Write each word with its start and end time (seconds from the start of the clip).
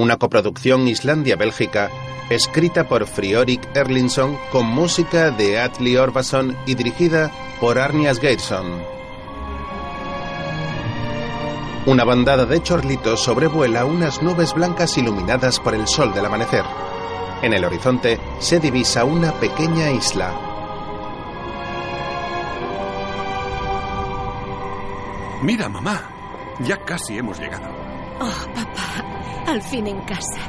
una 0.00 0.16
coproducción 0.16 0.88
Islandia-Bélgica, 0.88 1.90
escrita 2.30 2.88
por 2.88 3.06
Friorik 3.06 3.60
Erlinson 3.76 4.38
con 4.50 4.64
música 4.64 5.30
de 5.30 5.60
Atli 5.60 5.98
Orbason 5.98 6.56
y 6.64 6.74
dirigida 6.74 7.30
por 7.60 7.78
Arnias 7.78 8.18
Gateson. 8.18 8.82
Una 11.84 12.04
bandada 12.04 12.46
de 12.46 12.62
chorlitos 12.62 13.20
sobrevuela 13.20 13.84
unas 13.84 14.22
nubes 14.22 14.54
blancas 14.54 14.96
iluminadas 14.96 15.60
por 15.60 15.74
el 15.74 15.86
sol 15.86 16.14
del 16.14 16.24
amanecer. 16.24 16.64
En 17.42 17.52
el 17.52 17.62
horizonte 17.62 18.18
se 18.38 18.58
divisa 18.58 19.04
una 19.04 19.32
pequeña 19.32 19.90
isla. 19.90 20.32
Mira, 25.42 25.68
mamá. 25.68 26.02
Ya 26.60 26.78
casi 26.84 27.18
hemos 27.18 27.38
llegado. 27.38 27.68
Oh, 28.20 28.54
papá, 28.54 28.89
al 29.50 29.62
fin 29.62 29.86
en 29.86 30.00
casa. 30.02 30.40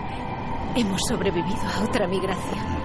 Hemos 0.75 1.01
sobrevivido 1.07 1.61
a 1.75 1.83
otra 1.83 2.07
migración. 2.07 2.81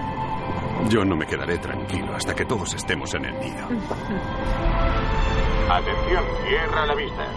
Yo 0.89 1.05
no 1.05 1.15
me 1.15 1.25
quedaré 1.25 1.57
tranquilo 1.59 2.13
hasta 2.15 2.33
que 2.35 2.45
todos 2.45 2.73
estemos 2.73 3.13
en 3.13 3.25
el 3.25 3.39
nido. 3.39 3.67
Atención, 5.69 6.23
tierra 6.47 6.83
a 6.83 6.85
la 6.87 6.95
vista. 6.95 7.27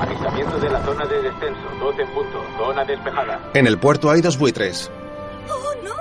Avisamiento 0.00 0.58
de 0.58 0.70
la 0.70 0.82
zona 0.82 1.06
de 1.06 1.22
descenso, 1.22 1.68
12 1.78 2.02
en 2.02 2.08
punto, 2.10 2.42
zona 2.56 2.84
despejada. 2.84 3.50
En 3.54 3.66
el 3.66 3.78
puerto 3.78 4.10
hay 4.10 4.22
dos 4.22 4.38
buitres. 4.38 4.90
¡Oh, 5.48 5.74
no! 5.84 5.94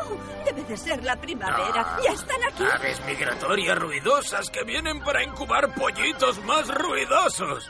Debe 0.45 0.63
de 0.63 0.77
ser 0.77 1.03
la 1.03 1.17
primavera. 1.17 1.98
¡Ya 2.03 2.12
están 2.13 2.41
aquí! 2.48 2.63
Aves 2.73 3.01
migratorias 3.05 3.77
ruidosas 3.77 4.49
que 4.49 4.63
vienen 4.63 5.01
para 5.01 5.23
incubar 5.23 5.73
pollitos 5.76 6.41
más 6.45 6.67
ruidosos. 6.73 7.70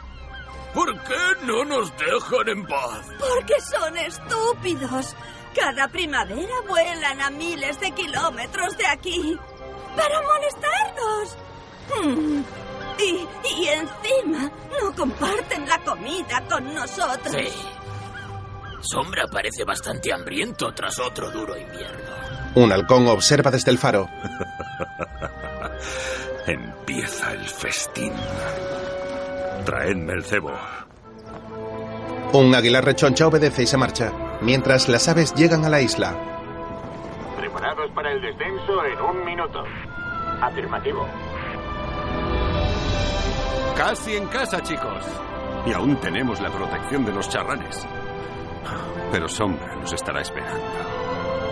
¿Por 0.75 0.93
qué 1.03 1.45
no 1.45 1.63
nos 1.63 1.91
dejan 1.97 2.49
en 2.49 2.67
paz? 2.67 3.05
Porque 3.17 3.61
son 3.61 3.95
estúpidos. 3.97 5.15
Cada 5.55 5.87
primavera 5.87 6.53
vuelan 6.67 7.21
a 7.21 7.29
miles 7.29 7.79
de 7.79 7.91
kilómetros 7.91 8.77
de 8.77 8.85
aquí 8.85 9.39
para 9.95 10.21
molestarnos. 10.21 11.37
Mm. 12.03 12.43
Y, 12.99 13.27
y 13.57 13.67
encima 13.69 14.51
no 14.81 14.93
comparten 14.95 15.67
la 15.67 15.79
comida 15.79 16.43
con 16.49 16.73
nosotros. 16.73 17.33
Sí. 17.33 17.47
Sombra 18.81 19.25
parece 19.31 19.63
bastante 19.63 20.11
hambriento 20.13 20.73
tras 20.73 20.99
otro 20.99 21.31
duro 21.31 21.57
invierno. 21.57 22.11
Un 22.55 22.71
halcón 22.71 23.07
observa 23.07 23.49
desde 23.49 23.71
el 23.71 23.77
faro. 23.77 24.09
Empieza 26.45 27.33
el 27.33 27.47
festín. 27.47 28.13
Traedme 29.65 30.13
el 30.13 30.23
cebo. 30.23 30.51
Un 32.33 32.53
águila 32.53 32.81
rechoncha 32.81 33.27
obedece 33.27 33.63
y 33.63 33.67
se 33.67 33.77
marcha, 33.77 34.11
mientras 34.41 34.87
las 34.87 35.07
aves 35.07 35.33
llegan 35.33 35.65
a 35.65 35.69
la 35.69 35.81
isla. 35.81 36.15
Preparados 37.37 37.89
para 37.91 38.11
el 38.11 38.21
descenso 38.21 38.85
en 38.85 39.01
un 39.01 39.25
minuto. 39.25 39.63
Afirmativo. 40.41 41.07
Casi 43.75 44.15
en 44.15 44.27
casa, 44.27 44.61
chicos. 44.61 45.03
Y 45.65 45.73
aún 45.73 45.95
tenemos 45.97 46.39
la 46.41 46.49
protección 46.49 47.05
de 47.05 47.13
los 47.13 47.27
charranes. 47.27 47.87
Pero 49.11 49.27
Sombra 49.27 49.75
nos 49.75 49.93
estará 49.93 50.21
esperando. 50.21 50.61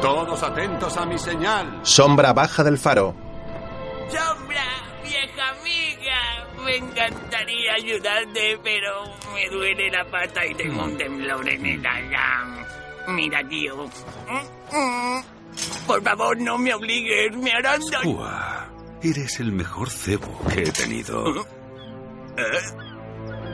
Todos 0.02 0.44
atentos 0.44 0.98
a 0.98 1.06
mi 1.06 1.18
señal. 1.18 1.80
Sombra 1.82 2.34
baja 2.34 2.64
del 2.64 2.78
faro. 2.78 3.16
Sombra, 4.10 4.62
vieja 5.04 5.50
amiga, 5.50 6.48
me 6.64 6.78
encantaría 6.78 7.74
ayudarte, 7.74 8.60
pero 8.64 9.04
me 9.34 9.50
duele 9.50 9.90
la 9.92 10.06
pata 10.06 10.46
y 10.46 10.56
tengo 10.56 10.84
un 10.84 10.98
temblor 10.98 11.48
en 11.50 11.66
el 11.66 11.86
ala. 11.86 12.68
Mira, 13.08 13.48
tío. 13.48 13.90
Por 15.86 16.02
favor, 16.02 16.40
no 16.40 16.58
me 16.58 16.74
obligues, 16.74 17.36
me 17.38 17.52
harán 17.52 17.82
daño. 17.92 18.20
Eres 19.02 19.40
el 19.40 19.52
mejor 19.52 19.90
cebo 19.90 20.40
que 20.48 20.64
he 20.64 20.72
tenido. 20.72 21.46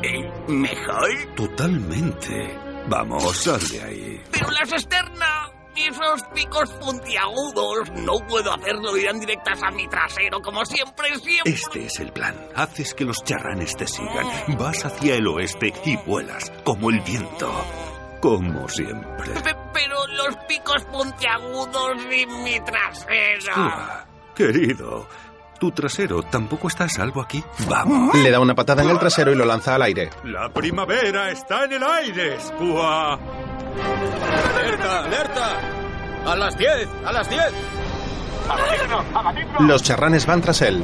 ¿Eh? 0.04 0.32
¿Mejor? 0.48 1.36
Totalmente. 1.36 2.58
Vamos, 2.88 3.36
sal 3.36 3.60
de 3.70 3.82
ahí. 3.82 4.22
Pero 4.32 4.50
las 4.52 4.72
externas, 4.72 5.52
esos 5.76 6.24
picos 6.34 6.70
puntiagudos, 6.74 7.90
no 7.92 8.20
puedo 8.28 8.54
hacerlo, 8.54 8.98
irán 8.98 9.20
directas 9.20 9.62
a 9.64 9.72
mi 9.72 9.88
trasero, 9.88 10.42
como 10.42 10.66
siempre, 10.66 11.16
siempre. 11.20 11.54
Este 11.54 11.86
es 11.86 12.00
el 12.00 12.12
plan. 12.12 12.36
Haces 12.56 12.94
que 12.94 13.06
los 13.06 13.24
charranes 13.24 13.76
te 13.76 13.88
sigan. 13.88 14.28
Vas 14.58 14.86
hacia 14.86 15.16
el 15.16 15.28
oeste 15.28 15.74
y 15.86 15.96
vuelas 15.98 16.52
como 16.64 16.90
el 16.90 17.00
viento. 17.02 17.52
Como 18.22 18.68
siempre. 18.68 19.32
Pe- 19.42 19.56
Pero 19.74 20.08
los 20.08 20.36
picos 20.48 20.84
puntiagudos 20.92 21.98
y 22.12 22.26
mi 22.26 22.60
trasero. 22.60 23.54
Querido, 24.36 25.08
tu 25.60 25.72
trasero 25.72 26.22
tampoco 26.24 26.68
está 26.68 26.86
a 26.86 26.90
salvo 26.90 27.22
aquí. 27.22 27.44
Vamos. 27.70 28.16
Le 28.16 28.30
da 28.32 28.40
una 28.40 28.56
patada 28.56 28.84
en 28.84 28.90
el 28.90 29.00
trasero 29.00 29.32
y 29.32 29.36
lo 29.36 29.46
lanza 29.46 29.76
al 29.76 29.82
aire. 29.84 30.10
La 30.26 30.50
primavera 30.50 31.32
está 31.32 31.64
en 31.66 31.74
el 31.74 31.84
aire, 31.84 32.40
Skua. 32.42 33.20
¡Alerta, 34.56 35.04
alerta! 35.04 35.50
¡A 36.26 36.36
las 36.36 36.58
10! 36.58 36.70
¡A 37.06 37.12
las 37.12 37.30
10! 37.30 37.42
¡Abatidlo! 38.50 39.04
¡Abatidlo! 39.14 39.60
Los 39.62 39.84
charranes 39.84 40.26
van 40.26 40.42
tras 40.42 40.62
él. 40.62 40.84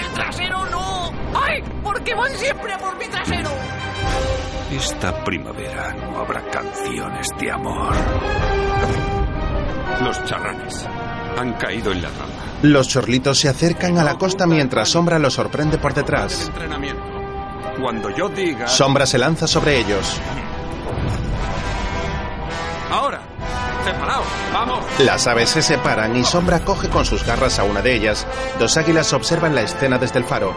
¡El 0.00 0.12
trasero 0.14 0.64
no! 0.66 1.12
¡Ay! 1.34 1.62
¿Por 1.82 2.02
qué 2.02 2.14
van 2.14 2.32
siempre 2.32 2.72
a 2.72 2.78
por 2.78 2.96
mi 2.96 3.06
trasero? 3.06 3.50
Esta 4.70 5.22
primavera 5.24 5.92
no 5.94 6.18
habrá 6.20 6.42
canciones 6.50 7.28
de 7.38 7.50
amor. 7.50 7.94
Los 10.02 10.24
charranes 10.24 10.86
han 11.38 11.52
caído 11.54 11.92
en 11.92 12.02
la 12.02 12.08
trampa. 12.08 12.34
Los 12.62 12.88
chorlitos 12.88 13.38
se 13.38 13.48
acercan 13.48 13.98
a 13.98 14.04
la 14.04 14.16
costa 14.16 14.46
mientras 14.46 14.88
Sombra 14.88 15.18
los 15.18 15.34
sorprende 15.34 15.78
por 15.78 15.94
detrás. 15.94 16.50
Cuando 17.80 18.10
yo 18.10 18.28
diga... 18.28 18.66
Sombra 18.66 19.06
se 19.06 19.18
lanza 19.18 19.46
sobre 19.46 19.78
ellos. 19.78 20.20
¡Ahora! 22.92 23.22
¡Separaos! 23.84 24.26
¡Vamos! 24.52 24.84
Las 24.98 25.26
aves 25.26 25.48
se 25.48 25.62
separan 25.62 26.14
y 26.14 26.24
Sombra 26.24 26.60
coge 26.60 26.90
con 26.90 27.06
sus 27.06 27.24
garras 27.24 27.58
a 27.58 27.64
una 27.64 27.80
de 27.80 27.94
ellas. 27.94 28.26
Dos 28.58 28.76
águilas 28.76 29.14
observan 29.14 29.54
la 29.54 29.62
escena 29.62 29.96
desde 29.96 30.18
el 30.18 30.26
faro. 30.26 30.54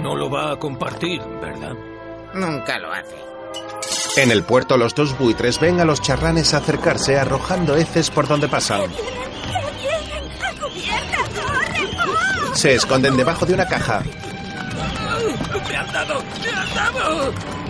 No 0.00 0.16
lo 0.16 0.30
va 0.30 0.52
a 0.52 0.56
compartir, 0.56 1.20
¿verdad? 1.42 1.74
Nunca 2.32 2.78
lo 2.78 2.90
hace. 2.90 3.16
En 4.16 4.30
el 4.30 4.44
puerto 4.44 4.78
los 4.78 4.94
dos 4.94 5.18
buitres 5.18 5.60
ven 5.60 5.80
a 5.80 5.84
los 5.84 6.00
charranes 6.00 6.54
acercarse 6.54 7.18
arrojando 7.18 7.76
heces 7.76 8.10
por 8.10 8.26
donde 8.26 8.48
pasan. 8.48 8.82
Se 12.54 12.74
esconden 12.74 13.14
debajo 13.14 13.44
de 13.44 13.52
una 13.52 13.66
caja. 13.66 14.02
¡Me 15.68 15.76
han 15.76 15.92
dado! 15.92 16.22
¡Me 16.42 16.50
han 16.50 16.74
dado! 16.74 17.63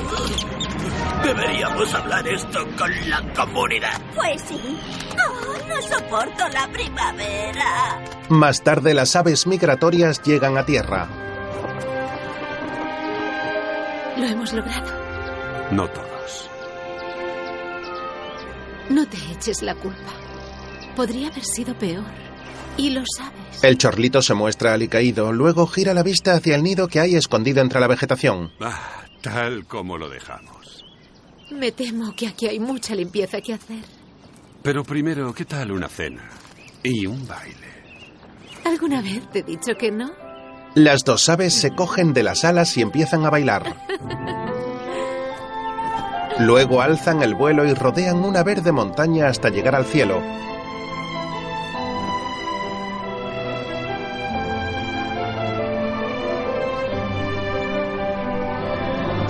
Deberíamos 1.25 1.95
hablar 1.95 2.29
esto 2.29 2.67
con 2.77 3.11
la 3.11 3.23
comunidad. 3.35 4.01
Pues 4.15 4.43
sí. 4.43 4.79
¡Oh, 5.13 5.69
no 5.69 5.81
soporto 5.81 6.49
la 6.51 6.69
primavera! 6.71 8.05
Más 8.29 8.63
tarde 8.63 8.93
las 8.93 9.17
aves 9.17 9.47
migratorias 9.47 10.23
llegan 10.23 10.59
a 10.59 10.67
tierra. 10.67 11.09
Lo 14.19 14.27
hemos 14.27 14.53
logrado. 14.53 14.93
No 15.71 15.89
todos. 15.89 16.51
No 18.91 19.07
te 19.09 19.17
eches 19.33 19.63
la 19.63 19.75
culpa. 19.75 20.13
Podría 20.95 21.29
haber 21.29 21.45
sido 21.45 21.75
peor. 21.79 22.05
Y 22.77 22.91
lo 22.91 23.03
sabes. 23.17 23.65
El 23.65 23.79
chorlito 23.79 24.21
se 24.21 24.35
muestra 24.35 24.75
alicaído, 24.75 25.33
luego 25.33 25.67
gira 25.67 25.95
la 25.95 26.03
vista 26.03 26.35
hacia 26.35 26.55
el 26.55 26.63
nido 26.63 26.87
que 26.89 27.01
hay 27.01 27.15
escondido 27.17 27.63
entre 27.63 27.81
la 27.81 27.87
vegetación. 27.87 28.53
Ah, 28.61 29.05
tal 29.23 29.65
como 29.67 29.97
lo 29.97 30.11
dejamos. 30.11 30.64
Me 31.51 31.73
temo 31.73 32.15
que 32.17 32.27
aquí 32.27 32.47
hay 32.47 32.59
mucha 32.59 32.95
limpieza 32.95 33.41
que 33.41 33.55
hacer. 33.55 33.85
Pero 34.63 34.83
primero, 34.83 35.33
¿qué 35.35 35.45
tal 35.45 35.73
una 35.73 35.89
cena? 35.89 36.23
Y 36.83 37.07
un 37.07 37.27
baile. 37.27 37.75
¿Alguna 38.65 39.03
vez 39.03 39.31
te 39.31 39.41
he 39.41 39.43
dicho 39.43 39.75
que 39.79 39.91
no? 39.91 40.11
Las 40.75 41.05
dos 41.05 41.29
aves 41.29 41.55
se 41.55 41.71
cogen 41.71 42.13
de 42.13 42.23
las 42.23 42.45
alas 42.45 42.77
y 42.77 42.83
empiezan 42.83 43.25
a 43.25 43.31
bailar. 43.31 43.77
Luego 46.41 46.81
alzan 46.81 47.23
el 47.23 47.35
vuelo 47.35 47.65
y 47.65 47.75
rodean 47.75 48.17
una 48.25 48.43
verde 48.43 48.73
montaña 48.73 49.29
hasta 49.29 49.51
llegar 49.51 49.77
al 49.77 49.85
cielo. 49.85 50.21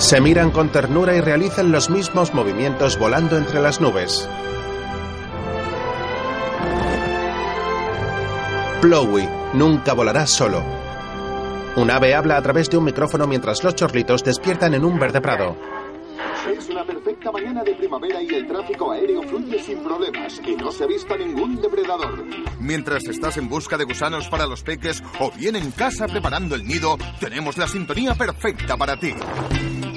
Se 0.05 0.21
miran 0.21 0.51
con 0.51 0.69
ternura 0.69 1.17
y 1.17 1.23
realizan 1.23 1.73
los 1.73 1.89
mismos 1.89 2.35
movimientos 2.35 2.99
volando 2.99 3.39
entre 3.39 3.59
las 3.59 3.81
nubes. 3.81 4.29
Plowey 8.83 9.27
nunca 9.55 9.95
volará 9.95 10.27
solo. 10.27 10.63
Un 11.77 11.91
ave 11.91 12.15
habla 12.15 12.37
a 12.37 12.43
través 12.43 12.69
de 12.69 12.77
un 12.77 12.85
micrófono 12.85 13.27
mientras 13.27 13.65
los 13.65 13.77
chorlitos 13.77 14.23
despiertan 14.23 14.75
en 14.75 14.85
un 14.85 14.99
verde 14.99 15.23
prado. 15.23 15.57
Es 16.55 16.69
una 16.69 16.85
perfecta 16.85 17.33
mañana 17.33 17.65
de 17.65 17.75
primavera 17.75 18.21
y 18.21 18.29
el 18.29 18.47
tráfico 18.47 18.93
aéreo 18.93 19.23
fluye 19.23 19.59
sin 19.59 19.83
problemas 19.83 20.39
y 20.47 20.55
no 20.55 20.71
se 20.71 20.85
avista 20.85 21.17
ningún 21.17 21.63
depredador. 21.63 22.27
Mientras 22.61 23.09
estás 23.09 23.39
en 23.39 23.49
busca 23.49 23.79
de 23.79 23.85
gusanos 23.85 24.29
para 24.29 24.47
los 24.47 24.63
peques 24.63 25.03
o 25.19 25.31
bien 25.31 25.57
en 25.57 25.71
casa 25.71 26.07
preparando 26.07 26.55
el 26.55 26.67
nido, 26.67 26.99
tenemos 27.19 27.57
la 27.57 27.67
sintonía 27.67 28.15
perfecta 28.15 28.77
para 28.77 28.99
ti. 28.99 29.15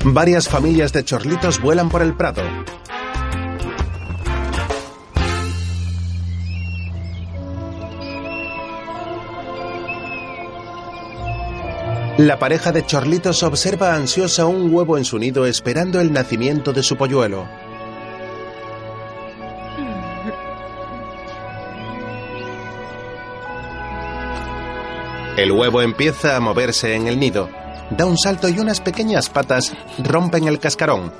Varias 0.05 0.47
familias 0.47 0.93
de 0.93 1.03
chorlitos 1.03 1.61
vuelan 1.61 1.89
por 1.89 2.01
el 2.01 2.13
prado. 2.13 2.41
La 12.17 12.39
pareja 12.39 12.71
de 12.71 12.83
chorlitos 12.83 13.43
observa 13.43 13.93
ansiosa 13.93 14.47
un 14.47 14.73
huevo 14.73 14.97
en 14.97 15.05
su 15.05 15.19
nido 15.19 15.45
esperando 15.45 16.01
el 16.01 16.11
nacimiento 16.11 16.73
de 16.73 16.81
su 16.81 16.95
polluelo. 16.95 17.47
El 25.37 25.51
huevo 25.51 25.83
empieza 25.83 26.35
a 26.35 26.39
moverse 26.39 26.95
en 26.95 27.07
el 27.07 27.19
nido. 27.19 27.47
Da 27.89 28.05
un 28.05 28.17
salto 28.17 28.49
y 28.49 28.59
unas 28.59 28.81
pequeñas 28.81 29.29
patas 29.29 29.73
rompen 29.99 30.47
el 30.47 30.59
cascarón. 30.59 31.11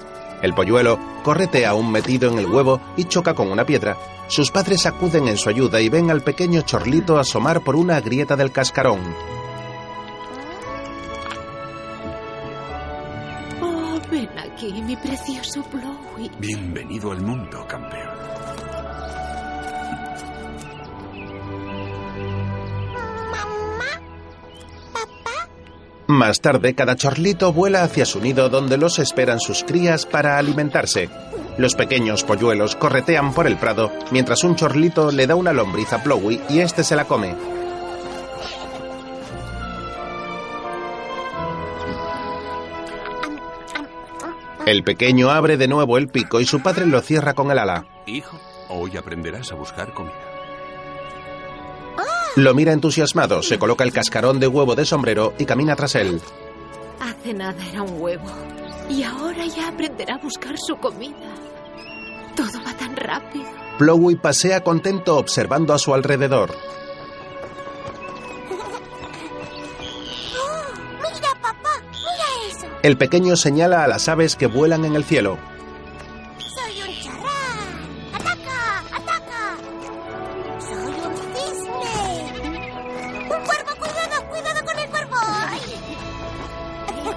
El 0.41 0.53
polluelo 0.53 0.99
corretea 1.23 1.69
aún 1.69 1.91
metido 1.91 2.29
en 2.29 2.37
el 2.37 2.45
huevo 2.45 2.81
y 2.95 3.05
choca 3.05 3.33
con 3.33 3.49
una 3.51 3.65
piedra. 3.65 3.97
Sus 4.27 4.51
padres 4.51 4.85
acuden 4.85 5.27
en 5.27 5.37
su 5.37 5.49
ayuda 5.49 5.79
y 5.79 5.89
ven 5.89 6.11
al 6.11 6.21
pequeño 6.21 6.61
chorlito 6.61 7.17
asomar 7.17 7.61
por 7.61 7.75
una 7.75 8.01
grieta 8.01 8.35
del 8.35 8.51
cascarón. 8.51 8.99
Oh, 13.61 13.99
ven 14.11 14.29
aquí, 14.37 14.73
mi 14.73 14.95
precioso 14.97 15.63
Blowy. 15.71 16.29
Bienvenido 16.37 17.11
al 17.13 17.21
mundo, 17.21 17.65
campeón. 17.67 18.16
Más 26.07 26.39
tarde, 26.39 26.73
cada 26.73 26.95
chorlito 26.95 27.51
vuela 27.51 27.83
hacia 27.83 28.05
su 28.05 28.21
nido 28.21 28.47
donde 28.47 28.77
los 28.77 28.97
esperan 28.97 29.41
sus 29.41 29.65
crías 29.65 30.05
para 30.05 30.37
alimentarse. 30.37 31.09
Los 31.57 31.75
pequeños 31.75 32.23
polluelos 32.23 32.77
corretean 32.77 33.33
por 33.33 33.45
el 33.45 33.57
prado 33.57 33.91
mientras 34.11 34.45
un 34.45 34.55
chorlito 34.55 35.11
le 35.11 35.27
da 35.27 35.35
una 35.35 35.51
lombriz 35.51 35.91
a 35.91 36.01
Plowy 36.01 36.39
y 36.49 36.59
este 36.59 36.85
se 36.85 36.95
la 36.95 37.03
come. 37.05 37.35
El 44.65 44.83
pequeño 44.83 45.29
abre 45.29 45.57
de 45.57 45.67
nuevo 45.67 45.97
el 45.97 46.07
pico 46.07 46.39
y 46.39 46.45
su 46.45 46.61
padre 46.61 46.85
lo 46.85 47.01
cierra 47.01 47.33
con 47.33 47.51
el 47.51 47.59
ala. 47.59 47.85
Hijo, 48.05 48.39
hoy 48.69 48.95
aprenderás 48.95 49.51
a 49.51 49.55
buscar 49.55 49.93
comida. 49.93 50.26
Lo 52.37 52.53
mira 52.53 52.71
entusiasmado, 52.71 53.41
se 53.41 53.57
coloca 53.57 53.83
el 53.83 53.91
cascarón 53.91 54.39
de 54.39 54.47
huevo 54.47 54.75
de 54.75 54.85
sombrero 54.85 55.33
y 55.39 55.45
camina 55.45 55.75
tras 55.75 55.95
él. 55.95 56.21
Hace 56.99 57.33
nada 57.33 57.57
era 57.67 57.81
un 57.81 57.99
huevo. 57.99 58.27
Y 58.91 59.01
ahora 59.01 59.43
ya 59.47 59.69
aprenderá 59.69 60.13
a 60.13 60.19
buscar 60.19 60.55
su 60.55 60.75
comida. 60.75 61.33
Todo 62.35 62.63
va 62.63 62.77
tan 62.77 62.95
rápido. 62.95 63.47
Plowey 63.79 64.17
pasea 64.17 64.63
contento 64.63 65.17
observando 65.17 65.73
a 65.73 65.79
su 65.79 65.95
alrededor. 65.95 66.51
Mira, 71.01 71.29
papá, 71.41 71.81
mira 71.89 72.27
eso. 72.51 72.67
El 72.83 72.97
pequeño 72.99 73.35
señala 73.35 73.83
a 73.83 73.87
las 73.87 74.07
aves 74.09 74.35
que 74.35 74.45
vuelan 74.45 74.85
en 74.85 74.95
el 74.95 75.03
cielo. 75.05 75.39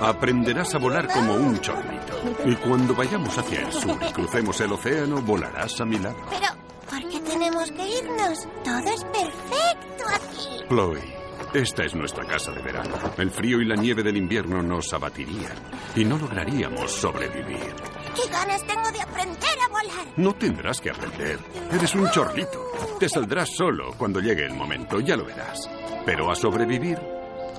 Aprenderás 0.00 0.74
a 0.74 0.78
volar 0.78 1.06
como 1.08 1.34
un 1.34 1.60
chorlito. 1.60 2.20
Y 2.46 2.54
cuando 2.56 2.94
vayamos 2.94 3.36
hacia 3.36 3.60
el 3.60 3.72
sur 3.72 3.98
y 4.08 4.12
crucemos 4.12 4.60
el 4.60 4.72
océano, 4.72 5.20
volarás 5.20 5.80
a 5.80 5.84
mi 5.84 5.98
lado. 5.98 6.16
Pero, 6.30 6.46
¿por 6.88 7.10
qué 7.10 7.20
tenemos 7.20 7.70
que 7.70 7.88
irnos? 7.98 8.48
Todo 8.64 8.78
es 8.78 9.04
perfecto 9.04 10.04
aquí. 10.14 10.64
Chloe, 10.68 11.20
esta 11.52 11.84
es 11.84 11.94
nuestra 11.94 12.24
casa 12.24 12.50
de 12.52 12.62
verano. 12.62 12.94
El 13.18 13.30
frío 13.30 13.60
y 13.60 13.66
la 13.66 13.76
nieve 13.76 14.02
del 14.02 14.16
invierno 14.16 14.62
nos 14.62 14.92
abatirían 14.94 15.52
y 15.94 16.04
no 16.04 16.16
lograríamos 16.16 16.90
sobrevivir. 16.92 17.74
¿Qué 18.14 18.30
ganas 18.30 18.66
tengo 18.66 18.90
de 18.90 19.02
aprender 19.02 19.58
a 19.64 19.68
volar? 19.68 20.06
No 20.16 20.32
tendrás 20.34 20.80
que 20.80 20.90
aprender. 20.90 21.38
Eres 21.72 21.94
un 21.94 22.10
chorlito. 22.10 22.70
Te 22.98 23.08
saldrás 23.08 23.50
solo 23.54 23.92
cuando 23.98 24.20
llegue 24.20 24.46
el 24.46 24.54
momento, 24.54 25.00
ya 25.00 25.16
lo 25.16 25.24
verás. 25.24 25.68
Pero 26.06 26.30
a 26.30 26.34
sobrevivir, 26.34 26.98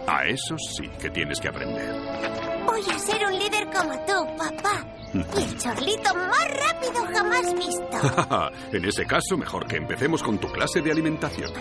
a 0.08 0.26
eso 0.26 0.56
sí 0.58 0.90
que 1.00 1.10
tienes 1.10 1.40
que 1.40 1.48
aprender. 1.50 1.96
Voy 2.66 2.82
a 2.90 3.00
ser 3.00 3.26
un 3.26 3.38
líder 3.38 3.68
como 3.72 3.94
tú, 4.06 4.38
papá. 4.38 4.86
Y 5.14 5.44
el 5.44 5.58
chorlito 5.58 6.16
más 6.16 6.48
rápido 6.48 7.06
jamás 7.14 7.54
visto. 7.54 8.52
en 8.78 8.86
ese 8.86 9.06
caso, 9.06 9.38
mejor 9.38 9.68
que 9.68 9.78
empecemos 9.78 10.24
con 10.24 10.38
tu 10.38 10.48
clase 10.48 10.82
de 10.82 10.92
alimentación. 10.92 11.52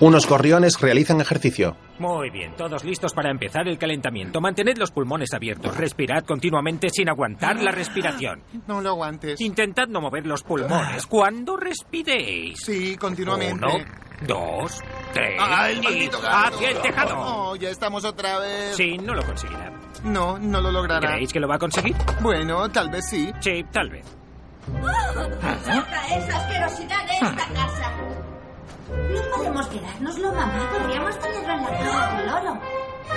Unos 0.00 0.26
gorriones 0.26 0.80
realizan 0.80 1.20
ejercicio. 1.20 1.76
Muy 1.98 2.30
bien, 2.30 2.54
todos 2.56 2.84
listos 2.84 3.12
para 3.12 3.30
empezar 3.30 3.68
el 3.68 3.78
calentamiento. 3.78 4.40
Mantened 4.40 4.78
los 4.78 4.90
pulmones 4.90 5.34
abiertos. 5.34 5.76
Respirad 5.76 6.24
continuamente 6.24 6.88
sin 6.90 7.08
aguantar 7.08 7.62
la 7.62 7.70
respiración. 7.70 8.42
No 8.66 8.80
lo 8.80 8.90
aguantes. 8.90 9.40
Intentad 9.40 9.88
no 9.88 10.00
mover 10.00 10.26
los 10.26 10.42
pulmones 10.42 11.06
cuando 11.06 11.56
respiréis. 11.56 12.60
Sí, 12.60 12.96
continuamente. 12.96 13.64
Uno, 13.66 13.84
dos, 14.26 14.80
tres. 15.12 15.36
¡Ah, 15.40 15.70
el 15.70 15.78
y 15.78 15.82
maldito 15.82 16.20
gato! 16.20 16.56
hacia 16.56 16.70
el 16.70 16.80
tejado. 16.80 17.14
Oh, 17.18 17.56
ya 17.56 17.70
estamos 17.70 18.04
otra 18.04 18.38
vez. 18.38 18.76
Sí, 18.76 18.96
no 18.98 19.14
lo 19.14 19.24
conseguirá. 19.24 19.72
No, 20.04 20.38
no 20.38 20.60
lo 20.60 20.70
logrará. 20.70 21.08
¿Creéis 21.12 21.32
que 21.32 21.40
lo 21.40 21.48
va 21.48 21.56
a 21.56 21.58
conseguir? 21.58 21.94
Bueno, 22.20 22.68
tal 22.70 22.88
vez 22.90 23.06
sí. 23.08 23.32
Sí, 23.40 23.64
tal 23.72 23.90
vez. 23.90 24.04
¡Saca 25.64 26.16
esa 26.16 26.36
asquerosidad 26.36 27.06
de 27.06 27.12
esta 27.14 27.46
casa! 27.54 27.92
No 28.90 29.36
podemos 29.36 29.66
quedárnoslo, 29.68 30.32
mamá. 30.32 30.68
Podríamos 30.78 31.18
tenerlo 31.18 31.52
en 31.52 31.62
la 31.62 31.70
casa 31.70 32.16
del 32.16 32.26
loro. 32.26 32.60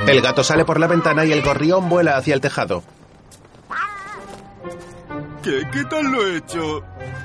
El 0.08 0.22
gato 0.22 0.44
sale 0.44 0.66
por 0.66 0.80
la 0.80 0.88
ventana 0.88 1.26
y 1.26 1.32
el 1.32 1.42
gorrión 1.44 1.90
vuela 1.90 2.18
hacia 2.18 2.34
el 2.34 2.42
tejado. 2.42 2.84
¿Qué, 5.44 5.62
¿Qué 5.72 5.84
tal 5.86 6.06
lo 6.06 6.26
he 6.26 6.38
hecho? 6.38 6.82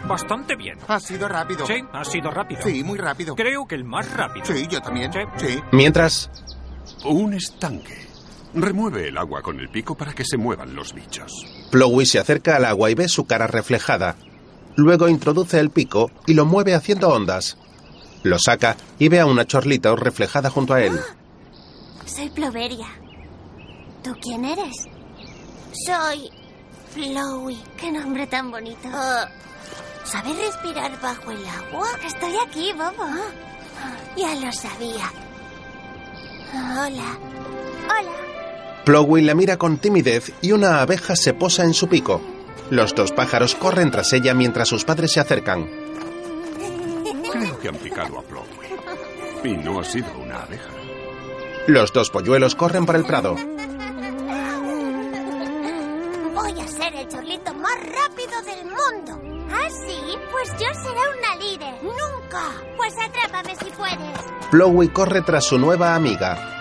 Bastante 0.06 0.56
bien. 0.56 0.76
Ha 0.88 0.98
sido 0.98 1.28
rápido. 1.28 1.64
Sí, 1.66 1.84
ha 1.92 2.04
sido 2.04 2.30
rápido. 2.30 2.60
Sí, 2.62 2.82
muy 2.82 2.98
rápido. 2.98 3.36
Creo 3.36 3.66
que 3.66 3.76
el 3.76 3.84
más 3.84 4.10
rápido. 4.12 4.44
Sí, 4.46 4.66
yo 4.68 4.80
también. 4.80 5.12
Sí. 5.12 5.20
Sí. 5.36 5.60
Mientras, 5.70 6.30
Un 7.04 7.34
estanque. 7.34 8.07
Remueve 8.60 9.08
el 9.08 9.16
agua 9.16 9.40
con 9.40 9.60
el 9.60 9.68
pico 9.68 9.94
para 9.96 10.12
que 10.12 10.24
se 10.24 10.36
muevan 10.36 10.74
los 10.74 10.92
bichos. 10.92 11.32
Plowey 11.70 12.04
se 12.06 12.18
acerca 12.18 12.56
al 12.56 12.64
agua 12.64 12.90
y 12.90 12.94
ve 12.94 13.08
su 13.08 13.24
cara 13.24 13.46
reflejada. 13.46 14.16
Luego 14.74 15.08
introduce 15.08 15.60
el 15.60 15.70
pico 15.70 16.10
y 16.26 16.34
lo 16.34 16.44
mueve 16.44 16.74
haciendo 16.74 17.08
ondas. 17.08 17.56
Lo 18.24 18.36
saca 18.38 18.76
y 18.98 19.08
ve 19.08 19.20
a 19.20 19.26
una 19.26 19.46
chorlita 19.46 19.94
reflejada 19.94 20.50
junto 20.50 20.74
a 20.74 20.82
él. 20.82 20.98
Soy 22.04 22.30
Ploveria. 22.30 22.88
¿Tú 24.02 24.12
quién 24.20 24.44
eres? 24.44 24.88
Soy 25.86 26.28
Flowey. 26.90 27.62
Qué 27.76 27.92
nombre 27.92 28.26
tan 28.26 28.50
bonito. 28.50 28.88
¿Sabes 30.02 30.36
respirar 30.36 31.00
bajo 31.00 31.30
el 31.30 31.46
agua? 31.46 31.86
Estoy 32.04 32.34
aquí, 32.44 32.72
bobo. 32.72 33.08
Ya 34.16 34.34
lo 34.34 34.50
sabía. 34.52 35.12
Hola. 36.52 37.18
Hola. 37.84 38.27
Plowey 38.88 39.22
la 39.22 39.34
mira 39.34 39.58
con 39.58 39.76
timidez 39.76 40.32
y 40.40 40.52
una 40.52 40.80
abeja 40.80 41.14
se 41.14 41.34
posa 41.34 41.62
en 41.62 41.74
su 41.74 41.90
pico. 41.90 42.22
Los 42.70 42.94
dos 42.94 43.12
pájaros 43.12 43.54
corren 43.54 43.90
tras 43.90 44.14
ella 44.14 44.32
mientras 44.32 44.66
sus 44.66 44.86
padres 44.86 45.12
se 45.12 45.20
acercan. 45.20 45.68
Creo 47.30 47.60
que 47.60 47.68
han 47.68 47.74
picado 47.74 48.18
a 48.18 48.22
Plowey. 48.22 48.48
Y 49.44 49.58
no 49.58 49.80
ha 49.80 49.84
sido 49.84 50.08
una 50.16 50.42
abeja. 50.42 50.70
Los 51.66 51.92
dos 51.92 52.08
polluelos 52.08 52.54
corren 52.54 52.86
por 52.86 52.96
el 52.96 53.04
prado. 53.04 53.34
Voy 56.34 56.58
a 56.58 56.68
ser 56.68 56.94
el 56.94 57.08
chorlito 57.08 57.52
más 57.52 57.74
rápido 57.74 58.40
del 58.40 58.64
mundo. 58.64 59.20
¿Ah, 59.52 59.68
sí? 59.68 60.16
Pues 60.32 60.50
yo 60.52 60.66
seré 60.82 61.02
una 61.18 61.36
líder. 61.36 61.74
Nunca. 61.82 62.54
Pues 62.78 62.94
atrápame 62.94 63.54
si 63.54 63.70
puedes. 63.70 64.18
Plowey 64.50 64.88
corre 64.88 65.20
tras 65.20 65.44
su 65.44 65.58
nueva 65.58 65.94
amiga. 65.94 66.57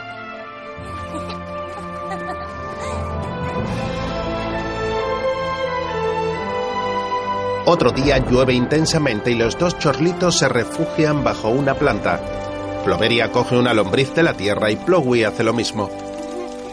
Otro 7.70 7.92
día 7.92 8.18
llueve 8.20 8.54
intensamente 8.54 9.32
y 9.32 9.36
los 9.36 9.58
dos 9.58 9.78
chorlitos 9.78 10.38
se 10.38 10.48
refugian 10.48 11.26
bajo 11.26 11.50
una 11.50 11.74
planta. 11.74 12.22
Ploveria 12.86 13.30
coge 13.34 13.58
una 13.58 13.74
lombriz 13.74 14.16
de 14.16 14.24
la 14.24 14.36
tierra 14.36 14.72
y 14.72 14.78
Plowey 14.78 15.26
hace 15.26 15.44
lo 15.44 15.52
mismo. 15.52 15.90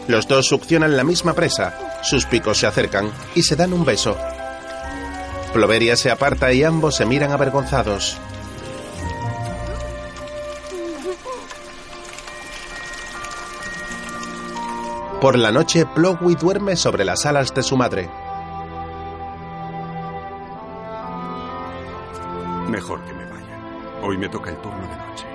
Los 0.07 0.25
dos 0.29 0.47
succionan 0.47 0.95
la 0.95 1.03
misma 1.03 1.33
presa, 1.33 1.99
sus 2.01 2.25
picos 2.25 2.59
se 2.59 2.67
acercan 2.67 3.11
y 3.35 3.43
se 3.43 3.57
dan 3.57 3.73
un 3.73 3.83
beso. 3.83 4.15
Ploveria 5.51 5.97
se 5.97 6.11
aparta 6.11 6.53
y 6.53 6.63
ambos 6.63 6.95
se 6.95 7.05
miran 7.05 7.33
avergonzados. 7.33 8.17
Por 15.19 15.37
la 15.37 15.51
noche, 15.51 15.85
Plowey 15.93 16.35
duerme 16.35 16.77
sobre 16.77 17.03
las 17.03 17.25
alas 17.25 17.53
de 17.53 17.63
su 17.63 17.75
madre. 17.75 18.09
Mejor 22.75 22.99
que 23.05 23.13
me 23.13 23.23
vaya. 23.23 23.57
Hoy 24.03 24.17
me 24.17 24.27
toca 24.27 24.49
el 24.49 24.57
turno 24.57 24.81
de 24.81 24.97
noche. 24.97 25.25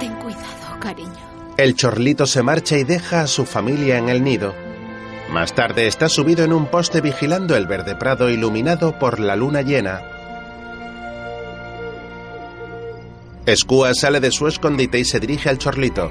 Ten 0.00 0.12
cuidado, 0.16 0.80
cariño. 0.80 1.54
El 1.56 1.76
chorlito 1.76 2.26
se 2.26 2.42
marcha 2.42 2.76
y 2.76 2.82
deja 2.82 3.20
a 3.20 3.28
su 3.28 3.46
familia 3.46 3.96
en 3.96 4.08
el 4.08 4.24
nido. 4.24 4.56
Más 5.30 5.54
tarde 5.54 5.86
está 5.86 6.08
subido 6.08 6.44
en 6.44 6.52
un 6.52 6.66
poste 6.66 7.00
vigilando 7.00 7.54
el 7.54 7.68
verde 7.68 7.94
prado 7.94 8.28
iluminado 8.28 8.98
por 8.98 9.20
la 9.20 9.36
luna 9.36 9.62
llena. 9.62 10.02
Skua 13.54 13.94
sale 13.94 14.18
de 14.18 14.32
su 14.32 14.48
escondite 14.48 14.98
y 14.98 15.04
se 15.04 15.20
dirige 15.20 15.48
al 15.48 15.58
chorlito. 15.58 16.10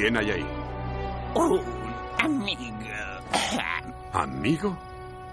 ¿Quién 0.00 0.16
hay 0.16 0.30
ahí? 0.30 0.46
Un 1.34 1.60
amigo. 2.18 2.88
¿Amigo? 4.14 4.78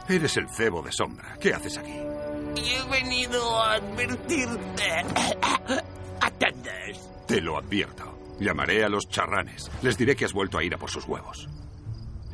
Eres 0.09 0.35
el 0.35 0.49
cebo 0.49 0.81
de 0.81 0.91
sombra. 0.91 1.37
¿Qué 1.39 1.53
haces 1.53 1.77
aquí? 1.77 1.93
He 1.93 2.89
venido 2.91 3.63
a 3.63 3.75
advertirte 3.75 4.91
a 6.21 6.31
todos. 6.31 7.09
Te 7.27 7.39
lo 7.39 7.57
advierto. 7.57 8.35
Llamaré 8.41 8.83
a 8.83 8.89
los 8.89 9.07
charranes. 9.07 9.71
Les 9.83 9.97
diré 9.97 10.17
que 10.17 10.25
has 10.25 10.33
vuelto 10.33 10.57
a 10.57 10.63
ir 10.65 10.73
a 10.75 10.77
por 10.77 10.91
sus 10.91 11.05
huevos. 11.07 11.47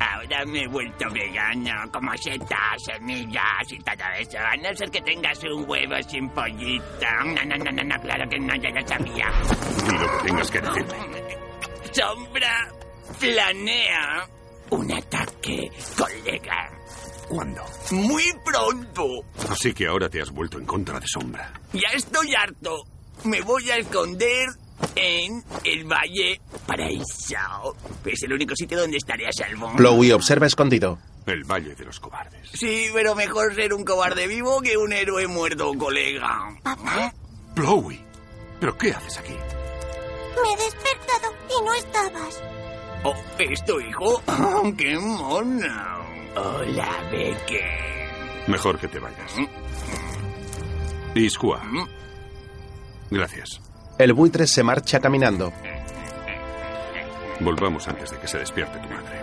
Ahora 0.00 0.44
me 0.44 0.64
he 0.64 0.66
vuelto 0.66 1.08
vegano, 1.12 1.70
como 1.92 2.16
setas, 2.16 2.82
semillas 2.84 3.70
y 3.70 3.78
todo 3.78 4.08
eso. 4.18 4.38
A 4.38 4.56
no 4.56 4.74
ser 4.76 4.90
que 4.90 5.02
tengas 5.02 5.38
un 5.44 5.70
huevo 5.70 5.94
sin 6.08 6.28
pollito. 6.30 6.84
No, 7.26 7.44
no, 7.44 7.56
no, 7.58 7.70
no, 7.70 7.84
no, 7.84 8.02
claro 8.02 8.28
que 8.28 8.40
no, 8.40 8.56
ya 8.56 8.70
lo 8.70 8.88
sabía. 8.88 9.30
Di 9.86 9.98
lo 9.98 10.18
que 10.18 10.24
tengas 10.26 10.50
que 10.50 10.60
decirme. 10.60 11.34
Sombra 11.94 12.72
planea 13.20 14.28
un 14.70 14.92
ataque, 14.92 15.70
colega. 15.96 16.70
¿Cuándo? 17.28 17.62
Muy 17.92 18.24
pronto. 18.44 19.24
Así 19.48 19.72
que 19.72 19.86
ahora 19.86 20.08
te 20.08 20.20
has 20.20 20.30
vuelto 20.30 20.58
en 20.58 20.66
contra 20.66 20.98
de 20.98 21.06
sombra. 21.06 21.52
Ya 21.72 21.88
estoy 21.94 22.34
harto. 22.34 22.84
Me 23.24 23.40
voy 23.42 23.70
a 23.70 23.76
esconder 23.76 24.48
en 24.96 25.42
el 25.64 25.84
Valle 25.84 26.40
Paraíso. 26.66 27.76
Es 28.04 28.22
el 28.24 28.32
único 28.32 28.56
sitio 28.56 28.78
donde 28.80 28.96
estaré 28.96 29.28
a 29.28 29.32
salvo. 29.32 29.72
Plowey 29.76 30.12
observa 30.12 30.46
escondido. 30.46 30.98
El 31.26 31.44
Valle 31.44 31.74
de 31.74 31.84
los 31.84 32.00
Cobardes. 32.00 32.50
Sí, 32.52 32.88
pero 32.92 33.14
mejor 33.14 33.54
ser 33.54 33.72
un 33.72 33.84
cobarde 33.84 34.26
vivo 34.26 34.60
que 34.60 34.76
un 34.76 34.92
héroe 34.92 35.26
muerto, 35.26 35.72
colega. 35.78 36.54
¿Papá? 36.62 37.14
Plowey, 37.54 37.98
¿pero 38.60 38.76
qué 38.76 38.90
haces 38.92 39.18
aquí? 39.18 39.34
Me 40.42 40.52
he 40.52 40.56
despertado 40.56 41.32
y 41.48 41.64
no 41.64 41.74
estabas. 41.74 42.42
Oh, 43.04 43.14
¿es 43.38 43.64
tu 43.64 43.80
hijo? 43.80 44.22
Oh, 44.26 44.72
¡Qué 44.76 44.98
mono! 44.98 46.04
Hola, 46.36 46.88
Becker. 47.10 48.48
Mejor 48.48 48.78
que 48.78 48.88
te 48.88 48.98
vayas. 48.98 49.34
Iskua. 51.14 51.62
Gracias. 53.10 53.60
El 53.98 54.12
buitre 54.12 54.46
se 54.46 54.62
marcha 54.62 54.98
caminando. 55.00 55.52
Volvamos 57.40 57.86
antes 57.88 58.10
de 58.10 58.18
que 58.18 58.26
se 58.28 58.38
despierte 58.38 58.78
tu 58.78 58.88
madre. 58.88 59.22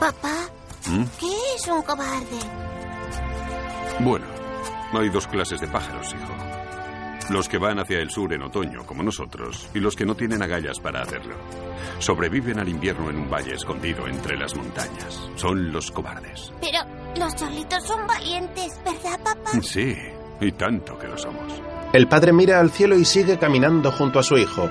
Papá, 0.00 0.48
¿Mm? 0.86 1.04
¿qué 1.18 1.32
es 1.56 1.66
un 1.68 1.82
cobarde? 1.82 2.38
Bueno, 4.00 4.26
hay 4.92 5.08
dos 5.08 5.26
clases 5.26 5.60
de 5.60 5.66
pájaros, 5.68 6.08
hijo. 6.14 6.53
Los 7.30 7.48
que 7.48 7.58
van 7.58 7.78
hacia 7.78 8.00
el 8.00 8.10
sur 8.10 8.32
en 8.34 8.42
otoño, 8.42 8.84
como 8.84 9.02
nosotros, 9.02 9.68
y 9.74 9.80
los 9.80 9.96
que 9.96 10.04
no 10.04 10.14
tienen 10.14 10.42
agallas 10.42 10.78
para 10.78 11.02
hacerlo. 11.02 11.36
Sobreviven 11.98 12.58
al 12.58 12.68
invierno 12.68 13.08
en 13.10 13.16
un 13.16 13.30
valle 13.30 13.54
escondido 13.54 14.06
entre 14.06 14.36
las 14.36 14.54
montañas. 14.54 15.28
Son 15.36 15.72
los 15.72 15.90
cobardes. 15.90 16.52
Pero 16.60 16.78
los 17.18 17.34
chorlitos 17.34 17.86
son 17.86 18.06
valientes, 18.06 18.78
¿verdad, 18.84 19.18
papá? 19.22 19.50
Sí, 19.62 19.96
y 20.40 20.52
tanto 20.52 20.98
que 20.98 21.08
lo 21.08 21.16
somos. 21.16 21.52
El 21.92 22.08
padre 22.08 22.32
mira 22.32 22.60
al 22.60 22.70
cielo 22.70 22.96
y 22.96 23.04
sigue 23.04 23.38
caminando 23.38 23.90
junto 23.92 24.18
a 24.18 24.22
su 24.22 24.36
hijo. 24.36 24.68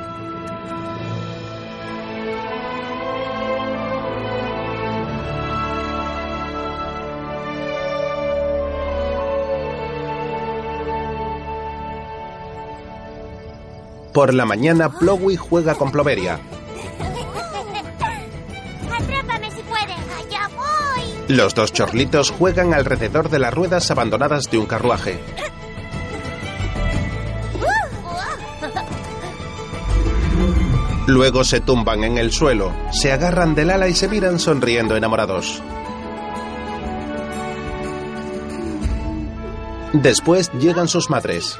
Por 14.14 14.34
la 14.34 14.46
mañana, 14.46 14.90
Plowey 14.90 15.36
juega 15.36 15.74
con 15.76 15.92
Ploveria. 15.92 16.40
Atrápame 18.92 19.50
si 19.52 19.62
puedes. 19.64 19.98
Allá 20.20 20.50
voy. 20.56 21.36
Los 21.36 21.56
dos 21.56 21.74
chorlitos 21.74 22.30
juegan 22.30 22.76
alrededor 22.76 23.30
de 23.30 23.40
las 23.40 23.54
ruedas 23.54 23.90
abandonadas 23.90 24.52
de 24.52 24.60
un 24.60 24.68
carruaje. 24.68 25.20
Luego 31.08 31.44
se 31.44 31.60
tumban 31.60 32.04
en 32.04 32.18
el 32.18 32.32
suelo, 32.32 32.72
se 32.92 33.12
agarran 33.12 33.56
del 33.56 33.72
ala 33.72 33.90
y 33.90 33.94
se 33.94 34.08
miran 34.08 34.40
sonriendo 34.40 34.96
enamorados. 34.96 35.62
Después 39.92 40.52
llegan 40.54 40.88
sus 40.88 41.10
madres. 41.10 41.60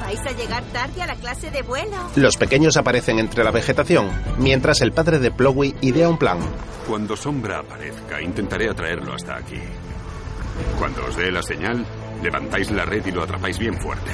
Vais 0.00 0.20
a 0.20 0.32
llegar 0.32 0.62
tarde 0.72 1.02
a 1.02 1.06
la 1.06 1.14
clase 1.14 1.50
de 1.50 1.62
vuelo. 1.62 1.96
Los 2.16 2.36
pequeños 2.36 2.76
aparecen 2.76 3.18
entre 3.18 3.44
la 3.44 3.50
vegetación, 3.50 4.10
mientras 4.38 4.80
el 4.80 4.92
padre 4.92 5.18
de 5.18 5.30
Plowey 5.30 5.74
idea 5.82 6.08
un 6.08 6.18
plan. 6.18 6.38
Cuando 6.88 7.16
Sombra 7.16 7.60
aparezca, 7.60 8.20
intentaré 8.20 8.68
atraerlo 8.70 9.14
hasta 9.14 9.36
aquí. 9.36 9.60
Cuando 10.78 11.04
os 11.06 11.16
dé 11.16 11.30
la 11.30 11.42
señal, 11.42 11.84
levantáis 12.22 12.70
la 12.70 12.84
red 12.84 13.06
y 13.06 13.12
lo 13.12 13.22
atrapáis 13.22 13.58
bien 13.58 13.78
fuerte. 13.80 14.10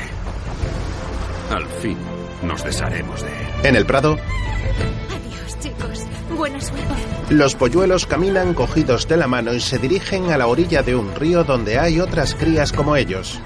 Al 1.51 1.67
fin, 1.81 1.97
nos 2.43 2.63
desharemos 2.65 3.23
de 3.23 3.29
él. 3.29 3.47
En 3.65 3.77
el 3.77 3.87
prado, 3.87 4.15
Adiós, 4.15 5.59
chicos. 5.61 6.03
Buena 6.37 6.61
suerte. 6.61 6.85
los 7.31 7.55
polluelos 7.55 8.05
caminan 8.07 8.53
cogidos 8.53 9.09
de 9.09 9.17
la 9.17 9.27
mano 9.29 9.55
y 9.55 9.61
se 9.61 9.79
dirigen 9.79 10.31
a 10.33 10.37
la 10.39 10.49
orilla 10.49 10.83
de 10.83 10.95
un 10.97 11.15
río 11.15 11.45
donde 11.45 11.79
hay 11.79 12.01
otras 12.01 12.35
crías 12.35 12.73
como 12.73 12.97
ellos. 12.97 13.41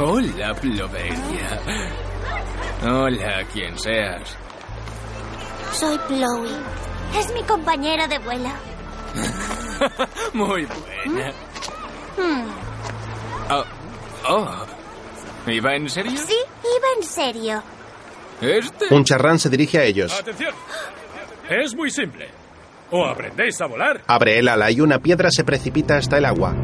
Hola, 0.00 0.54
Ploveria. 0.54 1.60
Hola, 2.84 3.44
quien 3.52 3.76
seas. 3.76 4.36
Soy 5.72 5.98
Chloe. 6.06 6.50
Es 7.18 7.34
mi 7.34 7.42
compañera 7.42 8.06
de 8.06 8.18
vuelo. 8.20 8.48
Muy 10.34 10.66
buena. 10.66 11.32
Hmm. 12.16 12.46
Oh, 13.50 13.64
oh. 14.28 14.66
¿Iba 15.50 15.74
en 15.74 15.90
serio? 15.90 16.12
Sí, 16.16 16.36
iba 16.62 16.88
en 16.96 17.02
serio. 17.02 17.62
Este. 18.40 18.94
Un 18.94 19.02
charrán 19.02 19.40
se 19.40 19.50
dirige 19.50 19.78
a 19.78 19.82
ellos. 19.82 20.12
Atención. 20.12 20.54
Es 21.50 21.74
muy 21.74 21.90
simple. 21.90 22.28
O 22.90 23.04
aprendéis 23.04 23.60
a 23.60 23.66
volar, 23.66 24.02
Abre 24.06 24.38
el 24.38 24.48
ala 24.48 24.70
y 24.70 24.80
una 24.80 25.00
piedra 25.00 25.30
se 25.32 25.42
precipita 25.42 25.96
hasta 25.96 26.18
el 26.18 26.24
agua. 26.24 26.54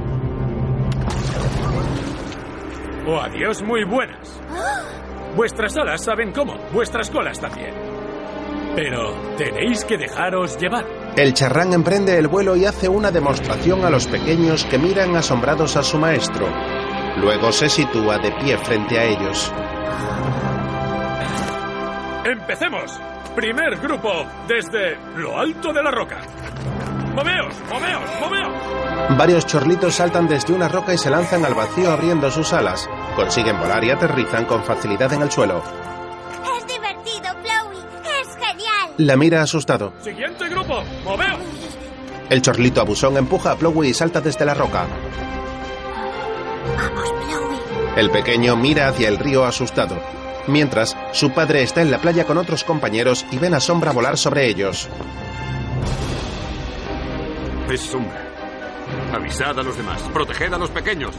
O 3.07 3.21
adiós 3.21 3.63
muy 3.63 3.85
buenas. 3.85 4.41
Vuestras 5.37 5.77
alas 5.77 6.05
saben 6.05 6.33
cómo, 6.33 6.57
vuestras 6.73 7.11
colas 7.11 7.41
también. 7.41 7.75
Pero 8.77 9.13
tenéis 9.37 9.85
que 9.85 9.97
dejaros 9.97 10.57
llevar. 10.59 10.85
El 11.17 11.33
charrán 11.33 11.73
emprende 11.73 12.19
el 12.19 12.29
vuelo 12.29 12.57
y 12.57 12.65
hace 12.65 12.89
una 12.89 13.11
demostración 13.11 13.85
a 13.85 13.91
los 13.91 14.07
pequeños 14.07 14.65
que 14.65 14.79
miran 14.79 15.15
asombrados 15.15 15.77
a 15.77 15.83
su 15.83 15.99
maestro. 15.99 16.47
Luego 17.19 17.53
se 17.53 17.69
sitúa 17.69 18.19
de 18.19 18.33
pie 18.33 18.59
frente 18.59 18.99
a 18.99 19.05
ellos. 19.05 19.53
Empecemos. 22.25 23.01
Primer 23.37 23.77
grupo 23.79 24.11
desde 24.47 24.97
lo 25.17 25.39
alto 25.39 25.73
de 25.73 25.83
la 25.83 25.91
roca. 25.91 26.21
Moveos, 27.15 27.55
moveos, 27.69 28.11
moveos. 28.21 28.74
Varios 29.17 29.47
chorlitos 29.47 29.95
saltan 29.95 30.27
desde 30.27 30.53
una 30.53 30.69
roca 30.69 30.95
y 30.95 30.99
se 30.99 31.11
lanzan 31.11 31.45
al 31.45 31.55
vacío 31.55 31.91
abriendo 31.93 32.31
sus 32.31 32.53
alas. 32.53 32.89
Consiguen 33.15 33.59
volar 33.61 33.85
y 33.85 33.91
aterrizan 33.91 34.45
con 34.47 34.65
facilidad 34.65 35.13
en 35.13 35.23
el 35.23 35.31
suelo. 35.31 35.63
Es 36.59 36.67
divertido, 36.67 37.31
Chloe. 37.43 37.79
Es 38.21 38.29
genial. 38.35 38.95
La 38.99 39.17
mira 39.17 39.43
asustado. 39.43 39.93
Siguiente 40.01 40.49
grupo, 40.49 40.83
moveos. 41.05 41.39
El 42.31 42.43
chorlito 42.43 42.81
abusón 42.81 43.17
empuja 43.17 43.53
a 43.53 43.57
Plowey 43.57 43.91
y 43.91 43.95
salta 43.95 44.21
desde 44.21 44.45
la 44.45 44.55
roca. 44.55 44.87
Vamos, 46.77 47.13
Chloe. 47.29 48.01
El 48.01 48.11
pequeño 48.11 48.57
mira 48.57 48.89
hacia 48.89 49.09
el 49.09 49.19
río 49.19 49.45
asustado, 49.45 49.97
mientras 50.49 50.97
su 51.13 51.31
padre 51.31 51.63
está 51.63 51.83
en 51.83 51.91
la 51.91 51.99
playa 51.99 52.25
con 52.25 52.39
otros 52.39 52.65
compañeros 52.65 53.25
y 53.31 53.39
ven 53.39 53.55
a 53.55 53.61
Sombra 53.61 53.93
volar 53.93 54.17
sobre 54.17 54.49
ellos. 54.49 54.89
Es 57.71 57.81
sombra. 57.83 58.34
Avisad 59.15 59.59
a 59.59 59.63
los 59.63 59.77
demás. 59.77 60.03
Proteged 60.13 60.53
a 60.53 60.59
los 60.59 60.71
pequeños. 60.71 61.15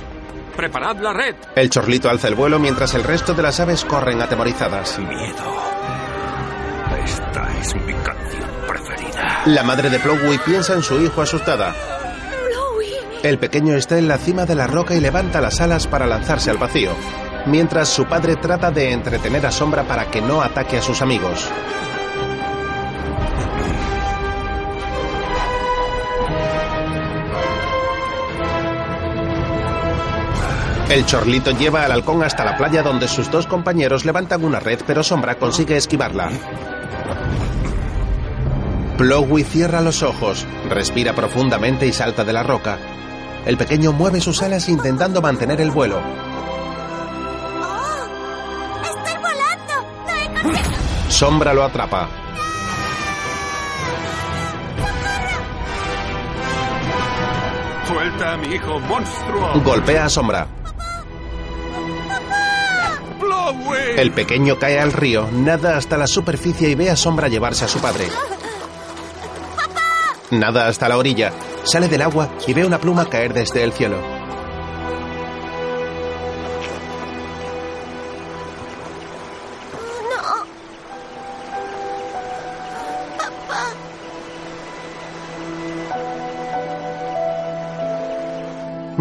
Preparad 0.56 0.98
la 0.98 1.14
red. 1.14 1.36
El 1.56 1.70
chorlito 1.70 2.10
alza 2.10 2.28
el 2.28 2.36
vuelo 2.36 2.60
mientras 2.60 2.94
el 2.94 3.04
resto 3.04 3.34
de 3.34 3.44
las 3.44 3.60
aves 3.60 3.86
corren 3.86 4.22
atemorizadas. 4.22 5.00
Miedo. 5.00 5.56
Esta 7.04 7.60
es 7.60 7.76
mi 7.76 7.94
canción 7.94 8.50
preferida. 8.68 9.42
La 9.46 9.64
madre 9.64 9.90
de 9.90 10.00
Plowey 10.00 10.38
piensa 10.46 10.74
en 10.74 10.84
su 10.84 11.02
hijo 11.02 11.22
asustada. 11.22 11.74
El 13.24 13.40
pequeño 13.40 13.76
está 13.76 13.98
en 13.98 14.08
la 14.08 14.18
cima 14.18 14.46
de 14.46 14.56
la 14.56 14.68
roca 14.68 14.94
y 14.94 15.00
levanta 15.00 15.42
las 15.42 15.60
alas 15.60 15.88
para 15.88 16.06
lanzarse 16.06 16.52
al 16.52 16.58
vacío, 16.58 16.92
mientras 17.48 17.90
su 17.90 18.06
padre 18.06 18.36
trata 18.36 18.72
de 18.72 18.92
entretener 18.92 19.46
a 19.46 19.52
Sombra 19.52 19.84
para 19.84 20.12
que 20.12 20.22
no 20.22 20.42
ataque 20.42 20.78
a 20.78 20.82
sus 20.82 21.02
amigos. 21.02 21.50
El 30.90 31.06
chorlito 31.06 31.52
lleva 31.52 31.84
al 31.84 31.92
halcón 31.92 32.24
hasta 32.24 32.46
la 32.46 32.58
playa 32.58 32.84
donde 32.84 33.08
sus 33.08 33.32
dos 33.32 33.48
compañeros 33.48 34.06
levantan 34.06 34.46
una 34.46 34.60
red, 34.60 34.80
pero 34.86 35.04
Sombra 35.04 35.36
consigue 35.36 35.78
esquivarla. 35.78 36.30
Plowey 38.98 39.44
cierra 39.44 39.82
los 39.82 40.04
ojos, 40.04 40.46
respira 40.70 41.14
profundamente 41.14 41.88
y 41.88 41.92
salta 41.92 42.24
de 42.24 42.34
la 42.34 42.44
roca. 42.44 42.78
El 43.46 43.58
pequeño 43.58 43.92
mueve 43.92 44.22
sus 44.22 44.42
alas 44.42 44.70
intentando 44.70 45.22
mantener 45.22 45.60
el 45.60 45.72
vuelo. 45.72 46.00
¡Estoy 48.84 49.22
volando! 49.22 49.74
¡No 50.06 50.16
he 50.16 50.42
conseguido! 50.42 51.12
Sombra 51.12 51.54
lo 51.54 51.64
atrapa. 51.64 52.08
Suelta 57.88 58.34
a 58.34 58.38
mi 58.38 58.48
hijo 58.56 58.80
monstruo. 58.80 59.62
Golpea 59.64 60.06
a 60.06 60.10
Sombra. 60.10 60.48
El 63.98 64.12
pequeño 64.12 64.58
cae 64.58 64.80
al 64.80 64.94
río, 64.94 65.28
nada 65.32 65.78
hasta 65.78 65.98
la 65.98 66.08
superficie 66.08 66.70
y 66.70 66.76
ve 66.76 66.90
a 66.90 66.96
Sombra 66.96 67.28
llevarse 67.28 67.66
a 67.66 67.68
su 67.68 67.80
padre. 67.80 68.08
Nada 70.32 70.68
hasta 70.68 70.90
la 70.90 70.98
orilla, 70.98 71.32
sale 71.64 71.88
del 71.88 72.02
agua 72.02 72.30
y 72.48 72.54
ve 72.54 72.66
una 72.66 72.80
pluma 72.80 73.06
caer 73.06 73.34
desde 73.34 73.64
el 73.64 73.74
cielo. 73.74 74.15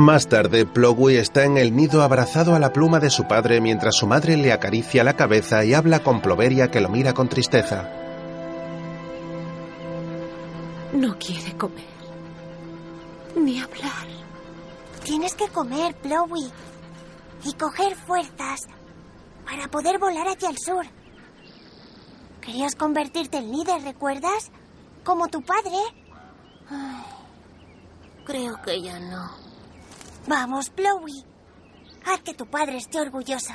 Más 0.05 0.29
tarde, 0.29 0.67
Plowey 0.67 1.17
está 1.17 1.45
en 1.45 1.57
el 1.57 1.75
nido 1.75 2.03
abrazado 2.03 2.55
a 2.55 2.59
la 2.59 2.75
pluma 2.75 3.01
de 3.01 3.09
su 3.09 3.27
padre 3.27 3.63
mientras 3.63 3.97
su 3.97 4.07
madre 4.07 4.37
le 4.37 4.53
acaricia 4.53 5.03
la 5.03 5.17
cabeza 5.17 5.65
y 5.65 5.73
habla 5.73 6.01
con 6.01 6.21
Ploveria 6.21 6.71
que 6.71 6.83
lo 6.83 6.91
mira 6.91 7.15
con 7.15 7.31
tristeza. 7.31 7.89
No 10.93 11.19
quiere 11.19 11.57
comer. 11.57 11.87
Ni 13.35 13.59
hablar. 13.63 14.07
Tienes 15.05 15.35
que 15.35 15.49
comer, 15.49 15.95
Plowey. 15.95 16.53
Y 17.47 17.55
coger 17.55 17.97
fuerzas 17.97 18.69
para 19.47 19.69
poder 19.69 19.99
volar 19.99 20.29
hacia 20.29 20.51
el 20.51 20.59
sur. 20.59 20.85
Querías 22.43 22.77
convertirte 22.77 23.39
en 23.39 23.51
líder, 23.51 23.81
¿recuerdas? 23.83 24.51
Como 25.03 25.29
tu 25.29 25.41
padre. 25.41 25.79
Ay, 26.69 27.05
creo 28.27 28.61
que 28.61 28.83
ya 28.83 29.01
no. 29.01 29.44
Vamos, 30.27 30.71
Plowey. 30.71 31.25
Haz 32.07 32.21
que 32.23 32.35
tu 32.35 32.47
padre 32.47 32.77
esté 32.79 33.01
orgulloso. 33.01 33.53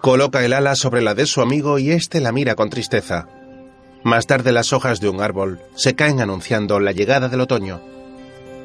Coloca 0.00 0.44
el 0.44 0.52
ala 0.52 0.74
sobre 0.74 1.00
la 1.00 1.14
de 1.14 1.26
su 1.26 1.40
amigo 1.40 1.78
y 1.78 1.90
éste 1.90 2.20
la 2.20 2.32
mira 2.32 2.54
con 2.54 2.70
tristeza. 2.70 3.28
Más 4.02 4.26
tarde 4.26 4.50
las 4.52 4.72
hojas 4.72 5.00
de 5.00 5.08
un 5.08 5.20
árbol 5.20 5.60
se 5.76 5.94
caen 5.94 6.20
anunciando 6.20 6.80
la 6.80 6.92
llegada 6.92 7.28
del 7.28 7.40
otoño. 7.40 7.80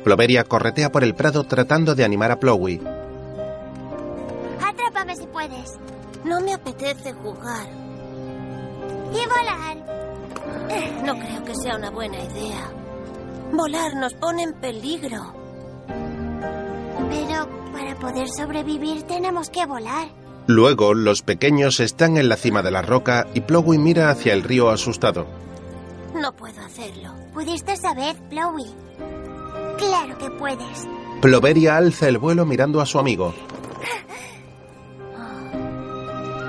Ploveria 0.04 0.44
corretea 0.46 0.92
por 0.92 1.04
el 1.04 1.14
prado 1.14 1.44
tratando 1.44 1.94
de 1.94 2.04
animar 2.04 2.32
a 2.32 2.40
Plowey. 2.40 2.82
Atrápame 4.66 5.16
si 5.16 5.28
puedes. 5.28 5.74
No 6.26 6.42
me 6.42 6.54
apetece 6.54 7.14
jugar. 7.14 7.68
Y 9.14 9.26
volar. 9.28 9.78
No 11.06 11.14
creo 11.20 11.44
que 11.46 11.56
sea 11.56 11.76
una 11.76 11.92
buena 11.92 12.18
idea. 12.24 12.72
Volar 13.52 13.94
nos 13.96 14.14
pone 14.16 14.44
en 14.44 14.54
peligro. 14.54 15.37
Pero 17.10 17.48
para 17.72 17.96
poder 17.96 18.28
sobrevivir 18.30 19.04
tenemos 19.04 19.50
que 19.50 19.66
volar. 19.66 20.08
Luego, 20.48 20.94
los 20.94 21.22
pequeños 21.24 21.80
están 21.80 22.18
en 22.18 22.30
la 22.30 22.38
cima 22.38 22.62
de 22.62 22.72
la 22.72 22.82
roca 22.82 23.28
y 23.34 23.42
Plowey 23.42 23.78
mira 23.78 24.10
hacia 24.10 24.34
el 24.34 24.44
río 24.44 24.70
asustado. 24.70 25.28
No 26.16 26.34
puedo 26.34 26.62
hacerlo. 26.62 27.14
¿Pudiste 27.34 27.76
saber, 27.76 28.16
Plowey? 28.30 28.66
Claro 29.78 30.18
que 30.18 30.30
puedes. 30.32 30.88
Ploveria 31.22 31.78
alza 31.78 32.08
el 32.08 32.18
vuelo 32.18 32.46
mirando 32.46 32.82
a 32.82 32.86
su 32.86 32.98
amigo. 32.98 33.34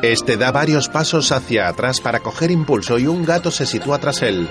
Este 0.03 0.37
da 0.37 0.53
varios 0.53 0.89
pasos 0.89 1.33
hacia 1.33 1.67
atrás 1.67 2.01
para 2.01 2.21
coger 2.21 2.53
impulso 2.53 2.99
y 2.99 3.09
un 3.09 3.25
gato 3.25 3.51
se 3.51 3.67
sitúa 3.67 3.99
tras 3.99 4.23
él. 4.23 4.49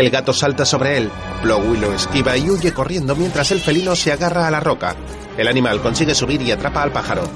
El 0.00 0.08
gato 0.08 0.32
salta 0.32 0.64
sobre 0.64 0.96
él. 0.96 1.10
Plowey 1.42 1.78
lo 1.78 1.92
esquiva 1.92 2.34
y 2.34 2.48
huye 2.48 2.72
corriendo 2.72 3.14
mientras 3.14 3.50
el 3.50 3.60
felino 3.60 3.94
se 3.94 4.10
agarra 4.10 4.46
a 4.48 4.50
la 4.50 4.58
roca. 4.58 4.96
El 5.36 5.46
animal 5.46 5.82
consigue 5.82 6.14
subir 6.14 6.40
y 6.40 6.50
atrapa 6.50 6.82
al 6.82 6.90
pájaro. 6.90 7.28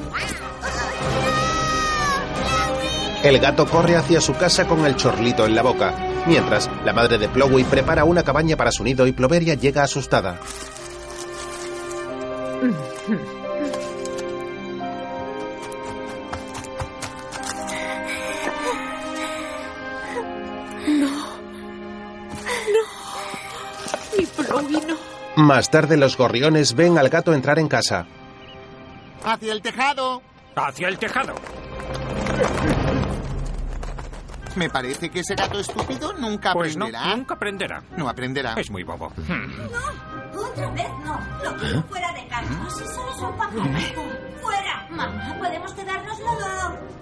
El 3.22 3.38
gato 3.38 3.66
corre 3.66 3.96
hacia 3.96 4.22
su 4.22 4.33
casa 4.33 4.66
con 4.66 4.87
el 4.87 4.96
chorlito 4.96 5.44
en 5.44 5.55
la 5.55 5.61
boca, 5.61 5.94
mientras 6.27 6.70
la 6.87 6.94
madre 6.94 7.18
de 7.18 7.29
Plowey 7.29 7.64
prepara 7.64 8.05
una 8.05 8.22
cabaña 8.22 8.57
para 8.57 8.72
su 8.72 8.83
nido 8.83 9.07
y 9.07 9.12
Ploveria 9.12 9.57
llega 9.57 9.83
asustada. 9.83 10.40
Más 25.37 25.70
tarde 25.70 25.97
los 25.97 26.16
gorriones 26.16 26.75
ven 26.75 26.99
al 26.99 27.09
gato 27.09 27.35
entrar 27.35 27.59
en 27.59 27.68
casa. 27.68 28.07
¡Hacia 29.25 29.53
el 29.53 29.62
tejado! 29.62 30.23
¡Hacia 30.55 30.88
el 30.88 30.99
tejado! 30.99 31.35
Me 34.57 34.70
parece 34.70 35.11
que 35.11 35.20
ese 35.20 35.35
gato 35.35 35.59
estúpido 35.59 36.12
nunca 36.12 36.53
Pues 36.53 36.77
no, 36.77 36.85
aprenderá. 36.87 37.16
nunca 37.16 37.35
aprenderá. 37.35 37.83
No 37.97 38.09
aprenderá. 38.09 38.55
Es 38.55 38.70
muy 38.70 38.85
bobo. 38.85 39.12
Otra 40.37 40.68
vez 40.70 40.87
no. 41.05 41.18
Lo 41.42 41.57
quiero 41.57 41.83
fuera 41.85 42.12
de 42.12 42.27
casa. 42.29 42.70
Si 42.70 42.85
solo 42.94 43.14
son 43.18 43.37
pajaritos. 43.37 44.05
¡Fuera! 44.40 44.87
Mamá, 44.90 45.37
¿podemos 45.40 45.73
quedárnoslo? 45.75 46.27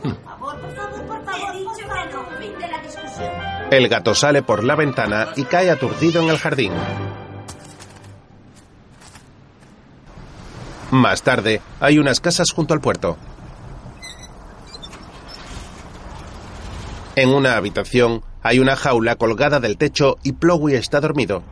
Por 0.03 0.25
favor, 0.25 0.61
por 0.61 0.75
favor, 0.75 1.03
por 1.07 1.25
favor. 1.27 1.55
He 1.55 1.59
dicho 1.59 1.75
que 1.77 2.13
no. 2.15 2.39
Fin 2.39 2.59
de 2.59 2.69
la 2.69 2.79
discusión. 2.79 3.31
El 3.71 3.89
gato 3.89 4.15
sale 4.15 4.43
por 4.43 4.65
la 4.65 4.75
ventana 4.75 5.29
y 5.37 5.45
cae 5.45 5.71
aturdido 5.71 6.23
en 6.23 6.31
el 6.31 6.39
jardín. 6.39 6.73
Más 10.93 11.23
tarde, 11.23 11.63
hay 11.81 11.99
unas 11.99 12.21
casas 12.21 12.51
junto 12.51 12.75
al 12.75 12.83
puerto. 12.83 13.17
En 17.17 17.31
una 17.31 17.57
habitación 17.57 18.23
hay 18.43 18.59
una 18.59 18.77
jaula 18.77 19.17
colgada 19.17 19.59
del 19.59 19.79
techo 19.79 20.19
y 20.23 20.33
Plowey 20.33 20.75
está 20.75 21.01
dormido, 21.01 21.43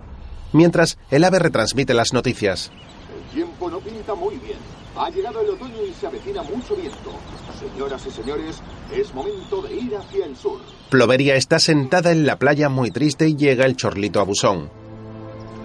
mientras 0.53 0.99
el 1.11 1.25
ave 1.25 1.39
retransmite 1.39 1.95
las 1.95 2.13
noticias. 2.13 2.71
El 3.17 3.35
tiempo 3.35 3.71
no 3.71 3.81
pinta 3.81 4.15
muy 4.15 4.37
bien. 4.37 4.59
Ha 4.95 5.09
llegado 5.09 5.41
el 5.41 5.49
otoño 5.49 5.87
y 5.89 5.95
se 5.95 6.07
avecina 6.07 6.43
mucho 6.43 6.77
viento. 6.77 7.11
Señoras 7.59 8.07
y 8.07 8.11
señores, 8.11 8.61
es 8.93 9.15
momento 9.15 9.63
de 9.63 9.75
ir 9.75 9.97
hacia 9.97 10.27
el 10.27 10.37
sur. 10.37 10.61
Ploveria 10.91 11.37
está 11.37 11.59
sentada 11.59 12.13
en 12.13 12.27
la 12.27 12.39
playa 12.39 12.69
muy 12.69 12.91
triste 12.91 13.27
y 13.27 13.37
llega 13.37 13.65
el 13.65 13.77
chorlito 13.77 14.21
abusón. 14.21 14.69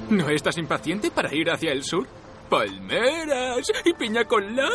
¿No 0.09 0.29
estás 0.29 0.57
impaciente 0.57 1.11
para 1.11 1.35
ir 1.35 1.49
hacia 1.49 1.73
el 1.73 1.83
sur? 1.83 2.07
Palmeras 2.49 3.71
y 3.83 3.93
piña 3.93 4.25
colada. 4.25 4.71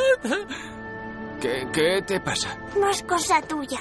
¿Qué, 1.41 1.67
qué 1.73 2.03
te 2.07 2.21
pasa? 2.21 2.59
No 2.79 2.89
es 2.91 3.03
cosa 3.03 3.41
tuya. 3.43 3.81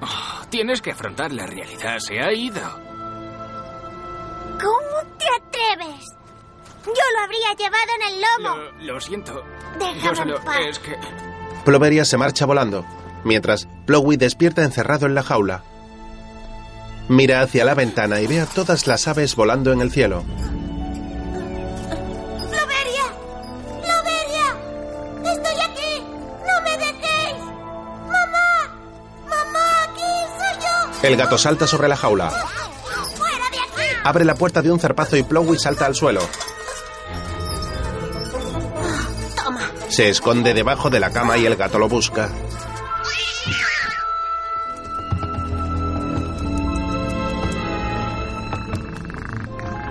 Oh, 0.00 0.44
tienes 0.48 0.80
que 0.80 0.92
afrontar 0.92 1.32
la 1.32 1.46
realidad. 1.46 1.98
Se 1.98 2.18
ha 2.20 2.32
ido. 2.32 2.60
¿Cómo 4.60 5.16
te 5.18 5.26
atreves? 5.26 6.04
Yo 6.86 6.92
lo 7.14 7.24
habría 7.24 7.52
llevado 7.58 7.92
en 8.00 8.14
el 8.14 8.22
lomo. 8.22 8.56
Lo, 8.56 8.94
lo 8.94 9.00
siento. 9.00 9.42
Déjame 9.78 10.32
en 10.32 10.44
paz. 10.44 10.58
Es 10.68 10.78
que... 10.78 10.96
Ploveria 11.64 12.04
se 12.04 12.16
marcha 12.16 12.46
volando, 12.46 12.86
mientras 13.24 13.66
Plowey 13.86 14.16
despierta 14.16 14.62
encerrado 14.62 15.06
en 15.06 15.14
la 15.14 15.22
jaula. 15.24 15.62
Mira 17.08 17.40
hacia 17.40 17.64
la 17.64 17.74
ventana 17.74 18.20
y 18.20 18.26
ve 18.26 18.40
a 18.40 18.46
todas 18.46 18.86
las 18.86 19.08
aves 19.08 19.34
volando 19.36 19.72
en 19.72 19.80
el 19.80 19.90
cielo. 19.90 20.24
El 31.06 31.16
gato 31.16 31.38
salta 31.38 31.68
sobre 31.68 31.86
la 31.86 31.96
jaula, 31.96 32.32
abre 34.02 34.24
la 34.24 34.34
puerta 34.34 34.60
de 34.60 34.72
un 34.72 34.80
zarpazo 34.80 35.16
y 35.16 35.22
Plowey 35.22 35.56
salta 35.56 35.86
al 35.86 35.94
suelo. 35.94 36.20
Se 39.88 40.08
esconde 40.08 40.52
debajo 40.52 40.90
de 40.90 40.98
la 40.98 41.10
cama 41.10 41.38
y 41.38 41.46
el 41.46 41.54
gato 41.54 41.78
lo 41.78 41.88
busca. 41.88 42.28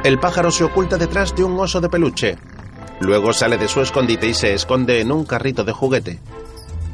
El 0.04 0.20
pájaro 0.20 0.52
se 0.52 0.66
oculta 0.66 0.98
detrás 0.98 1.34
de 1.34 1.46
un 1.46 1.58
oso 1.58 1.80
de 1.80 1.88
peluche. 1.88 2.38
Luego 3.00 3.32
sale 3.32 3.58
de 3.58 3.70
su 3.70 3.80
escondite 3.80 4.28
y 4.28 4.34
se 4.34 4.54
esconde 4.54 5.00
en 5.00 5.14
un 5.14 5.24
carrito 5.24 5.64
de 5.64 5.72
juguete. 5.72 6.20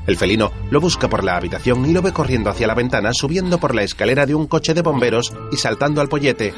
El 0.07 0.17
felino 0.17 0.51
lo 0.71 0.81
busca 0.81 1.07
por 1.09 1.23
la 1.23 1.37
habitación 1.37 1.85
y 1.85 1.93
lo 1.93 2.01
ve 2.01 2.11
corriendo 2.11 2.49
hacia 2.49 2.67
la 2.67 2.73
ventana, 2.73 3.13
subiendo 3.13 3.59
por 3.59 3.75
la 3.75 3.83
escalera 3.83 4.25
de 4.25 4.35
un 4.35 4.47
coche 4.47 4.73
de 4.73 4.81
bomberos 4.81 5.33
y 5.51 5.57
saltando 5.57 6.01
al 6.01 6.09
pollete. 6.09 6.53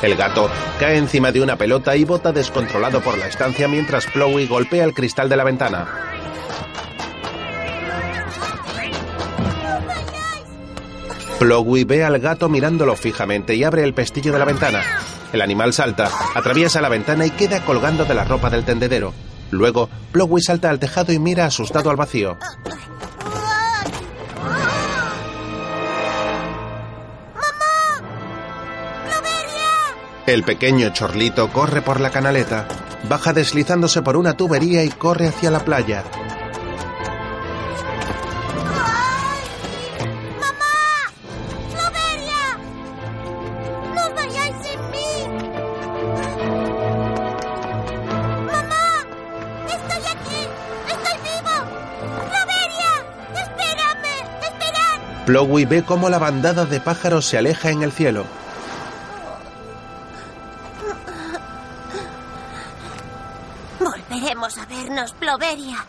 El 0.00 0.14
gato 0.14 0.48
cae 0.78 0.96
encima 0.96 1.32
de 1.32 1.40
una 1.40 1.56
pelota 1.56 1.96
y 1.96 2.04
bota 2.04 2.30
descontrolado 2.30 3.00
por 3.00 3.18
la 3.18 3.26
estancia 3.26 3.66
mientras 3.66 4.06
Plowey 4.06 4.46
golpea 4.46 4.84
el 4.84 4.94
cristal 4.94 5.28
de 5.28 5.36
la 5.36 5.42
ventana. 5.42 5.88
Plowey 11.40 11.84
ve 11.84 12.04
al 12.04 12.18
gato 12.20 12.48
mirándolo 12.48 12.94
fijamente 12.94 13.54
y 13.56 13.64
abre 13.64 13.82
el 13.82 13.94
pestillo 13.94 14.32
de 14.32 14.38
la 14.38 14.44
ventana. 14.44 14.82
El 15.32 15.40
animal 15.40 15.72
salta, 15.72 16.10
atraviesa 16.34 16.80
la 16.80 16.88
ventana 16.88 17.26
y 17.26 17.30
queda 17.30 17.64
colgando 17.64 18.04
de 18.04 18.14
la 18.14 18.24
ropa 18.24 18.50
del 18.50 18.64
tendedero. 18.64 19.12
Luego, 19.50 19.88
Plowey 20.12 20.42
salta 20.42 20.70
al 20.70 20.78
tejado 20.78 21.12
y 21.12 21.18
mira 21.18 21.46
asustado 21.46 21.90
al 21.90 21.96
vacío. 21.96 22.36
El 30.26 30.42
pequeño 30.42 30.90
chorlito 30.90 31.50
corre 31.50 31.80
por 31.80 32.00
la 32.00 32.10
canaleta, 32.10 32.68
baja 33.08 33.32
deslizándose 33.32 34.02
por 34.02 34.18
una 34.18 34.36
tubería 34.36 34.84
y 34.84 34.90
corre 34.90 35.28
hacia 35.28 35.50
la 35.50 35.64
playa. 35.64 36.04
Plowey 55.28 55.66
ve 55.66 55.82
cómo 55.82 56.08
la 56.08 56.18
bandada 56.18 56.64
de 56.64 56.80
pájaros 56.80 57.26
se 57.26 57.36
aleja 57.36 57.68
en 57.68 57.82
el 57.82 57.92
cielo. 57.92 58.24
Volveremos 63.78 64.56
a 64.56 64.64
vernos, 64.64 65.12
Ploveria. 65.12 65.84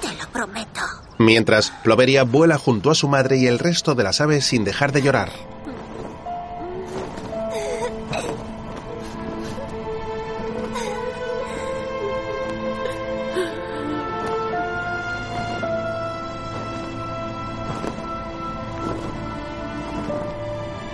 Te 0.00 0.08
lo 0.14 0.26
prometo. 0.32 0.80
Mientras, 1.18 1.70
Ploveria 1.84 2.22
vuela 2.22 2.56
junto 2.56 2.90
a 2.90 2.94
su 2.94 3.08
madre 3.08 3.36
y 3.36 3.46
el 3.46 3.58
resto 3.58 3.94
de 3.94 4.04
las 4.04 4.22
aves 4.22 4.46
sin 4.46 4.64
dejar 4.64 4.92
de 4.92 5.02
llorar. 5.02 5.28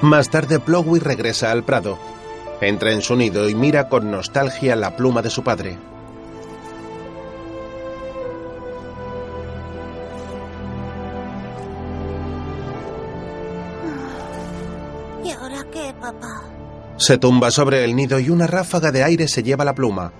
Más 0.06 0.30
tarde, 0.30 0.60
Plowey 0.60 1.00
regresa 1.00 1.50
al 1.50 1.64
prado. 1.64 1.98
Entra 2.60 2.92
en 2.92 3.02
su 3.02 3.16
nido 3.16 3.48
y 3.48 3.56
mira 3.56 3.88
con 3.88 4.08
nostalgia 4.08 4.76
la 4.76 4.94
pluma 4.94 5.20
de 5.20 5.30
su 5.30 5.42
padre. 5.42 5.76
¿Y 15.24 15.30
ahora 15.32 15.66
qué, 15.72 15.92
papá? 16.00 16.44
Se 16.98 17.18
tumba 17.18 17.50
sobre 17.50 17.82
el 17.82 17.96
nido 17.96 18.20
y 18.20 18.30
una 18.30 18.46
ráfaga 18.46 18.92
de 18.92 19.02
aire 19.02 19.26
se 19.26 19.42
lleva 19.42 19.64
la 19.64 19.74
pluma. 19.74 20.12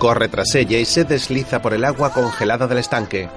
Corre 0.00 0.26
tras 0.26 0.52
ella 0.56 0.78
y 0.78 0.84
se 0.84 1.04
desliza 1.04 1.62
por 1.62 1.72
el 1.72 1.84
agua 1.84 2.12
congelada 2.12 2.66
del 2.66 2.78
estanque. 2.78 3.28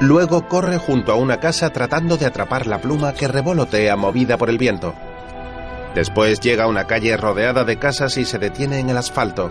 Luego 0.00 0.46
corre 0.46 0.76
junto 0.76 1.10
a 1.12 1.14
una 1.14 1.40
casa 1.40 1.70
tratando 1.70 2.18
de 2.18 2.26
atrapar 2.26 2.66
la 2.66 2.80
pluma 2.80 3.14
que 3.14 3.28
revolotea 3.28 3.96
movida 3.96 4.36
por 4.36 4.50
el 4.50 4.58
viento. 4.58 4.94
Después 5.94 6.40
llega 6.40 6.64
a 6.64 6.68
una 6.68 6.86
calle 6.86 7.16
rodeada 7.16 7.64
de 7.64 7.78
casas 7.78 8.18
y 8.18 8.26
se 8.26 8.38
detiene 8.38 8.78
en 8.78 8.90
el 8.90 8.98
asfalto. 8.98 9.50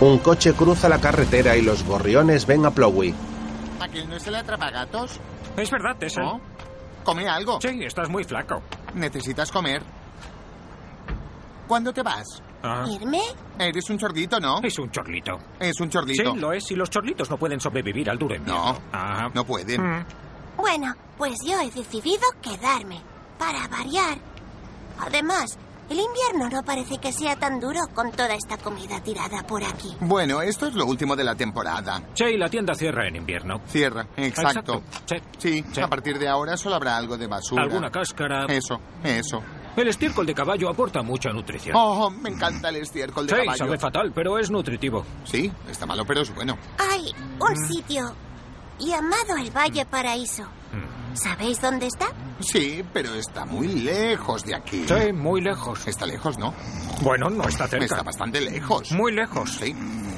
Un 0.00 0.18
coche 0.18 0.52
cruza 0.52 0.88
la 0.90 1.00
carretera 1.00 1.56
y 1.56 1.62
los 1.62 1.84
gorriones 1.84 2.46
ven 2.46 2.66
a 2.66 2.70
Plowey. 2.70 3.14
¿Aquel 3.80 4.08
no 4.08 4.16
es 4.16 4.26
el 4.26 4.34
atrapagatos? 4.34 5.18
Es 5.56 5.70
verdad, 5.70 5.96
Tessa. 5.98 6.20
¿No? 6.20 6.40
Come 7.04 7.26
algo. 7.26 7.58
Sí, 7.60 7.82
estás 7.82 8.10
muy 8.10 8.24
flaco. 8.24 8.62
Necesitas 8.94 9.50
comer. 9.50 9.82
¿Cuándo 11.66 11.92
te 11.92 12.02
vas? 12.02 12.42
Ah. 12.62 12.84
¿Irme? 12.88 13.20
Eres 13.58 13.88
un 13.90 13.98
chorlito, 13.98 14.38
¿no? 14.38 14.60
Es 14.62 14.78
un 14.78 14.90
chorlito. 14.90 15.38
Es 15.58 15.80
un 15.80 15.88
chorlito. 15.88 16.32
Sí, 16.34 16.38
lo 16.38 16.52
es. 16.52 16.70
Y 16.70 16.76
los 16.76 16.90
chorlitos 16.90 17.30
no 17.30 17.36
pueden 17.36 17.60
sobrevivir 17.60 18.10
al 18.10 18.18
duro 18.18 18.34
invierno. 18.34 18.78
No, 18.92 19.30
no 19.34 19.44
pueden. 19.44 19.80
Mm. 19.82 20.04
Bueno, 20.56 20.94
pues 21.16 21.36
yo 21.44 21.58
he 21.60 21.70
decidido 21.70 22.22
quedarme. 22.42 23.00
Para 23.38 23.66
variar. 23.68 24.18
Además, 24.98 25.58
el 25.88 25.98
invierno 25.98 26.48
no 26.50 26.62
parece 26.62 26.98
que 26.98 27.10
sea 27.12 27.34
tan 27.36 27.58
duro 27.58 27.80
con 27.94 28.12
toda 28.12 28.34
esta 28.34 28.58
comida 28.58 29.02
tirada 29.02 29.42
por 29.46 29.64
aquí. 29.64 29.96
Bueno, 30.00 30.42
esto 30.42 30.66
es 30.66 30.74
lo 30.74 30.84
último 30.84 31.16
de 31.16 31.24
la 31.24 31.34
temporada. 31.34 32.02
Sí, 32.14 32.36
la 32.36 32.48
tienda 32.50 32.74
cierra 32.74 33.08
en 33.08 33.16
invierno. 33.16 33.60
Cierra, 33.66 34.06
exacto. 34.16 34.82
Sí. 35.38 35.64
Sí, 35.72 35.80
a 35.80 35.88
partir 35.88 36.18
de 36.18 36.28
ahora 36.28 36.56
solo 36.56 36.76
habrá 36.76 36.96
algo 36.96 37.16
de 37.16 37.26
basura. 37.26 37.62
Alguna 37.62 37.90
cáscara. 37.90 38.44
Eso, 38.46 38.78
eso. 39.02 39.42
El 39.80 39.88
estiércol 39.88 40.26
de 40.26 40.34
caballo 40.34 40.68
aporta 40.68 41.02
mucha 41.02 41.30
nutrición. 41.30 41.74
Oh, 41.74 42.10
me 42.10 42.28
encanta 42.28 42.68
el 42.68 42.76
estiércol 42.76 43.26
de 43.26 43.34
sí, 43.34 43.40
caballo. 43.40 43.56
sabe 43.58 43.78
fatal, 43.78 44.12
pero 44.14 44.38
es 44.38 44.50
nutritivo. 44.50 45.06
Sí, 45.24 45.50
está 45.70 45.86
malo, 45.86 46.04
pero 46.04 46.20
es 46.20 46.34
bueno. 46.34 46.58
Hay 46.90 47.14
un 47.40 47.56
sitio 47.66 48.14
llamado 48.78 49.36
el 49.38 49.50
Valle 49.50 49.86
Paraíso. 49.86 50.44
¿Sabéis 51.14 51.60
dónde 51.62 51.86
está? 51.86 52.08
Sí, 52.40 52.84
pero 52.92 53.14
está 53.14 53.44
muy 53.46 53.68
lejos 53.68 54.44
de 54.44 54.54
aquí. 54.54 54.84
Sí, 54.86 55.12
muy 55.14 55.40
lejos. 55.40 55.86
Está 55.88 56.04
lejos, 56.06 56.38
¿no? 56.38 56.52
Bueno, 57.02 57.30
no 57.30 57.44
está 57.48 57.66
cerca. 57.66 57.84
Está 57.86 58.02
bastante 58.02 58.40
lejos. 58.40 58.92
Muy 58.92 59.12
lejos. 59.12 59.50
Sí. 59.54 59.74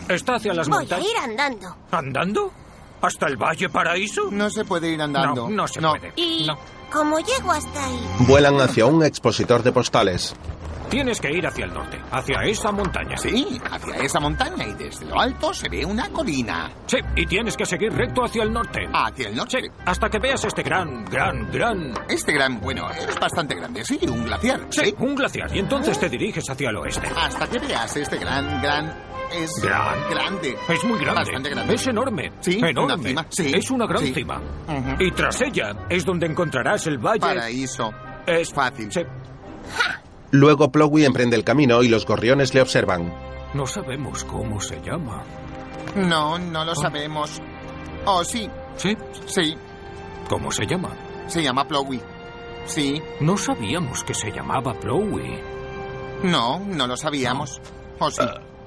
Está 0.09 0.35
hacia 0.35 0.53
las 0.55 0.69
Voy 0.69 0.77
a 0.77 0.81
montañas. 0.81 1.07
ir 1.09 1.17
andando. 1.19 1.77
¿Andando? 1.93 2.53
¿Hasta 3.03 3.27
el 3.27 3.37
Valle 3.37 3.69
Paraíso? 3.69 4.29
No 4.31 4.49
se 4.51 4.65
puede 4.65 4.91
ir 4.91 5.03
andando. 5.03 5.49
No, 5.49 5.51
no 5.51 5.69
se 5.69 5.81
No. 5.81 5.91
puede. 5.91 6.13
¿Y 6.17 6.47
No. 6.47 6.57
cómo 6.91 7.19
llego 7.19 7.53
hasta 7.53 7.85
ahí? 7.85 8.01
Vuelan 8.21 8.61
hacia 8.61 8.87
un 8.87 9.05
expositor 9.05 9.63
de 9.63 9.73
postales. 9.73 10.35
Tienes 10.89 11.21
que 11.23 11.31
ir 11.33 11.47
hacia 11.47 11.65
el 11.65 11.73
norte, 11.73 11.99
hacia 12.11 12.43
esa 12.45 12.71
montaña. 12.71 13.17
Sí, 13.17 13.59
hacia 13.71 13.97
esa 13.97 14.21
montaña 14.21 14.67
y 14.67 14.75
desde 14.75 15.07
lo 15.07 15.19
alto 15.19 15.55
se 15.55 15.67
ve 15.71 15.87
una 15.87 16.11
colina. 16.11 16.71
Sí, 16.87 16.99
y 17.17 17.25
tienes 17.25 17.57
que 17.57 17.65
seguir 17.65 17.91
recto 17.95 18.23
hacia 18.25 18.43
el 18.43 18.53
norte. 18.53 18.87
Hacia 18.93 19.29
el 19.31 19.35
norte. 19.37 19.63
Sí, 19.63 19.69
hasta 19.87 20.11
que 20.11 20.19
veas 20.19 20.45
este 20.45 20.63
gran, 20.63 21.07
gran, 21.07 21.51
gran... 21.51 21.95
Este 22.11 22.33
gran, 22.33 22.61
bueno, 22.61 22.91
es 22.91 23.19
bastante 23.19 23.55
grande, 23.55 23.83
sí, 23.87 23.99
un 24.07 24.23
glaciar. 24.27 24.67
Sí, 24.69 24.95
un 24.99 25.15
glaciar. 25.15 25.57
Y 25.57 25.61
entonces 25.61 25.99
te 25.99 26.11
diriges 26.11 26.45
hacia 26.51 26.69
el 26.69 26.77
oeste. 26.77 27.09
Hasta 27.17 27.47
que 27.49 27.59
veas 27.59 27.97
este 27.97 28.19
gran, 28.19 28.61
gran... 28.61 28.95
es 29.35 29.61
Gran. 29.63 30.11
grande. 30.11 30.57
Es 30.69 30.85
muy 30.85 30.99
grande. 30.99 31.21
Bastante 31.21 31.51
grande. 31.51 31.75
Es 31.75 31.87
enorme. 31.87 32.33
Sí, 32.41 32.59
una 32.59 32.71
enorme. 32.71 33.09
cima, 33.09 33.27
sí, 33.31 33.53
Es 33.55 33.71
una 33.71 33.87
gran 33.87 34.03
sí. 34.05 34.13
cima. 34.15 34.41
Y 34.99 35.11
tras 35.13 35.41
ella 35.43 35.73
es 35.89 36.05
donde 36.05 36.27
encontrarás 36.27 36.87
el 36.87 36.99
valle. 36.99 37.21
Paraíso. 37.21 37.91
Es 38.27 38.53
fácil. 38.53 38.89
Luego 40.31 40.71
Plowey 40.73 41.05
emprende 41.05 41.37
el 41.37 41.45
camino 41.45 41.83
y 41.83 41.89
los 41.89 42.07
gorriones 42.07 42.55
le 42.55 42.63
observan. 42.63 43.13
No 43.55 43.67
sabemos 43.67 44.25
cómo 44.25 44.61
se 44.61 44.81
llama. 44.81 45.23
No, 45.97 46.39
no 46.39 46.65
lo 46.65 46.75
sabemos. 46.75 47.41
Oh, 48.07 48.25
sí. 48.25 48.49
¿Sí? 48.77 48.97
Sí. 49.27 49.55
¿Cómo 50.29 50.51
se 50.51 50.65
llama? 50.67 50.91
Se 51.27 51.43
llama 51.43 51.67
Plowey. 51.69 52.01
Sí. 52.65 53.03
No 53.21 53.37
sabíamos 53.37 54.03
que 54.05 54.15
se 54.15 54.31
llamaba 54.31 54.73
Plowey. 54.73 55.39
No, 56.23 56.61
no 56.61 56.87
lo 56.87 56.97
sabíamos. 56.97 57.61
Oh, 57.99 58.11
sí. 58.11 58.23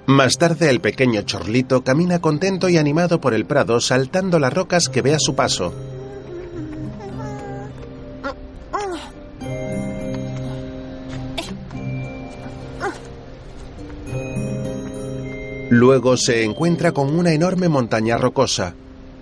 Más 0.07 0.37
tarde 0.37 0.69
el 0.69 0.81
pequeño 0.81 1.23
Chorlito 1.23 1.83
camina 1.83 2.19
contento 2.19 2.69
y 2.69 2.77
animado 2.77 3.19
por 3.19 3.33
el 3.33 3.45
prado 3.45 3.79
saltando 3.79 4.37
las 4.37 4.53
rocas 4.53 4.87
que 4.87 5.01
ve 5.01 5.15
a 5.15 5.19
su 5.19 5.35
paso. 5.35 5.73
Luego 15.71 16.15
se 16.15 16.43
encuentra 16.43 16.91
con 16.91 17.17
una 17.17 17.33
enorme 17.33 17.67
montaña 17.67 18.17
rocosa. 18.17 18.75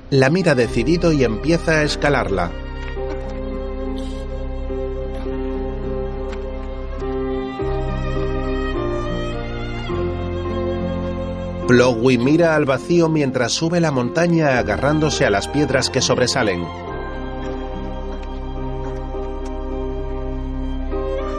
La 0.10 0.30
mira 0.30 0.54
decidido 0.54 1.14
y 1.14 1.24
empieza 1.24 1.80
a 1.80 1.84
escalarla. 1.84 2.52
Plowey 11.68 12.18
mira 12.18 12.56
al 12.56 12.66
vacío 12.66 13.08
mientras 13.08 13.54
sube 13.54 13.80
la 13.80 13.92
montaña 13.92 14.58
agarrándose 14.60 15.26
a 15.26 15.30
las 15.30 15.48
piedras 15.48 15.90
que 15.90 16.02
sobresalen. 16.02 16.66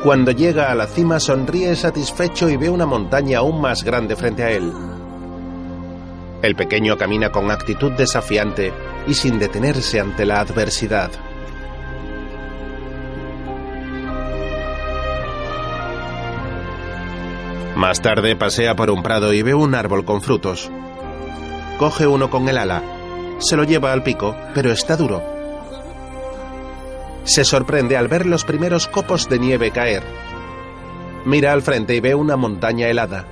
Cuando 0.03 0.31
llega 0.31 0.71
a 0.71 0.75
la 0.75 0.87
cima 0.87 1.21
sonríe 1.21 1.77
satisfecho 1.77 2.49
y 2.49 2.57
ve 2.57 2.71
una 2.71 2.87
montaña 2.87 3.39
aún 3.39 3.61
más 3.61 3.85
grande 3.85 4.17
frente 4.17 4.43
a 4.43 4.51
él. 4.51 4.73
El 6.43 6.57
pequeño 6.57 6.97
camina 6.97 7.31
con 7.31 7.51
actitud 7.51 7.93
desafiante 7.93 8.73
y 9.07 9.15
sin 9.15 9.39
detenerse 9.39 10.01
ante 10.01 10.25
la 10.25 10.41
adversidad. 10.41 11.11
Más 17.77 18.01
tarde 18.01 18.37
pasea 18.37 18.77
por 18.77 18.91
un 18.91 19.03
prado 19.03 19.33
y 19.33 19.43
ve 19.43 19.53
un 19.53 19.75
árbol 19.75 20.05
con 20.05 20.23
frutos. 20.23 20.71
Coge 21.79 22.07
uno 22.07 22.31
con 22.31 22.49
el 22.49 22.57
ala. 22.57 22.83
Se 23.39 23.57
lo 23.57 23.65
lleva 23.65 23.93
al 23.93 24.05
pico, 24.05 24.37
pero 24.55 24.71
está 24.71 24.97
duro. 24.97 25.23
Se 27.25 27.45
sorprende 27.45 27.97
al 27.97 28.07
ver 28.07 28.27
los 28.27 28.45
primeros 28.45 28.87
copos 28.87 29.29
de 29.29 29.41
nieve 29.41 29.73
caer. 29.73 30.05
Mira 31.25 31.53
al 31.53 31.63
frente 31.63 31.97
y 31.97 32.01
ve 32.01 32.15
una 32.15 32.37
montaña 32.37 32.89
helada. 32.89 33.27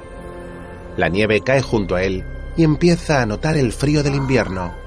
La 0.97 1.09
nieve 1.09 1.41
cae 1.43 1.63
junto 1.63 1.95
a 1.95 2.03
él 2.03 2.25
y 2.57 2.65
empieza 2.65 3.23
a 3.23 3.27
notar 3.27 3.57
el 3.57 3.73
frío 3.73 4.03
del 4.03 4.17
invierno. 4.17 4.82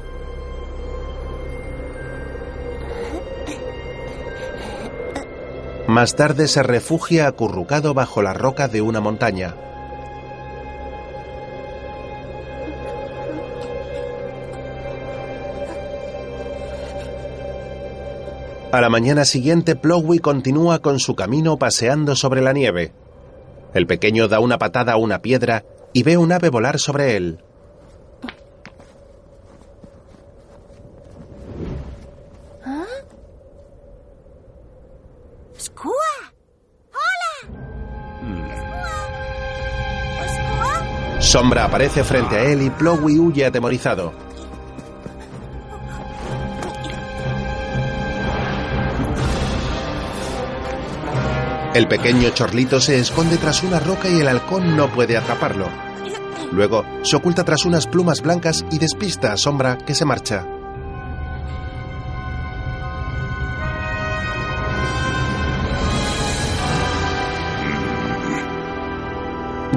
Más 5.87 6.15
tarde 6.15 6.47
se 6.47 6.63
refugia 6.63 7.27
acurrucado 7.27 7.93
bajo 7.93 8.23
la 8.23 8.33
roca 8.33 8.67
de 8.67 8.81
una 8.81 9.01
montaña. 9.01 9.55
A 18.71 18.81
la 18.81 18.89
mañana 18.89 19.25
siguiente, 19.25 19.75
Plowey 19.75 20.19
continúa 20.19 20.79
con 20.79 20.99
su 20.99 21.15
camino 21.15 21.57
paseando 21.57 22.15
sobre 22.15 22.41
la 22.41 22.51
nieve. 22.51 22.91
El 23.75 23.85
pequeño 23.85 24.27
da 24.27 24.39
una 24.39 24.57
patada 24.57 24.93
a 24.93 24.97
una 24.97 25.21
piedra 25.21 25.63
y 25.93 26.01
ve 26.01 26.17
un 26.17 26.31
ave 26.31 26.49
volar 26.49 26.79
sobre 26.79 27.15
él. 27.15 27.39
Sombra 41.35 41.65
aparece 41.65 42.05
frente 42.05 42.37
a 42.37 42.43
él 42.45 42.61
y 42.61 42.69
Plowey 42.69 43.19
huye 43.19 43.45
atemorizado. 43.45 44.13
El 51.73 51.89
pequeño 51.89 52.29
Chorlito 52.29 52.79
se 52.79 52.99
esconde 52.99 53.35
tras 53.35 53.63
una 53.63 53.81
roca 53.81 54.07
y 54.07 54.21
el 54.21 54.29
halcón 54.29 54.77
no 54.77 54.87
puede 54.87 55.17
atraparlo. 55.17 55.67
Luego 56.53 56.85
se 57.03 57.17
oculta 57.17 57.43
tras 57.43 57.65
unas 57.65 57.85
plumas 57.85 58.21
blancas 58.21 58.63
y 58.71 58.77
despista 58.77 59.33
a 59.33 59.35
Sombra 59.35 59.77
que 59.77 59.93
se 59.93 60.05
marcha. 60.05 60.54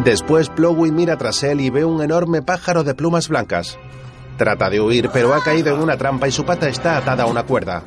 Después 0.09 0.49
Plowey 0.49 0.91
mira 0.91 1.19
tras 1.19 1.43
él 1.43 1.61
y 1.61 1.69
ve 1.69 1.85
un 1.85 2.03
enorme 2.03 2.41
pájaro 2.41 2.83
de 2.83 2.95
plumas 2.95 3.29
blancas. 3.29 3.79
Trata 4.39 4.71
de 4.71 4.81
huir, 4.81 5.11
pero 5.13 5.35
ha 5.35 5.43
caído 5.43 5.75
en 5.75 5.83
una 5.83 5.99
trampa 5.99 6.27
y 6.27 6.33
su 6.33 6.47
pata 6.47 6.67
está 6.67 6.97
atada 6.97 7.25
a 7.25 7.27
una 7.27 7.43
cuerda. 7.43 7.83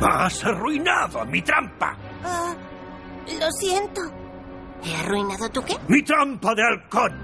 ¡Has 0.00 0.44
arruinado 0.44 1.26
mi 1.26 1.42
trampa! 1.42 1.96
Ah, 2.24 2.54
lo 3.36 3.50
siento. 3.50 4.00
¿He 4.84 4.94
arruinado 4.94 5.48
tu 5.48 5.60
qué? 5.62 5.74
¡Mi 5.88 6.04
trampa 6.04 6.54
de 6.54 6.62
halcón! 6.62 7.18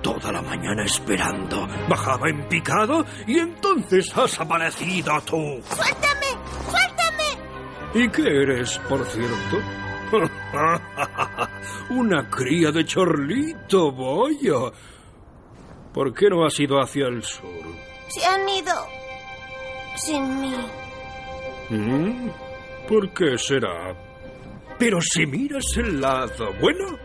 Toda 0.00 0.30
la 0.30 0.40
mañana 0.40 0.84
esperando. 0.84 1.66
Bajaba 1.88 2.28
en 2.28 2.48
picado 2.48 3.04
y 3.26 3.40
entonces 3.40 4.16
has 4.16 4.38
aparecido 4.38 5.20
tú. 5.22 5.60
¡Suéltame! 5.64 6.30
¡Suéltame! 6.70 8.04
¿Y 8.04 8.08
qué 8.08 8.22
eres, 8.22 8.78
por 8.88 9.04
cierto? 9.04 9.85
Una 11.90 12.28
cría 12.28 12.70
de 12.70 12.84
chorlito, 12.84 13.92
vaya. 13.92 14.72
¿Por 15.92 16.12
qué 16.12 16.28
no 16.28 16.44
has 16.44 16.58
ido 16.60 16.80
hacia 16.80 17.06
el 17.06 17.22
sur? 17.22 17.48
Se 18.08 18.24
han 18.24 18.48
ido 18.48 18.74
sin 19.96 20.40
mí. 20.40 20.54
¿Mm? 21.70 22.28
¿Por 22.88 23.10
qué 23.10 23.38
será? 23.38 23.94
Pero 24.78 25.00
si 25.00 25.26
miras 25.26 25.64
el 25.76 26.00
lado 26.00 26.52
bueno, 26.60 26.96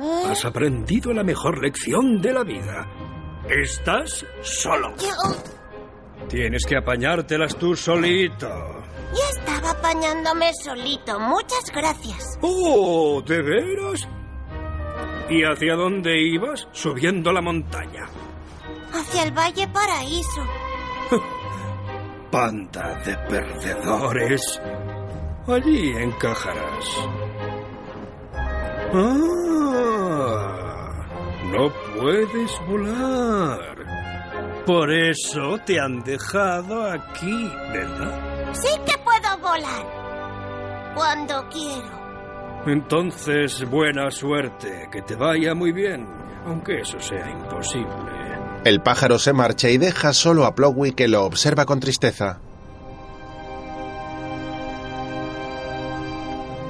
¿Eh? 0.00 0.30
has 0.30 0.44
aprendido 0.44 1.12
la 1.12 1.24
mejor 1.24 1.62
lección 1.62 2.20
de 2.20 2.32
la 2.32 2.44
vida. 2.44 2.86
Estás 3.48 4.26
solo. 4.42 4.94
Yo 4.98 6.28
Tienes 6.28 6.66
que 6.66 6.76
apañártelas 6.76 7.56
tú 7.56 7.74
solito. 7.74 8.48
Ya 9.14 9.28
estaba 9.38 9.70
apañándome 9.70 10.52
solito. 10.62 11.18
Muchas 11.18 11.64
gracias. 11.72 12.38
¡Oh! 12.42 13.22
¿De 13.26 13.42
veras? 13.42 14.08
¿Y 15.30 15.44
hacia 15.44 15.74
dónde 15.74 16.20
ibas? 16.20 16.68
Subiendo 16.72 17.32
la 17.32 17.40
montaña. 17.40 18.06
Hacia 18.92 19.24
el 19.24 19.32
Valle 19.32 19.68
Paraíso. 19.68 20.42
Panda 22.30 22.94
de 23.04 23.16
perdedores. 23.28 24.60
Allí 25.46 25.90
encajarás. 25.96 27.08
Ah, 28.92 30.28
no 31.52 31.70
puedes 31.98 32.60
volar. 32.66 33.78
Por 34.66 34.92
eso 34.92 35.58
te 35.64 35.80
han 35.80 36.02
dejado 36.04 36.90
aquí, 36.90 37.50
¿verdad? 37.72 38.27
Sí 38.52 38.68
que 38.86 38.98
puedo 38.98 39.38
volar. 39.40 40.94
Cuando 40.94 41.48
quiero. 41.48 41.98
Entonces, 42.66 43.68
buena 43.70 44.10
suerte, 44.10 44.88
que 44.90 45.02
te 45.02 45.14
vaya 45.14 45.54
muy 45.54 45.72
bien, 45.72 46.06
aunque 46.46 46.80
eso 46.80 46.98
sea 47.00 47.30
imposible. 47.30 48.18
El 48.64 48.82
pájaro 48.82 49.18
se 49.18 49.32
marcha 49.32 49.70
y 49.70 49.78
deja 49.78 50.12
solo 50.12 50.44
a 50.44 50.54
Plowey 50.54 50.92
que 50.92 51.08
lo 51.08 51.24
observa 51.24 51.64
con 51.64 51.80
tristeza. 51.80 52.40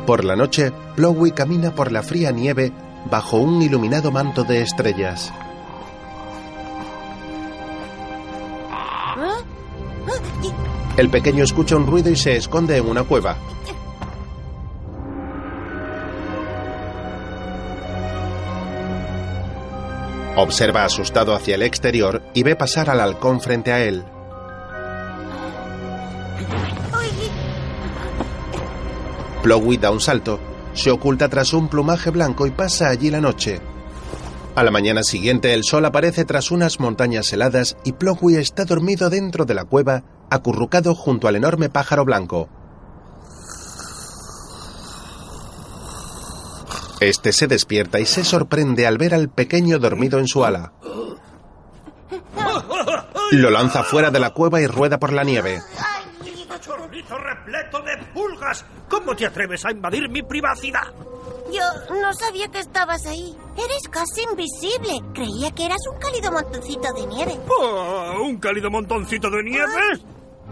Por 0.07 0.25
la 0.25 0.37
noche, 0.37 0.73
Plowey 0.97 1.33
camina 1.33 1.75
por 1.75 1.93
la 1.93 2.03
fría 2.03 2.31
nieve 2.31 2.73
bajo 3.11 3.39
un 3.39 3.61
iluminado 3.63 4.11
manto 4.11 4.45
de 4.45 4.63
estrellas. 4.63 5.33
El 10.99 11.11
pequeño 11.11 11.45
escucha 11.45 11.77
un 11.77 11.87
ruido 11.87 12.11
y 12.11 12.17
se 12.17 12.35
esconde 12.35 12.77
en 12.77 12.85
una 12.85 13.05
cueva. 13.05 13.37
Observa 20.35 20.85
asustado 20.85 21.37
hacia 21.37 21.55
el 21.55 21.63
exterior 21.63 22.25
y 22.35 22.43
ve 22.43 22.57
pasar 22.57 22.91
al 22.91 23.01
halcón 23.01 23.41
frente 23.41 23.71
a 23.73 23.85
él. 23.85 24.05
Plowey 29.45 29.77
da 29.77 29.93
un 29.93 30.01
salto, 30.01 30.41
se 30.75 30.91
oculta 30.91 31.29
tras 31.29 31.53
un 31.53 31.69
plumaje 31.69 32.11
blanco 32.11 32.45
y 32.45 32.51
pasa 32.51 32.89
allí 32.89 33.09
la 33.09 33.21
noche. 33.21 33.61
A 34.57 34.65
la 34.65 34.73
mañana 34.73 35.05
siguiente 35.05 35.55
el 35.55 35.63
sol 35.63 35.85
aparece 35.85 36.25
tras 36.25 36.51
unas 36.51 36.81
montañas 36.81 37.33
heladas 37.33 37.77
y 37.85 37.93
Plowey 37.93 38.35
está 38.35 38.65
dormido 38.65 39.11
dentro 39.11 39.45
de 39.45 39.55
la 39.55 39.65
cueva, 39.65 40.03
acurrucado 40.31 40.95
junto 40.95 41.29
al 41.29 41.37
enorme 41.37 41.69
pájaro 41.69 42.05
blanco. 42.05 42.49
Este 47.01 47.33
se 47.33 47.47
despierta 47.47 48.01
y 48.01 48.07
se 48.07 48.25
sorprende 48.25 48.87
al 48.87 48.99
ver 48.99 49.15
al 49.15 49.29
pequeño 49.29 49.79
dormido 49.79 50.19
en 50.19 50.27
su 50.27 50.45
ala. 50.45 50.73
Lo 53.31 53.51
lanza 53.51 53.83
fuera 53.85 54.11
de 54.11 54.19
la 54.19 54.31
cueva 54.31 54.61
y 54.61 54.67
rueda 54.67 54.99
por 54.99 55.13
la 55.13 55.23
nieve. 55.23 55.63
¡Chorrito 56.61 57.17
repleto 57.17 57.81
de 57.83 57.97
pulgas! 58.13 58.65
¿Cómo 58.89 59.15
te 59.15 59.27
atreves 59.27 59.65
a 59.65 59.71
invadir 59.71 60.09
mi 60.09 60.23
privacidad? 60.23 60.93
Yo 61.53 61.95
no 62.01 62.13
sabía 62.15 62.49
que 62.49 62.59
estabas 62.59 63.07
ahí. 63.07 63.37
Eres 63.57 63.89
casi 63.91 64.23
invisible. 64.23 65.01
Creía 65.15 65.51
que 65.53 65.67
eras 65.67 65.81
un 65.91 65.99
cálido 65.99 66.33
montoncito 66.33 66.93
de 66.93 67.07
nieve. 67.07 67.39
Oh, 67.49 68.23
¿Un 68.23 68.39
cálido 68.39 68.71
montoncito 68.71 69.31
de 69.31 69.43
nieve? 69.45 69.73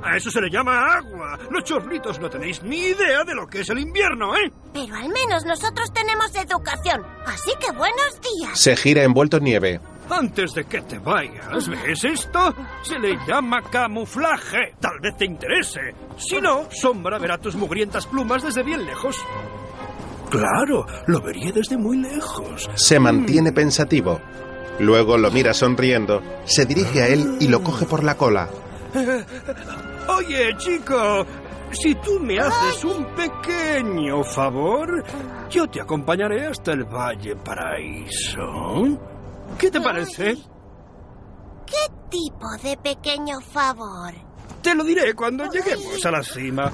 A 0.03 0.17
eso 0.17 0.31
se 0.31 0.41
le 0.41 0.51
llama 0.51 0.97
agua. 0.97 1.39
Los 1.51 1.65
chorlitos 1.65 2.21
no 2.21 2.29
tenéis 2.31 2.63
ni 2.63 2.79
idea 2.79 3.25
de 3.25 3.35
lo 3.35 3.47
que 3.47 3.61
es 3.61 3.71
el 3.71 3.79
invierno, 3.79 4.35
¿eh? 4.37 4.53
Pero 4.73 4.95
al 4.95 5.09
menos 5.09 5.45
nosotros 5.45 5.93
tenemos 5.93 6.35
educación. 6.35 7.03
Así 7.27 7.51
que 7.59 7.73
buenos 7.73 8.21
días. 8.21 8.59
Se 8.59 8.77
gira 8.77 9.03
envuelto 9.03 9.39
en 9.39 9.45
nieve. 9.45 9.81
Antes 10.09 10.53
de 10.55 10.65
que 10.65 10.83
te 10.83 10.99
vayas, 11.01 11.69
¿ves 11.69 12.05
esto? 12.05 12.55
Se 12.83 12.97
le 12.99 13.17
llama 13.27 13.61
camuflaje. 13.63 14.75
Tal 14.81 15.01
vez 15.01 15.17
te 15.17 15.25
interese. 15.25 15.81
Si 16.17 16.41
no, 16.41 16.69
Sombra 16.71 17.19
verá 17.19 17.39
tus 17.39 17.57
mugrientas 17.57 18.07
plumas 18.07 18.43
desde 18.43 18.63
bien 18.63 18.87
lejos. 18.87 19.17
Claro, 20.31 20.87
lo 21.07 21.21
vería 21.21 21.51
desde 21.53 21.77
muy 21.77 21.97
lejos. 21.99 22.69
Se 22.75 23.01
mantiene 23.01 23.53
pensativo. 23.53 24.21
Luego 24.79 25.17
lo 25.17 25.31
mira 25.31 25.55
sonriendo, 25.55 26.23
se 26.45 26.67
dirige 26.67 27.03
a 27.03 27.09
él 27.09 27.39
y 27.41 27.49
lo 27.49 27.63
coge 27.63 27.87
por 27.87 28.05
la 28.05 28.17
cola. 28.17 28.49
Oye, 30.09 30.57
chico, 30.57 31.27
si 31.73 31.95
tú 31.97 32.21
me 32.21 32.39
haces 32.39 32.85
un 32.85 33.05
pequeño 33.15 34.23
favor, 34.25 35.05
yo 35.51 35.67
te 35.69 35.81
acompañaré 35.81 36.47
hasta 36.47 36.73
el 36.73 36.85
Valle 36.85 37.37
Paraíso. 37.37 38.99
¿Qué 39.59 39.71
te 39.71 39.81
parece? 39.81 40.37
¿Qué 41.67 41.93
tipo 42.09 42.47
de 42.63 42.77
pequeño 42.77 43.41
favor? 43.41 44.13
Te 44.63 44.75
lo 44.75 44.85
diré 44.85 45.15
cuando 45.15 45.45
lleguemos 45.51 46.05
a 46.05 46.11
la 46.11 46.23
cima. 46.23 46.73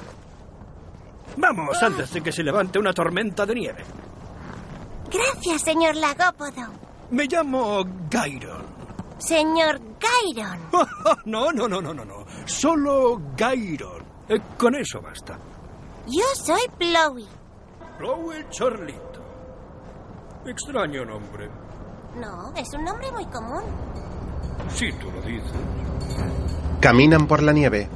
Vamos, 1.37 1.81
antes 1.81 2.11
de 2.13 2.21
que 2.21 2.31
se 2.31 2.43
levante 2.43 2.79
una 2.79 2.93
tormenta 2.93 3.45
de 3.45 3.55
nieve. 3.55 3.83
Gracias, 5.11 5.61
señor 5.61 5.95
Lagópodo. 5.95 6.71
Me 7.11 7.25
llamo 7.25 7.83
Gairon. 8.09 8.72
Señor 9.17 9.79
Gairon. 9.99 10.59
no, 11.25 11.51
no, 11.51 11.67
no, 11.67 11.81
no, 11.81 11.93
no, 11.93 12.05
no. 12.05 12.25
Solo 12.45 13.21
Gairon. 13.37 14.03
Eh, 14.29 14.39
con 14.57 14.75
eso 14.75 15.01
basta. 15.01 15.37
Yo 16.07 16.25
soy 16.35 16.61
Plowey. 16.77 17.27
Plowey 17.97 18.45
Chorlito. 18.49 19.21
Extraño 20.45 21.05
nombre. 21.05 21.49
No, 22.15 22.53
es 22.55 22.67
un 22.73 22.83
nombre 22.83 23.11
muy 23.11 23.25
común. 23.25 23.63
Si 24.69 24.91
tú 24.93 25.09
lo 25.11 25.21
dices. 25.21 25.51
Caminan 26.79 27.27
por 27.27 27.41
la 27.41 27.53
nieve. 27.53 27.89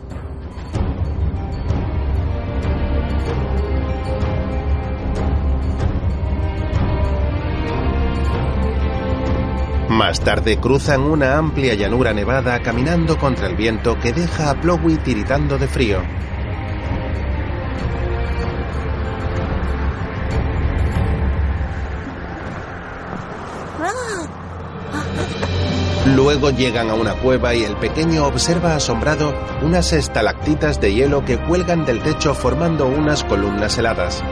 Más 9.98 10.20
tarde 10.20 10.60
cruzan 10.60 11.02
una 11.02 11.40
amplia 11.40 11.74
llanura 11.74 12.14
nevada 12.14 12.62
caminando 12.62 13.18
contra 13.18 13.48
el 13.48 13.56
viento 13.56 14.00
que 14.00 14.14
deja 14.14 14.52
a 14.52 14.62
Plowey 14.62 14.98
tiritando 14.98 15.58
de 15.58 15.68
frío. 15.68 16.04
Luego 26.16 26.52
llegan 26.52 26.92
a 26.92 26.94
una 26.94 27.16
cueva 27.16 27.56
y 27.56 27.64
el 27.64 27.76
pequeño 27.78 28.28
observa 28.28 28.76
asombrado 28.76 29.34
unas 29.64 29.94
estalactitas 29.94 30.80
de 30.80 30.94
hielo 30.94 31.26
que 31.26 31.40
cuelgan 31.40 31.88
del 31.88 32.04
techo 32.04 32.36
formando 32.36 32.86
unas 32.86 33.24
columnas 33.24 33.80
heladas. 33.80 34.24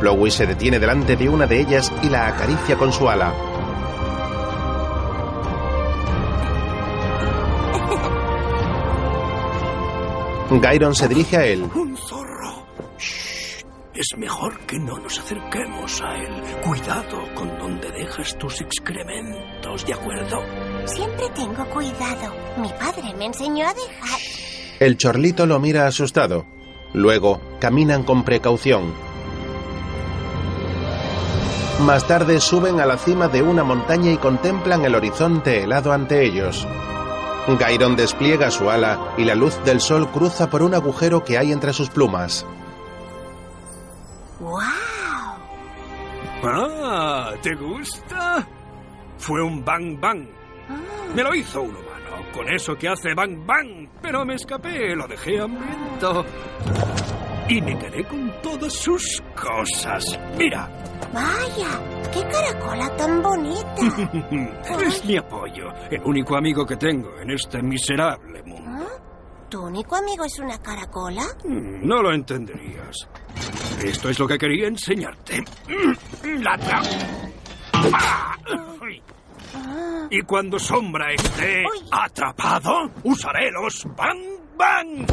Plowey 0.00 0.30
se 0.30 0.46
detiene 0.46 0.78
delante 0.78 1.14
de 1.14 1.28
una 1.28 1.46
de 1.46 1.60
ellas 1.60 1.92
y 2.02 2.08
la 2.08 2.26
acaricia 2.28 2.76
con 2.78 2.90
su 2.90 3.06
ala. 3.10 3.34
Gairon 10.50 10.94
se 10.94 11.08
dirige 11.08 11.36
a 11.36 11.44
él. 11.44 11.62
Un 11.74 11.96
zorro. 11.96 12.66
Shh. 12.98 13.64
Es 13.94 14.16
mejor 14.16 14.58
que 14.60 14.78
no 14.78 14.96
nos 14.98 15.18
acerquemos 15.18 16.00
a 16.02 16.14
él. 16.14 16.42
Cuidado 16.62 17.18
con 17.34 17.58
donde 17.58 17.90
dejas 17.90 18.38
tus 18.38 18.60
excrementos, 18.60 19.84
¿de 19.84 19.92
acuerdo? 19.92 20.38
Siempre 20.86 21.28
tengo 21.34 21.64
cuidado. 21.66 22.32
Mi 22.58 22.68
padre 22.68 23.12
me 23.18 23.26
enseñó 23.26 23.66
a 23.66 23.74
dejar. 23.74 24.20
El 24.78 24.96
chorlito 24.96 25.46
lo 25.46 25.58
mira 25.58 25.86
asustado. 25.86 26.46
Luego 26.94 27.40
caminan 27.60 28.04
con 28.04 28.22
precaución. 28.22 28.94
Más 31.80 32.06
tarde 32.06 32.40
suben 32.40 32.80
a 32.80 32.86
la 32.86 32.98
cima 32.98 33.28
de 33.28 33.42
una 33.42 33.64
montaña 33.64 34.12
y 34.12 34.16
contemplan 34.16 34.84
el 34.84 34.94
horizonte 34.94 35.62
helado 35.64 35.92
ante 35.92 36.24
ellos. 36.24 36.66
Gairon 37.56 37.96
despliega 37.96 38.50
su 38.50 38.68
ala 38.68 39.14
y 39.16 39.24
la 39.24 39.34
luz 39.34 39.58
del 39.64 39.80
sol 39.80 40.10
cruza 40.10 40.50
por 40.50 40.62
un 40.62 40.74
agujero 40.74 41.24
que 41.24 41.38
hay 41.38 41.52
entre 41.52 41.72
sus 41.72 41.88
plumas. 41.88 42.46
¡Wow! 44.40 44.60
Ah, 46.44 47.32
¿te 47.42 47.54
gusta? 47.54 48.46
Fue 49.16 49.42
un 49.42 49.64
bang 49.64 49.98
bang. 49.98 50.26
Me 51.14 51.22
lo 51.22 51.34
hizo 51.34 51.62
un 51.62 51.70
humano, 51.70 52.30
con 52.32 52.48
eso 52.48 52.76
que 52.76 52.88
hace 52.88 53.14
bang 53.14 53.44
bang, 53.46 53.88
pero 54.02 54.24
me 54.24 54.34
escapé, 54.34 54.94
lo 54.94 55.08
dejé 55.08 55.40
hambriento. 55.40 56.24
Y 57.48 57.60
me 57.62 57.78
quedé 57.78 58.04
con 58.04 58.30
todas 58.42 58.72
sus 58.72 59.22
cosas. 59.34 60.18
Mira, 60.36 60.68
Vaya, 61.12 61.80
qué 62.12 62.20
caracola 62.30 62.94
tan 62.96 63.22
bonita. 63.22 63.74
es 64.86 65.04
mi 65.06 65.16
apoyo, 65.16 65.72
el 65.90 66.02
único 66.04 66.36
amigo 66.36 66.66
que 66.66 66.76
tengo 66.76 67.18
en 67.20 67.30
este 67.30 67.62
miserable 67.62 68.42
mundo. 68.42 68.70
¿Ah? 68.86 69.48
¿Tu 69.48 69.58
único 69.62 69.96
amigo 69.96 70.24
es 70.26 70.38
una 70.38 70.58
caracola? 70.58 71.22
Mm, 71.44 71.86
No 71.88 72.02
lo 72.02 72.12
entenderías. 72.12 73.08
Esto 73.82 74.10
es 74.10 74.18
lo 74.18 74.28
que 74.28 74.36
quería 74.36 74.68
enseñarte. 74.68 75.42
La 76.24 76.58
tra- 76.58 76.82
¡Ah! 77.94 78.34
Y 80.10 80.20
cuando 80.22 80.58
Sombra 80.58 81.12
esté 81.12 81.64
atrapado, 81.90 82.90
usaré 83.04 83.50
los 83.50 83.86
bang 83.96 84.20
bang. 84.56 85.06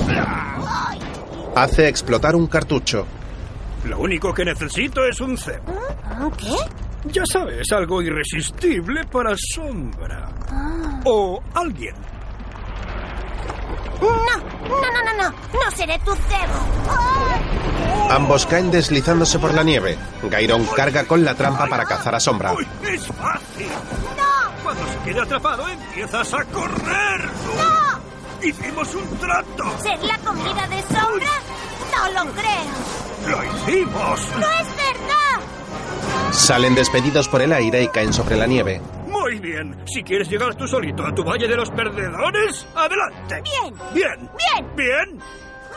Hace 1.56 1.88
explotar 1.88 2.36
un 2.36 2.48
cartucho. 2.48 3.06
Lo 3.86 4.00
único 4.00 4.34
que 4.34 4.44
necesito 4.44 5.06
es 5.06 5.22
un 5.22 5.38
cebo. 5.38 5.74
¿Qué? 6.38 6.54
Ya 7.12 7.24
sabes, 7.26 7.72
algo 7.72 8.02
irresistible 8.02 9.06
para 9.06 9.36
Sombra. 9.38 10.28
O 11.06 11.42
alguien. 11.54 11.96
No, 14.02 14.10
no, 14.10 14.92
no, 14.92 15.04
no, 15.04 15.24
no. 15.24 15.30
No 15.30 15.72
seré 15.76 15.98
tu 16.00 16.12
cebo. 16.14 18.10
Ambos 18.10 18.46
caen 18.46 18.72
deslizándose 18.72 19.40
por 19.40 19.54
la 19.54 19.64
nieve. 19.64 19.98
Gairon 20.24 20.66
carga 20.66 21.06
con 21.06 21.24
la 21.24 21.36
trampa 21.36 21.68
para 21.68 21.86
cazar 21.86 22.16
a 22.16 22.20
Sombra. 22.20 22.54
Es 22.84 23.08
fácil. 23.08 23.68
Cuando 24.64 24.84
se 24.88 24.98
quede 25.06 25.22
atrapado, 25.22 25.70
empiezas 25.70 26.34
a 26.34 26.44
correr. 26.46 27.30
¡No! 27.56 28.46
Hicimos 28.46 28.94
un 28.96 29.18
trato. 29.18 29.64
¿Ser 29.82 30.04
la 30.04 30.18
comida 30.20 30.68
de 30.68 30.82
sombra? 30.82 31.45
No 31.96 32.24
lo 32.26 32.32
creo. 32.32 33.28
Lo 33.28 33.44
hicimos. 33.44 34.30
¡No 34.36 34.48
es 34.48 34.68
verdad! 34.76 36.32
Salen 36.32 36.76
despedidos 36.76 37.28
por 37.28 37.42
el 37.42 37.54
aire 37.54 37.84
y 37.84 37.88
caen 37.88 38.14
sobre 38.14 38.36
la 38.36 38.46
nieve. 38.46 38.82
Muy 39.08 39.40
bien. 39.40 39.76
Si 39.86 40.04
quieres 40.04 40.30
llegar 40.30 40.56
tú 40.56 40.68
solito 40.68 41.06
a 41.06 41.14
tu 41.16 41.24
Valle 41.24 41.48
de 41.48 41.56
los 41.56 41.70
Perdedores, 41.72 42.68
adelante. 42.76 43.42
Bien. 43.44 43.74
Bien. 43.94 44.30
Bien. 44.38 44.76
Bien. 44.76 45.20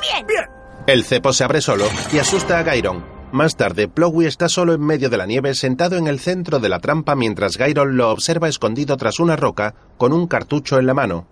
Bien. 0.00 0.26
Bien. 0.26 0.44
El 0.86 1.04
cepo 1.04 1.32
se 1.32 1.44
abre 1.44 1.60
solo 1.60 1.84
y 2.12 2.18
asusta 2.18 2.58
a 2.58 2.62
Gairon. 2.62 3.04
Más 3.30 3.56
tarde, 3.56 3.88
Plowey 3.88 4.26
está 4.26 4.48
solo 4.48 4.72
en 4.72 4.80
medio 4.80 5.10
de 5.10 5.18
la 5.18 5.26
nieve 5.26 5.54
sentado 5.54 5.96
en 5.96 6.06
el 6.06 6.18
centro 6.18 6.60
de 6.60 6.70
la 6.70 6.80
trampa 6.80 7.14
mientras 7.14 7.58
Gyron 7.58 7.96
lo 7.96 8.10
observa 8.10 8.48
escondido 8.48 8.96
tras 8.96 9.20
una 9.20 9.36
roca 9.36 9.74
con 9.98 10.14
un 10.14 10.26
cartucho 10.26 10.78
en 10.78 10.86
la 10.86 10.94
mano. 10.94 11.26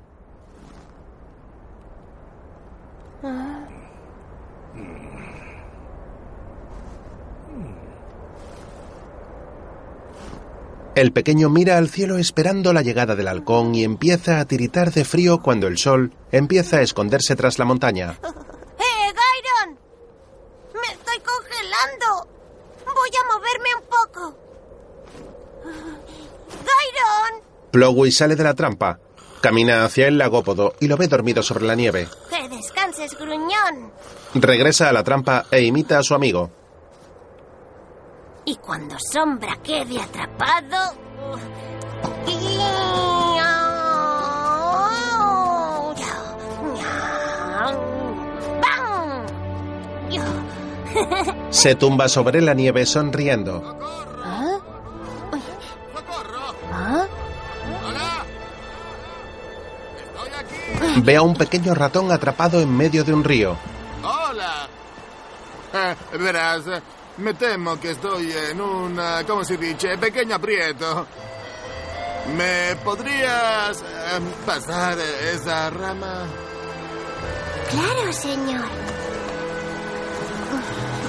El 10.96 11.12
pequeño 11.12 11.50
mira 11.50 11.76
al 11.76 11.90
cielo 11.90 12.16
esperando 12.16 12.72
la 12.72 12.80
llegada 12.80 13.14
del 13.14 13.28
halcón 13.28 13.74
y 13.74 13.84
empieza 13.84 14.40
a 14.40 14.46
tiritar 14.46 14.92
de 14.92 15.04
frío 15.04 15.42
cuando 15.42 15.66
el 15.66 15.76
sol 15.76 16.14
empieza 16.32 16.78
a 16.78 16.80
esconderse 16.80 17.36
tras 17.36 17.58
la 17.58 17.66
montaña. 17.66 18.18
¡Eh, 18.22 19.12
Gyron! 19.12 19.78
¡Me 20.72 20.88
estoy 20.94 21.18
congelando! 21.20 22.28
Voy 22.86 23.10
a 23.10 23.34
moverme 23.34 23.68
un 23.78 23.82
poco. 23.90 24.38
Plowey 27.72 28.10
sale 28.10 28.34
de 28.34 28.44
la 28.44 28.54
trampa, 28.54 28.98
camina 29.42 29.84
hacia 29.84 30.08
el 30.08 30.16
lagópodo 30.16 30.76
y 30.80 30.88
lo 30.88 30.96
ve 30.96 31.08
dormido 31.08 31.42
sobre 31.42 31.66
la 31.66 31.74
nieve. 31.74 32.08
¡Que 32.30 32.48
descanses, 32.48 33.12
gruñón! 33.18 33.92
Regresa 34.32 34.88
a 34.88 34.92
la 34.94 35.04
trampa 35.04 35.44
e 35.50 35.60
imita 35.60 35.98
a 35.98 36.02
su 36.02 36.14
amigo. 36.14 36.50
Y 38.48 38.54
cuando 38.58 38.96
Sombra 39.12 39.56
quede 39.60 40.00
atrapado... 40.00 40.94
¡Bam! 48.62 49.26
Se 51.50 51.74
tumba 51.74 52.08
sobre 52.08 52.40
la 52.40 52.54
nieve 52.54 52.86
sonriendo. 52.86 53.76
¿Ah? 54.22 54.58
¿Ah? 56.72 57.06
Ve 61.02 61.16
a 61.16 61.22
un 61.22 61.34
pequeño 61.34 61.74
ratón 61.74 62.12
atrapado 62.12 62.60
en 62.60 62.76
medio 62.76 63.02
de 63.02 63.12
un 63.12 63.24
río. 63.24 63.56
Hola. 64.04 64.68
Eh, 65.74 65.96
verás, 66.16 66.62
me 67.18 67.34
temo 67.34 67.78
que 67.80 67.92
estoy 67.92 68.32
en 68.50 68.60
un, 68.60 68.98
eh, 68.98 69.24
¿cómo 69.26 69.44
se 69.44 69.56
dice? 69.56 69.96
Pequeño 69.98 70.34
aprieto. 70.36 71.06
¿Me 72.36 72.76
podrías 72.84 73.80
eh, 73.80 74.20
pasar 74.44 74.98
esa 75.32 75.70
rama? 75.70 76.26
Claro, 77.70 78.12
señor. 78.12 78.64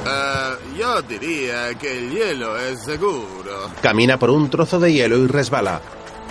Eh, 0.06 0.78
yo 0.78 1.02
diría 1.02 1.74
que 1.76 1.98
el 1.98 2.12
hielo 2.12 2.58
es 2.58 2.84
seguro. 2.84 3.72
Camina 3.82 4.18
por 4.18 4.30
un 4.30 4.50
trozo 4.50 4.80
de 4.80 4.94
hielo 4.94 5.18
y 5.18 5.28
resbala. 5.28 5.82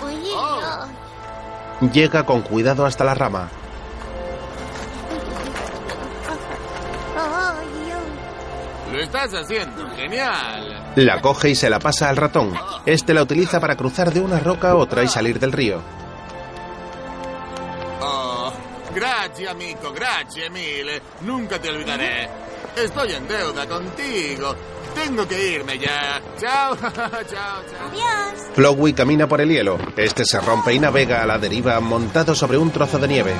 Oye, 0.03 0.33
no. 1.81 1.87
Llega 1.91 2.25
con 2.25 2.41
cuidado 2.41 2.85
hasta 2.85 3.03
la 3.03 3.13
rama. 3.13 3.49
Lo 8.91 8.99
estás 9.01 9.33
haciendo 9.33 9.89
genial. 9.95 10.93
La 10.95 11.21
coge 11.21 11.49
y 11.49 11.55
se 11.55 11.69
la 11.69 11.79
pasa 11.79 12.09
al 12.09 12.15
ratón. 12.17 12.53
Este 12.85 13.13
la 13.13 13.21
utiliza 13.23 13.59
para 13.59 13.75
cruzar 13.75 14.13
de 14.13 14.21
una 14.21 14.39
roca 14.39 14.71
a 14.71 14.75
otra 14.75 15.03
y 15.03 15.07
salir 15.07 15.39
del 15.39 15.51
río. 15.51 15.81
Oh, 18.01 18.51
gracias, 18.95 19.51
amigo, 19.51 19.91
gracias 19.93 20.49
mille. 20.51 21.01
Nunca 21.21 21.59
te 21.59 21.69
olvidaré. 21.69 22.29
Estoy 22.75 23.11
en 23.13 23.27
deuda 23.27 23.67
contigo. 23.67 24.55
Tengo 24.95 25.27
que 25.27 25.51
irme 25.51 25.77
ya. 25.77 26.21
Chao, 26.39 26.75
chao, 26.81 26.91
chao. 26.93 27.61
Adiós. 27.91 28.45
Plowey 28.55 28.93
camina 28.93 29.27
por 29.27 29.41
el 29.41 29.49
hielo. 29.49 29.77
Este 29.95 30.25
se 30.25 30.39
rompe 30.39 30.73
y 30.73 30.79
navega 30.79 31.21
a 31.21 31.25
la 31.27 31.37
deriva 31.37 31.79
montado 31.79 32.33
sobre 32.33 32.57
un 32.57 32.71
trozo 32.71 32.97
de 32.97 33.07
nieve. 33.07 33.33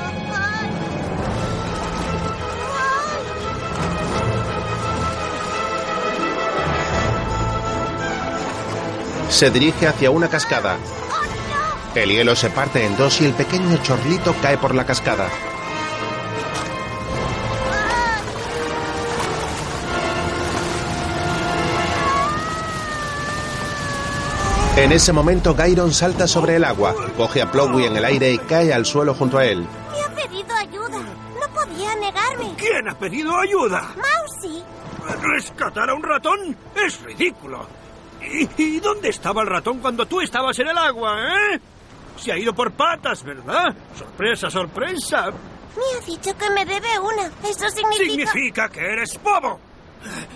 Se 9.38 9.52
dirige 9.52 9.86
hacia 9.86 10.10
una 10.10 10.28
cascada. 10.28 10.76
El 11.94 12.10
hielo 12.10 12.34
se 12.34 12.50
parte 12.50 12.84
en 12.84 12.96
dos 12.96 13.20
y 13.20 13.26
el 13.26 13.34
pequeño 13.34 13.80
chorlito 13.84 14.34
cae 14.42 14.58
por 14.58 14.74
la 14.74 14.84
cascada. 14.84 15.28
En 24.74 24.90
ese 24.90 25.12
momento, 25.12 25.54
Gyron 25.54 25.94
salta 25.94 26.26
sobre 26.26 26.56
el 26.56 26.64
agua, 26.64 26.96
coge 27.16 27.40
a 27.40 27.52
Plowey 27.52 27.86
en 27.86 27.96
el 27.96 28.04
aire 28.06 28.32
y 28.32 28.38
cae 28.38 28.72
al 28.72 28.86
suelo 28.86 29.14
junto 29.14 29.38
a 29.38 29.44
él. 29.44 29.64
Me 29.92 30.00
ha 30.02 30.08
pedido 30.16 30.52
ayuda. 30.56 30.98
No 30.98 31.54
podía 31.54 31.94
negarme. 31.94 32.54
¿Quién 32.56 32.88
ha 32.88 32.98
pedido 32.98 33.36
ayuda? 33.36 33.94
Mousy. 33.94 34.64
¿Rescatar 35.22 35.90
a 35.90 35.94
un 35.94 36.02
ratón? 36.02 36.56
Es 36.74 37.00
ridículo. 37.02 37.68
¿Y, 38.20 38.48
y 38.62 38.80
dónde 38.80 39.08
estaba 39.10 39.42
el 39.42 39.48
ratón 39.48 39.78
cuando 39.80 40.06
tú 40.06 40.20
estabas 40.20 40.58
en 40.58 40.68
el 40.68 40.78
agua, 40.78 41.16
eh? 41.22 41.60
Se 42.16 42.32
ha 42.32 42.38
ido 42.38 42.52
por 42.52 42.72
patas, 42.72 43.22
¿verdad? 43.22 43.74
Sorpresa, 43.96 44.50
sorpresa. 44.50 45.30
Me 45.76 45.98
ha 45.98 46.04
dicho 46.04 46.36
que 46.36 46.50
me 46.50 46.64
debe 46.64 46.98
una. 46.98 47.26
Eso 47.48 47.68
significa... 47.68 48.32
Significa 48.32 48.68
que 48.68 48.80
eres 48.80 49.20
bobo. 49.22 49.60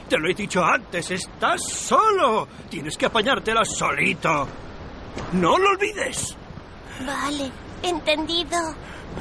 Te 0.09 0.19
lo 0.19 0.29
he 0.29 0.35
dicho 0.35 0.65
antes, 0.65 1.11
estás 1.11 1.63
solo. 1.69 2.47
Tienes 2.69 2.97
que 2.97 3.07
apañártela 3.07 3.65
solito. 3.65 4.47
No 5.33 5.59
lo 5.59 5.71
olvides. 5.71 6.37
Vale, 7.05 7.51
entendido. 7.83 8.59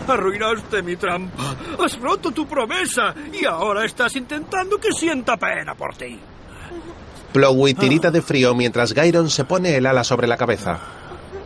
Arruinaste 0.07 0.81
mi 0.83 0.95
trampa. 0.95 1.55
Has 1.83 1.99
roto 1.99 2.31
tu 2.31 2.45
promesa 2.47 3.13
y 3.33 3.45
ahora 3.45 3.85
estás 3.85 4.15
intentando 4.15 4.77
que 4.77 4.91
sienta 4.91 5.37
pena 5.37 5.75
por 5.75 5.95
ti. 5.95 6.19
Plowey 7.33 7.73
tirita 7.73 8.11
de 8.11 8.21
frío 8.21 8.53
mientras 8.55 8.93
Gyron 8.93 9.29
se 9.29 9.45
pone 9.45 9.75
el 9.75 9.85
ala 9.85 10.03
sobre 10.03 10.27
la 10.27 10.37
cabeza. 10.37 10.79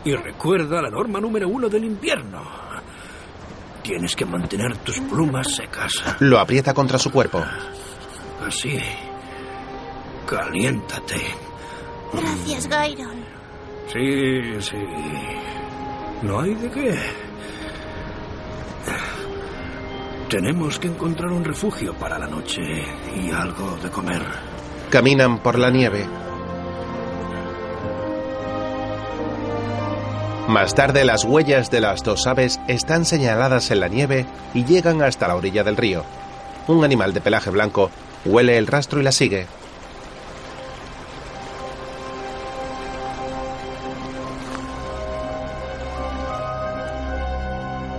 Y 0.04 0.14
recuerda 0.14 0.82
la 0.82 0.90
norma 0.90 1.20
número 1.20 1.48
uno 1.48 1.68
del 1.68 1.84
invierno. 1.84 2.42
Tienes 3.82 4.16
que 4.16 4.24
mantener 4.24 4.76
tus 4.78 4.98
plumas 5.00 5.54
secas. 5.54 5.92
Lo 6.20 6.38
aprieta 6.38 6.74
contra 6.74 6.98
su 6.98 7.10
cuerpo. 7.10 7.42
Así. 8.44 8.78
Caliéntate. 10.26 11.20
Gracias, 12.12 12.68
Gyron. 12.68 13.24
Sí, 13.92 14.60
sí. 14.60 14.76
No 16.22 16.40
hay 16.40 16.54
de 16.54 16.70
qué. 16.70 16.98
Tenemos 20.28 20.78
que 20.80 20.88
encontrar 20.88 21.30
un 21.30 21.44
refugio 21.44 21.94
para 21.94 22.18
la 22.18 22.26
noche 22.26 22.60
y 23.14 23.30
algo 23.30 23.76
de 23.80 23.90
comer. 23.90 24.22
Caminan 24.90 25.38
por 25.38 25.58
la 25.58 25.70
nieve. 25.70 26.06
Más 30.48 30.76
tarde 30.76 31.04
las 31.04 31.24
huellas 31.24 31.72
de 31.72 31.80
las 31.80 32.04
dos 32.04 32.28
aves 32.28 32.60
están 32.68 33.04
señaladas 33.04 33.72
en 33.72 33.80
la 33.80 33.88
nieve 33.88 34.26
y 34.54 34.64
llegan 34.64 35.02
hasta 35.02 35.26
la 35.26 35.34
orilla 35.34 35.64
del 35.64 35.76
río. 35.76 36.04
Un 36.68 36.84
animal 36.84 37.12
de 37.12 37.20
pelaje 37.20 37.50
blanco 37.50 37.90
huele 38.24 38.58
el 38.58 38.68
rastro 38.68 39.00
y 39.00 39.02
la 39.02 39.10
sigue. 39.10 39.46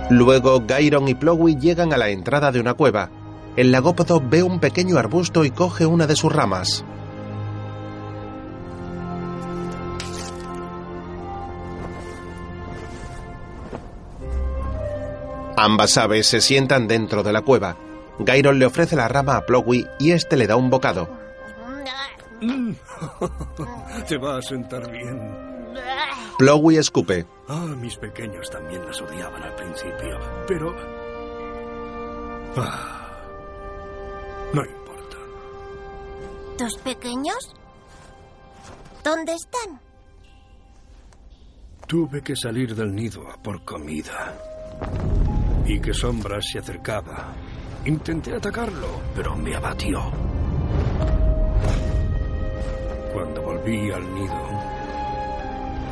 Luego 0.08 0.66
Gyron 0.66 1.06
y 1.06 1.14
Plowey 1.14 1.56
llegan 1.56 1.92
a 1.92 1.98
la 1.98 2.08
entrada 2.08 2.50
de 2.50 2.60
una 2.60 2.72
cueva. 2.72 3.10
El 3.58 3.72
lagópodo 3.72 4.22
ve 4.24 4.44
un 4.44 4.60
pequeño 4.60 4.98
arbusto 4.98 5.44
y 5.44 5.50
coge 5.50 5.84
una 5.84 6.06
de 6.06 6.14
sus 6.14 6.32
ramas. 6.32 6.84
Ambas 15.56 15.98
aves 15.98 16.28
se 16.28 16.40
sientan 16.40 16.86
dentro 16.86 17.24
de 17.24 17.32
la 17.32 17.42
cueva. 17.42 17.76
Gyron 18.20 18.60
le 18.60 18.66
ofrece 18.66 18.94
la 18.94 19.08
rama 19.08 19.34
a 19.36 19.44
Plowey 19.44 19.88
y 19.98 20.12
este 20.12 20.36
le 20.36 20.46
da 20.46 20.54
un 20.54 20.70
bocado. 20.70 21.10
Te 24.08 24.18
va 24.18 24.38
a 24.38 24.42
sentar 24.42 24.88
bien. 24.88 25.20
Escupe. 26.78 27.26
Ah, 27.48 27.66
mis 27.76 27.96
pequeños 27.96 28.48
también 28.50 28.86
las 28.86 29.02
odiaban 29.02 29.42
al 29.42 29.56
principio, 29.56 30.16
pero... 30.46 30.76
Ah, 32.56 32.97
no 34.52 34.64
importa. 34.64 35.16
¿Tus 36.56 36.76
pequeños? 36.78 37.54
¿Dónde 39.04 39.32
están? 39.32 39.80
Tuve 41.86 42.22
que 42.22 42.36
salir 42.36 42.74
del 42.74 42.94
nido 42.94 43.28
a 43.30 43.42
por 43.42 43.64
comida. 43.64 44.36
Y 45.66 45.80
que 45.80 45.94
Sombra 45.94 46.40
se 46.40 46.58
acercaba. 46.58 47.34
Intenté 47.84 48.34
atacarlo, 48.34 49.00
pero 49.14 49.34
me 49.36 49.54
abatió. 49.54 50.10
Cuando 53.12 53.42
volví 53.42 53.90
al 53.90 54.14
nido, 54.14 54.48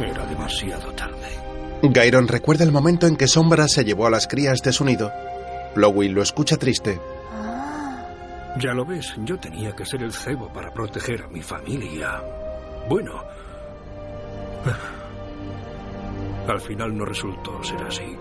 era 0.01 0.27
demasiado 0.27 0.93
tarde. 0.93 1.29
Gairon 1.83 2.29
recuerda 2.29 2.65
el 2.65 2.73
momento 2.73 3.07
en 3.07 3.17
que 3.17 3.29
Sombra 3.29 3.69
se 3.69 3.85
llevó 3.85 4.07
a 4.07 4.11
las 4.11 4.27
crías 4.27 4.61
de 4.63 4.73
su 4.73 4.85
nido. 4.85 5.13
Flowey 5.75 6.09
lo 6.09 6.23
escucha 6.23 6.57
triste. 6.57 7.01
Ya 8.59 8.73
lo 8.73 8.87
ves, 8.87 9.15
yo 9.19 9.39
tenía 9.39 9.73
que 9.77 9.85
ser 9.85 10.03
el 10.03 10.13
cebo 10.13 10.49
para 10.51 10.73
proteger 10.73 11.23
a 11.25 11.29
mi 11.29 11.43
familia. 11.43 12.23
Bueno, 12.89 13.23
al 16.49 16.61
final 16.61 16.97
no 16.97 17.05
resultó 17.05 17.63
ser 17.63 17.83
así. 17.83 18.17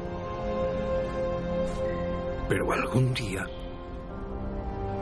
Pero 2.50 2.72
algún 2.74 3.14
día, 3.14 3.46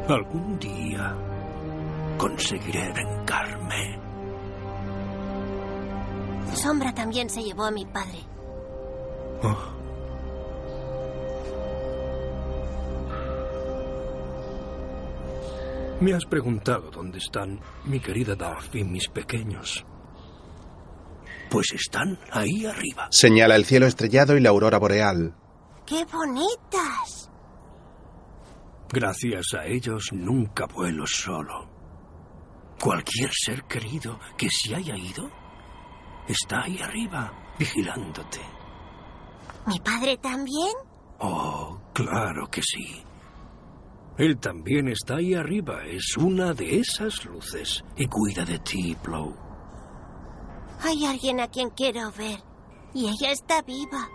algún 0.07 0.59
día, 0.59 1.15
conseguiré 2.17 2.93
vengarme. 2.93 3.99
Sombra 6.53 6.93
también 6.93 7.29
se 7.29 7.41
llevó 7.41 7.65
a 7.65 7.71
mi 7.71 7.85
padre. 7.85 8.19
Oh. 9.41 9.82
Me 16.03 16.13
has 16.13 16.25
preguntado 16.25 16.91
dónde 16.91 17.17
están 17.17 17.61
mi 17.85 17.97
querida 17.97 18.35
Darth 18.35 18.75
y 18.75 18.83
mis 18.83 19.07
pequeños. 19.07 19.85
Pues 21.49 21.67
están 21.71 22.19
ahí 22.29 22.65
arriba. 22.65 23.07
Señala 23.09 23.55
el 23.55 23.63
cielo 23.63 23.87
estrellado 23.87 24.35
y 24.35 24.41
la 24.41 24.49
aurora 24.49 24.79
boreal. 24.79 25.33
¡Qué 25.85 26.03
bonitas! 26.03 27.31
Gracias 28.89 29.45
a 29.57 29.65
ellos 29.65 30.09
nunca 30.11 30.65
vuelo 30.65 31.07
solo. 31.07 31.69
Cualquier 32.81 33.29
ser 33.31 33.63
querido 33.63 34.19
que 34.37 34.49
se 34.49 34.75
haya 34.75 34.97
ido 34.97 35.31
está 36.27 36.63
ahí 36.63 36.79
arriba, 36.81 37.31
vigilándote. 37.57 38.41
¿Mi 39.67 39.79
padre 39.79 40.17
también? 40.17 40.73
Oh, 41.19 41.79
claro 41.93 42.49
que 42.51 42.61
sí. 42.61 43.05
Él 44.17 44.37
también 44.37 44.87
está 44.89 45.15
ahí 45.15 45.33
arriba, 45.33 45.83
es 45.85 46.15
una 46.17 46.53
de 46.53 46.77
esas 46.79 47.25
luces 47.25 47.83
y 47.97 48.05
cuida 48.07 48.45
de 48.45 48.59
ti, 48.59 48.95
Blow. 49.03 49.35
Hay 50.83 51.05
alguien 51.05 51.39
a 51.39 51.47
quien 51.47 51.69
quiero 51.71 52.11
ver 52.11 52.39
y 52.93 53.07
ella 53.07 53.31
está 53.31 53.61
viva. 53.63 54.07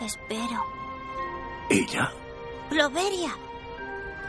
Espero. 0.00 0.62
¿Ella? 1.68 2.10
Ploveria. 2.70 3.30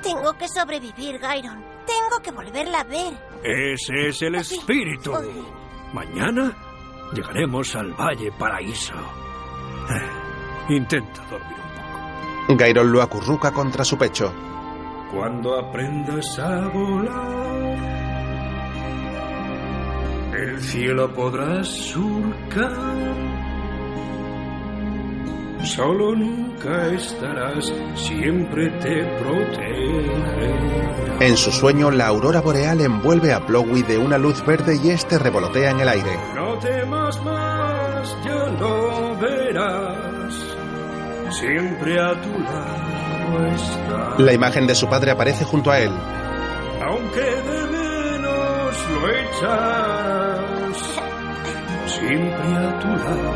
Tengo 0.01 0.33
que 0.33 0.47
sobrevivir, 0.47 1.19
Gyron. 1.19 1.63
Tengo 1.85 2.21
que 2.23 2.31
volverla 2.31 2.79
a 2.79 2.83
ver. 2.83 3.13
Ese 3.43 4.07
es 4.07 4.21
el 4.21 4.35
espíritu. 4.35 5.11
Mañana 5.93 6.55
llegaremos 7.13 7.75
al 7.75 7.93
Valle 7.93 8.31
Paraíso. 8.31 8.93
Eh, 9.89 10.73
Intenta 10.75 11.23
dormir 11.25 11.57
un 11.57 12.47
poco. 12.47 12.55
Gairon 12.57 12.91
lo 12.91 13.01
acurruca 13.01 13.51
contra 13.51 13.83
su 13.83 13.97
pecho. 13.97 14.33
Cuando 15.13 15.59
aprendas 15.59 16.39
a 16.39 16.67
volar, 16.69 17.77
el 20.35 20.59
cielo 20.59 21.13
podrás 21.13 21.67
surcar. 21.67 23.13
Solo 25.63 26.15
nunca 26.15 26.87
estarás, 26.87 27.71
siempre 27.93 28.71
te 28.79 29.05
protegeré. 29.19 30.53
En 31.19 31.37
su 31.37 31.51
sueño, 31.51 31.91
la 31.91 32.07
aurora 32.07 32.41
boreal 32.41 32.81
envuelve 32.81 33.33
a 33.33 33.45
Plowey 33.45 33.83
de 33.83 33.99
una 33.99 34.17
luz 34.17 34.43
verde 34.43 34.79
y 34.83 34.89
este 34.89 35.19
revolotea 35.19 35.71
en 35.71 35.79
el 35.79 35.89
aire. 35.89 36.17
No 36.35 36.57
temas 36.57 37.23
más, 37.23 38.17
ya 38.25 38.45
lo 38.59 39.15
verás. 39.17 40.33
Siempre 41.29 42.01
a 42.01 42.19
tu 42.19 42.39
lado. 42.39 43.02
La 44.17 44.33
imagen 44.33 44.67
de 44.67 44.75
su 44.75 44.87
padre 44.87 45.11
aparece 45.11 45.43
junto 45.45 45.71
a 45.71 45.79
él. 45.79 45.91
Aunque 46.81 47.21
de 47.21 47.67
menos 47.67 48.75
lo 48.89 49.09
echarás, 49.09 50.77
siempre 51.87 52.55
a 52.55 52.79
tu 52.79 52.87
lado 52.87 53.33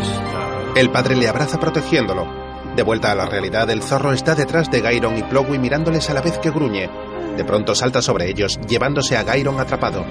está. 0.00 0.80
El 0.80 0.90
padre 0.90 1.16
le 1.16 1.28
abraza 1.28 1.58
protegiéndolo. 1.60 2.26
De 2.74 2.82
vuelta 2.82 3.10
a 3.10 3.14
la 3.14 3.26
realidad, 3.26 3.68
el 3.70 3.82
zorro 3.82 4.12
está 4.12 4.34
detrás 4.34 4.70
de 4.70 4.80
Gairon 4.80 5.18
y 5.18 5.22
Plowey 5.22 5.58
mirándoles 5.58 6.08
a 6.08 6.14
la 6.14 6.22
vez 6.22 6.38
que 6.38 6.50
gruñe. 6.50 6.88
De 7.36 7.44
pronto 7.44 7.74
salta 7.74 8.00
sobre 8.02 8.28
ellos, 8.28 8.60
llevándose 8.68 9.16
a 9.16 9.24
Gairon 9.24 9.60
atrapado. 9.60 10.04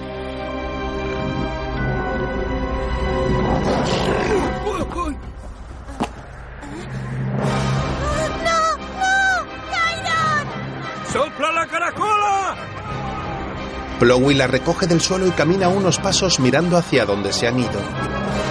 Plowey 14.00 14.34
la 14.34 14.48
recoge 14.48 14.88
del 14.88 15.02
suelo 15.02 15.28
y 15.28 15.32
camina 15.32 15.68
unos 15.68 16.00
pasos 16.00 16.40
mirando 16.40 16.78
hacia 16.78 17.06
donde 17.06 17.34
se 17.34 17.48
han 17.48 17.60
ido. 17.60 17.82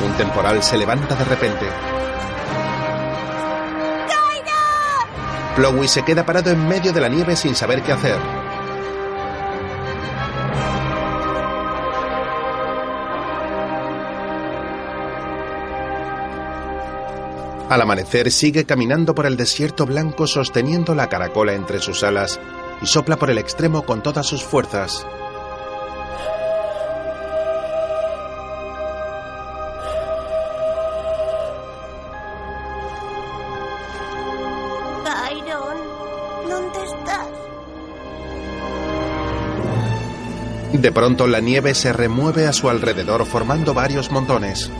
Un 0.06 0.12
temporal 0.18 0.62
se 0.62 0.76
levanta 0.76 1.14
de 1.14 1.24
repente. 1.24 1.66
Plowey 5.56 5.88
se 5.88 6.04
queda 6.04 6.26
parado 6.26 6.50
en 6.50 6.68
medio 6.68 6.92
de 6.92 7.00
la 7.00 7.08
nieve 7.08 7.34
sin 7.34 7.54
saber 7.54 7.82
qué 7.82 7.92
hacer. 7.92 8.18
Al 17.70 17.82
amanecer 17.82 18.30
sigue 18.30 18.66
caminando 18.66 19.14
por 19.14 19.24
el 19.24 19.36
desierto 19.36 19.86
blanco 19.86 20.26
sosteniendo 20.26 20.94
la 20.94 21.08
caracola 21.08 21.54
entre 21.54 21.80
sus 21.80 22.02
alas 22.02 22.38
y 22.82 22.86
sopla 22.86 23.16
por 23.16 23.30
el 23.30 23.38
extremo 23.38 23.82
con 23.82 24.02
todas 24.02 24.26
sus 24.26 24.44
fuerzas. 24.44 25.06
De 40.78 40.92
pronto 40.92 41.26
la 41.26 41.40
nieve 41.40 41.74
se 41.74 41.92
remueve 41.92 42.46
a 42.46 42.52
su 42.52 42.68
alrededor 42.70 43.26
formando 43.26 43.74
varios 43.74 44.10
montones. 44.12 44.70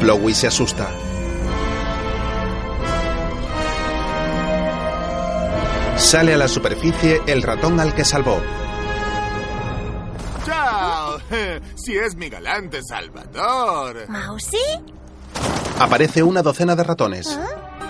Plowey 0.00 0.34
se 0.34 0.46
asusta. 0.48 0.90
Sale 5.96 6.34
a 6.34 6.36
la 6.36 6.48
superficie 6.48 7.22
el 7.26 7.42
ratón 7.42 7.80
al 7.80 7.94
que 7.94 8.04
salvó. 8.04 8.40
¡Chao! 10.44 11.18
Si 11.76 11.96
es 11.96 12.16
mi 12.16 12.28
galante 12.28 12.80
Salvador. 12.82 14.08
¿Mausi? 14.08 14.56
Aparece 15.78 16.22
una 16.22 16.42
docena 16.42 16.74
de 16.76 16.82
ratones. 16.84 17.26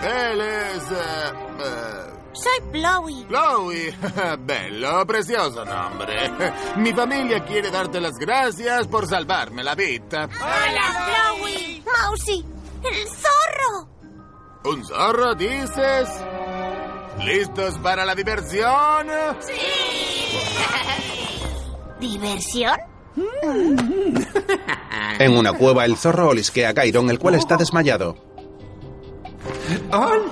Él 0.03 0.41
es... 0.41 0.83
eh, 0.91 1.33
eh, 1.61 2.04
Soy 2.35 2.59
Blowy. 2.73 3.25
Chloe. 3.29 3.95
Bello, 4.41 5.07
precioso 5.07 5.65
nombre. 5.65 6.31
Mi 6.77 6.93
familia 6.93 7.45
quiere 7.45 7.71
darte 7.71 8.01
las 8.01 8.15
gracias 8.19 8.89
por 8.89 9.07
salvarme 9.07 9.63
la 9.63 9.75
vida. 9.75 10.29
¡Hola, 10.41 11.37
Blowy! 11.39 11.83
¡Mausi! 11.87 12.45
¡El 12.83 13.09
zorro! 13.09 13.89
¿Un 14.65 14.85
zorro, 14.85 15.35
dices? 15.35 16.09
¿Listos 17.25 17.79
para 17.79 18.05
la 18.05 18.15
diversión? 18.15 19.07
¿Diversión? 22.01 22.77
En 25.19 25.37
una 25.37 25.53
cueva 25.53 25.85
el 25.85 25.97
zorro 25.97 26.31
olisquea 26.31 26.71
a 26.71 26.73
Gairon, 26.73 27.09
el 27.11 27.21
cual 27.21 27.37
está 27.37 27.57
desmayado. 27.57 28.17
Hola, 29.93 30.25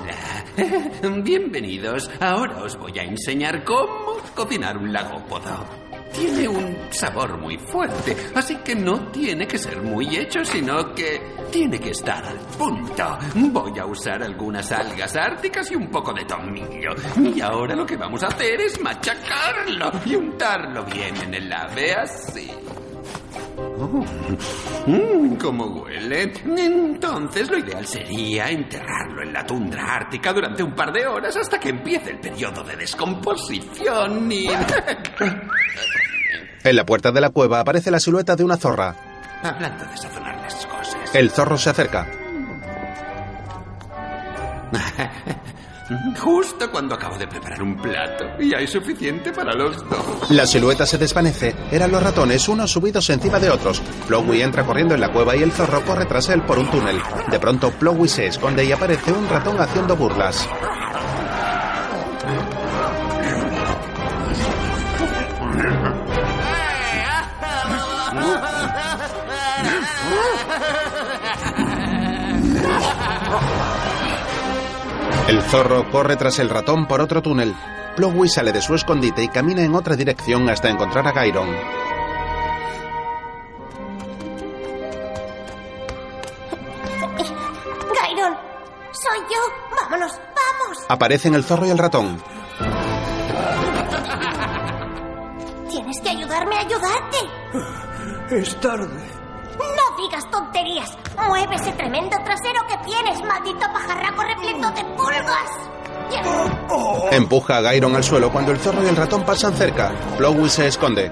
bienvenidos. 1.23 2.09
Ahora 2.19 2.63
os 2.63 2.77
voy 2.77 2.97
a 2.99 3.03
enseñar 3.03 3.63
cómo 3.63 4.17
cocinar 4.35 4.77
un 4.77 4.93
lagópodo. 4.93 5.65
Tiene 6.13 6.47
un 6.47 6.77
sabor 6.91 7.39
muy 7.39 7.57
fuerte, 7.57 8.15
así 8.35 8.57
que 8.57 8.75
no 8.75 9.07
tiene 9.09 9.47
que 9.47 9.57
ser 9.57 9.81
muy 9.81 10.15
hecho, 10.15 10.45
sino 10.45 10.93
que 10.93 11.19
tiene 11.51 11.79
que 11.79 11.89
estar 11.89 12.23
al 12.23 12.37
punto. 12.55 13.17
Voy 13.33 13.79
a 13.79 13.85
usar 13.87 14.21
algunas 14.21 14.71
algas 14.71 15.15
árticas 15.15 15.71
y 15.71 15.75
un 15.75 15.89
poco 15.89 16.13
de 16.13 16.25
tomillo. 16.25 16.91
Y 17.17 17.41
ahora 17.41 17.75
lo 17.75 17.85
que 17.85 17.97
vamos 17.97 18.21
a 18.23 18.27
hacer 18.27 18.61
es 18.61 18.79
machacarlo 18.79 19.91
y 20.05 20.13
untarlo 20.13 20.85
bien 20.85 21.15
en 21.17 21.33
el 21.33 21.51
ave 21.51 21.93
así. 21.95 22.51
Oh, 23.77 24.05
mm, 24.87 25.35
¿Cómo 25.35 25.65
huele? 25.65 26.31
Entonces 26.45 27.49
lo 27.49 27.57
ideal 27.57 27.85
sería 27.85 28.49
enterrarlo 28.49 29.23
en 29.23 29.33
la 29.33 29.45
tundra 29.45 29.95
ártica 29.95 30.33
durante 30.33 30.63
un 30.63 30.73
par 30.73 30.91
de 30.91 31.05
horas 31.05 31.35
hasta 31.35 31.59
que 31.59 31.69
empiece 31.69 32.11
el 32.11 32.19
periodo 32.19 32.63
de 32.63 32.75
descomposición 32.75 34.31
y... 34.31 34.47
En 36.63 36.77
la 36.77 36.85
puerta 36.85 37.11
de 37.11 37.19
la 37.19 37.29
cueva 37.29 37.59
aparece 37.59 37.91
la 37.91 37.99
silueta 37.99 38.37
de 38.37 38.43
una 38.45 38.55
zorra. 38.55 38.95
Hablando 39.41 39.83
de 39.83 39.97
sazonar 39.97 40.37
las 40.37 40.65
cosas. 40.65 41.13
El 41.13 41.29
zorro 41.29 41.57
se 41.57 41.69
acerca. 41.71 42.07
Justo 46.19 46.71
cuando 46.71 46.95
acabo 46.95 47.17
de 47.17 47.27
preparar 47.27 47.61
un 47.61 47.75
plato 47.75 48.25
y 48.39 48.53
hay 48.53 48.67
suficiente 48.67 49.31
para 49.31 49.53
los 49.53 49.77
dos. 49.89 50.31
La 50.31 50.45
silueta 50.45 50.85
se 50.85 50.97
desvanece. 50.97 51.55
Eran 51.71 51.91
los 51.91 52.03
ratones, 52.03 52.47
unos 52.47 52.71
subidos 52.71 53.09
encima 53.09 53.39
de 53.39 53.49
otros. 53.49 53.81
Plowey 54.07 54.41
entra 54.41 54.65
corriendo 54.65 54.95
en 54.95 55.01
la 55.01 55.11
cueva 55.11 55.35
y 55.35 55.43
el 55.43 55.51
zorro 55.51 55.83
corre 55.85 56.05
tras 56.05 56.29
él 56.29 56.41
por 56.43 56.59
un 56.59 56.69
túnel. 56.69 57.01
De 57.29 57.39
pronto, 57.39 57.71
Plowey 57.71 58.07
se 58.07 58.27
esconde 58.27 58.65
y 58.65 58.71
aparece 58.71 59.11
un 59.11 59.27
ratón 59.27 59.59
haciendo 59.59 59.95
burlas. 59.95 60.47
El 75.27 75.41
zorro 75.41 75.89
corre 75.89 76.17
tras 76.17 76.39
el 76.39 76.49
ratón 76.49 76.85
por 76.85 76.99
otro 77.01 77.21
túnel. 77.21 77.55
Plowey 77.95 78.27
sale 78.29 78.51
de 78.51 78.61
su 78.61 78.75
escondite 78.75 79.23
y 79.23 79.29
camina 79.29 79.63
en 79.63 79.73
otra 79.75 79.95
dirección 79.95 80.49
hasta 80.49 80.69
encontrar 80.69 81.07
a 81.07 81.11
Gairon. 81.11 81.49
Gairon, 88.01 88.37
soy 88.91 89.19
yo. 89.29 89.75
Vámonos, 89.81 90.11
vamos. 90.11 90.85
Aparecen 90.89 91.35
el 91.35 91.43
zorro 91.43 91.65
y 91.67 91.69
el 91.69 91.77
ratón. 91.77 92.21
Tienes 95.69 96.01
que 96.01 96.09
ayudarme 96.09 96.55
a 96.55 96.59
ayudarte. 96.59 97.17
Es 98.31 98.59
tarde. 98.59 99.03
No 99.57 100.03
digas 100.03 100.29
tonterías. 100.29 100.97
Mueve 101.17 101.55
ese 101.55 101.71
tremendo 101.73 102.17
trasero 102.23 102.61
que 102.67 102.77
tienes, 102.85 103.21
maldito 103.23 103.59
pajarraco 103.71 104.23
repleto 104.23 104.71
de 104.71 104.83
pulgas. 104.95 105.63
Empuja 107.11 107.57
a 107.57 107.61
Gairon 107.61 107.95
al 107.95 108.03
suelo 108.03 108.31
cuando 108.31 108.51
el 108.51 108.59
zorro 108.59 108.83
y 108.83 108.87
el 108.87 108.95
ratón 108.95 109.23
pasan 109.23 109.53
cerca. 109.53 109.91
Plowey 110.17 110.49
se 110.49 110.67
esconde. 110.67 111.11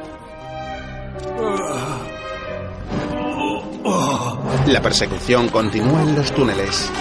La 4.67 4.81
persecución 4.81 5.49
continúa 5.49 6.01
en 6.01 6.15
los 6.15 6.31
túneles. 6.31 6.91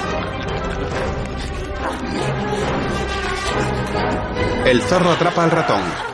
El 4.65 4.81
zorro 4.83 5.11
atrapa 5.11 5.45
al 5.45 5.51
ratón. 5.51 6.10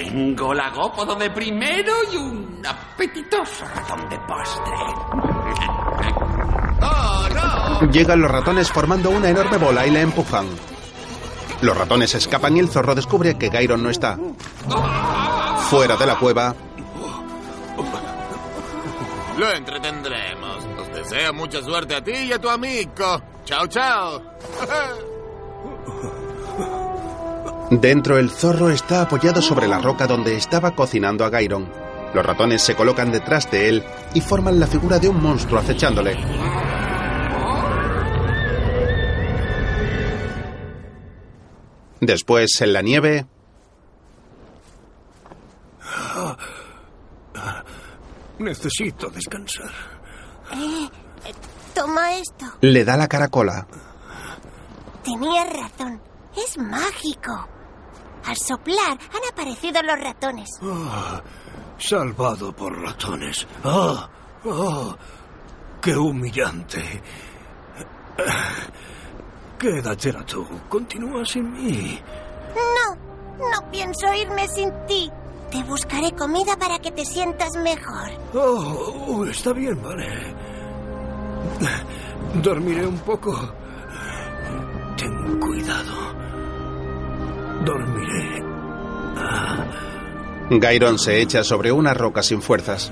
Tengo 0.00 0.54
lagópodo 0.54 1.14
de 1.14 1.30
primero 1.30 1.92
y 2.10 2.16
un 2.16 2.62
apetitoso 2.66 3.66
ratón 3.66 4.08
de 4.08 4.18
postre. 4.20 4.74
Llegan 7.92 8.20
los 8.22 8.30
ratones 8.30 8.70
formando 8.72 9.10
una 9.10 9.28
enorme 9.28 9.58
bola 9.58 9.86
y 9.86 9.90
la 9.90 10.00
empujan. 10.00 10.46
Los 11.60 11.76
ratones 11.76 12.14
escapan 12.14 12.56
y 12.56 12.60
el 12.60 12.70
zorro 12.70 12.94
descubre 12.94 13.36
que 13.36 13.50
Gairon 13.50 13.82
no 13.82 13.90
está. 13.90 14.16
Fuera 15.68 15.96
de 15.96 16.06
la 16.06 16.18
cueva, 16.18 16.54
Lo 19.36 19.52
entretendremos. 19.52 20.64
Os 20.78 20.88
deseo 20.94 21.34
mucha 21.34 21.62
suerte 21.62 21.96
a 21.96 22.02
ti 22.02 22.12
y 22.12 22.32
a 22.32 22.38
tu 22.38 22.48
amigo. 22.48 23.20
Chao, 23.44 23.66
chao. 23.66 24.22
dentro 27.70 28.18
el 28.18 28.30
zorro 28.30 28.70
está 28.70 29.02
apoyado 29.02 29.40
sobre 29.42 29.68
la 29.68 29.78
roca 29.78 30.06
donde 30.06 30.36
estaba 30.36 30.74
cocinando 30.74 31.24
a 31.24 31.30
Gairon. 31.30 31.68
Los 32.14 32.26
ratones 32.26 32.62
se 32.62 32.74
colocan 32.74 33.12
detrás 33.12 33.50
de 33.50 33.68
él 33.68 33.84
y 34.14 34.20
forman 34.20 34.58
la 34.58 34.66
figura 34.66 34.98
de 34.98 35.08
un 35.08 35.22
monstruo 35.22 35.60
acechándole. 35.60 36.16
Después, 42.00 42.60
en 42.60 42.72
la 42.72 42.82
nieve, 42.82 43.26
Necesito 48.38 49.10
descansar. 49.10 49.70
Eh, 50.52 50.88
eh, 51.26 51.32
toma 51.74 52.14
esto. 52.14 52.46
le 52.62 52.84
da 52.84 52.96
la 52.96 53.06
caracola. 53.06 53.66
Tenías 55.04 55.46
razón. 55.52 56.00
Es 56.36 56.56
mágico. 56.56 57.48
Al 58.24 58.36
soplar 58.36 58.90
han 58.90 59.32
aparecido 59.32 59.82
los 59.82 59.98
ratones. 59.98 60.48
Ah, 60.62 61.22
salvado 61.78 62.52
por 62.52 62.78
ratones. 62.80 63.46
¡Ah! 63.64 64.08
¡Ah! 64.44 64.96
¡Qué 65.80 65.96
humillante! 65.96 67.02
Quédatela 69.58 70.24
tú. 70.24 70.46
Continúa 70.68 71.24
sin 71.24 71.52
mí. 71.52 72.00
No, 72.54 72.94
no 73.38 73.70
pienso 73.70 74.12
irme 74.14 74.46
sin 74.48 74.70
ti. 74.86 75.10
Te 75.50 75.62
buscaré 75.64 76.12
comida 76.12 76.56
para 76.56 76.78
que 76.78 76.92
te 76.92 77.04
sientas 77.04 77.50
mejor. 77.56 78.10
Oh, 78.34 79.06
oh, 79.08 79.24
está 79.26 79.52
bien, 79.52 79.82
vale. 79.82 80.34
Dormiré 82.42 82.86
un 82.86 82.98
poco. 83.00 83.36
Ten 84.96 85.40
cuidado. 85.40 86.14
Dormiré. 87.64 88.42
Gairon 90.50 90.98
se 90.98 91.20
echa 91.20 91.44
sobre 91.44 91.70
una 91.72 91.94
roca 91.94 92.22
sin 92.22 92.42
fuerzas. 92.42 92.90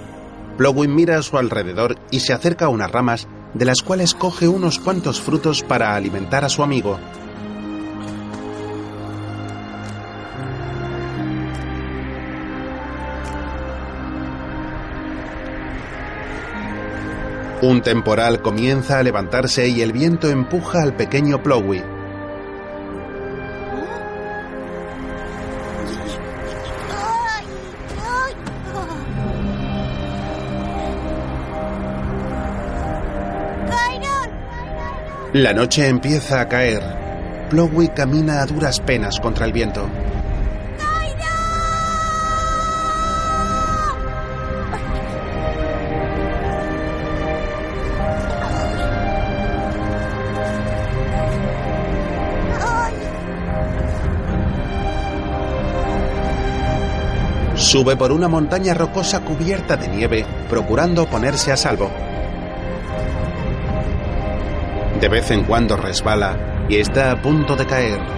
Plowey 0.57 0.89
mira 0.89 1.19
a 1.19 1.23
su 1.23 1.39
alrededor 1.39 1.97
y 2.11 2.21
se 2.21 2.33
acerca 2.33 2.67
a 2.67 2.69
unas 2.69 2.91
ramas 2.91 3.27
de 3.55 3.65
las 3.65 3.83
cuales 3.83 4.15
coge 4.15 4.47
unos 4.47 4.79
cuantos 4.79 5.21
frutos 5.21 5.63
para 5.63 5.97
alimentar 5.97 6.45
a 6.45 6.49
su 6.49 6.63
amigo. 6.63 6.99
Un 17.61 17.83
temporal 17.83 18.41
comienza 18.41 19.01
a 19.01 19.03
levantarse 19.03 19.67
y 19.69 19.83
el 19.83 19.93
viento 19.93 20.29
empuja 20.29 20.83
al 20.83 20.95
pequeño 20.95 21.43
Plowey. 21.43 21.98
La 35.35 35.53
noche 35.53 35.87
empieza 35.87 36.41
a 36.41 36.49
caer. 36.49 36.83
Plowey 37.51 37.89
camina 37.89 38.41
a 38.41 38.47
duras 38.47 38.81
penas 38.81 39.21
contra 39.21 39.45
el 39.45 39.53
viento. 39.53 39.87
Sube 57.55 57.97
por 57.99 58.13
una 58.13 58.29
montaña 58.29 58.73
rocosa 58.73 59.21
cubierta 59.21 59.77
de 59.77 59.89
nieve, 59.89 60.25
procurando 60.49 61.05
ponerse 61.05 61.53
a 61.53 61.59
salvo. 61.59 62.08
De 65.01 65.09
vez 65.09 65.31
en 65.31 65.45
cuando 65.45 65.77
resbala 65.77 66.67
y 66.69 66.77
está 66.77 67.13
a 67.13 67.23
punto 67.23 67.55
de 67.55 67.67
caer. 67.67 68.18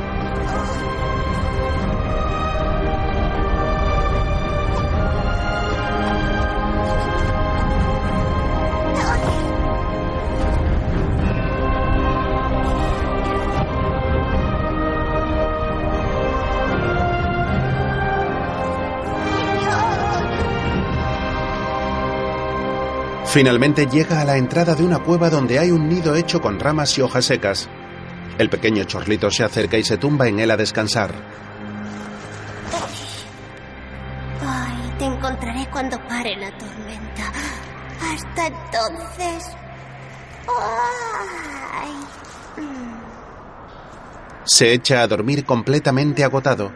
Finalmente 23.33 23.87
llega 23.87 24.21
a 24.21 24.25
la 24.25 24.37
entrada 24.37 24.75
de 24.75 24.83
una 24.83 24.99
cueva 24.99 25.31
donde 25.31 25.61
hay 25.61 25.71
un 25.71 25.89
nido 25.89 26.17
hecho 26.17 26.41
con 26.41 26.59
ramas 26.59 26.99
y 26.99 27.03
hojas 27.03 27.27
secas. 27.27 27.69
El 28.39 28.51
pequeño 28.51 28.83
chorlito 28.83 29.31
se 29.31 29.45
acerca 29.45 29.79
y 29.79 29.85
se 29.85 29.99
tumba 29.99 30.27
en 30.27 30.41
él 30.41 30.51
a 30.51 30.57
descansar. 30.57 31.15
Ay, 34.45 34.93
te 34.99 35.05
encontraré 35.05 35.65
cuando 35.71 35.97
pare 36.09 36.37
la 36.39 36.51
tormenta. 36.59 37.33
Hasta 38.03 38.47
entonces. 38.49 39.57
Ay. 41.79 41.93
Se 44.43 44.73
echa 44.73 45.03
a 45.03 45.07
dormir 45.07 45.45
completamente 45.45 46.25
agotado. 46.25 46.73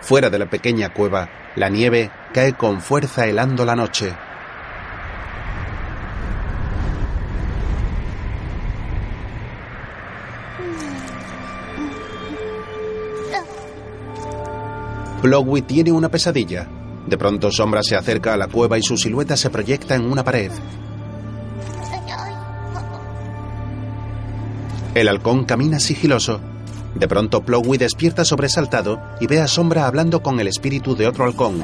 Fuera 0.00 0.30
de 0.30 0.38
la 0.38 0.48
pequeña 0.48 0.94
cueva, 0.94 1.28
la 1.56 1.68
nieve 1.68 2.10
cae 2.32 2.54
con 2.54 2.80
fuerza 2.80 3.26
helando 3.26 3.66
la 3.66 3.76
noche. 3.76 4.16
Plogwy 15.22 15.60
tiene 15.60 15.92
una 15.92 16.08
pesadilla. 16.08 16.66
De 17.06 17.18
pronto 17.18 17.50
Sombra 17.50 17.82
se 17.82 17.94
acerca 17.94 18.32
a 18.32 18.38
la 18.38 18.46
cueva 18.46 18.78
y 18.78 18.82
su 18.82 18.96
silueta 18.96 19.36
se 19.36 19.50
proyecta 19.50 19.94
en 19.94 20.10
una 20.10 20.24
pared. 20.24 20.50
El 24.94 25.08
halcón 25.08 25.44
camina 25.44 25.78
sigiloso. 25.78 26.40
De 26.94 27.06
pronto 27.06 27.42
Plogwy 27.42 27.76
despierta 27.76 28.24
sobresaltado 28.24 28.98
y 29.20 29.26
ve 29.26 29.40
a 29.40 29.46
Sombra 29.46 29.86
hablando 29.86 30.22
con 30.22 30.40
el 30.40 30.48
espíritu 30.48 30.96
de 30.96 31.06
otro 31.06 31.24
halcón. 31.24 31.62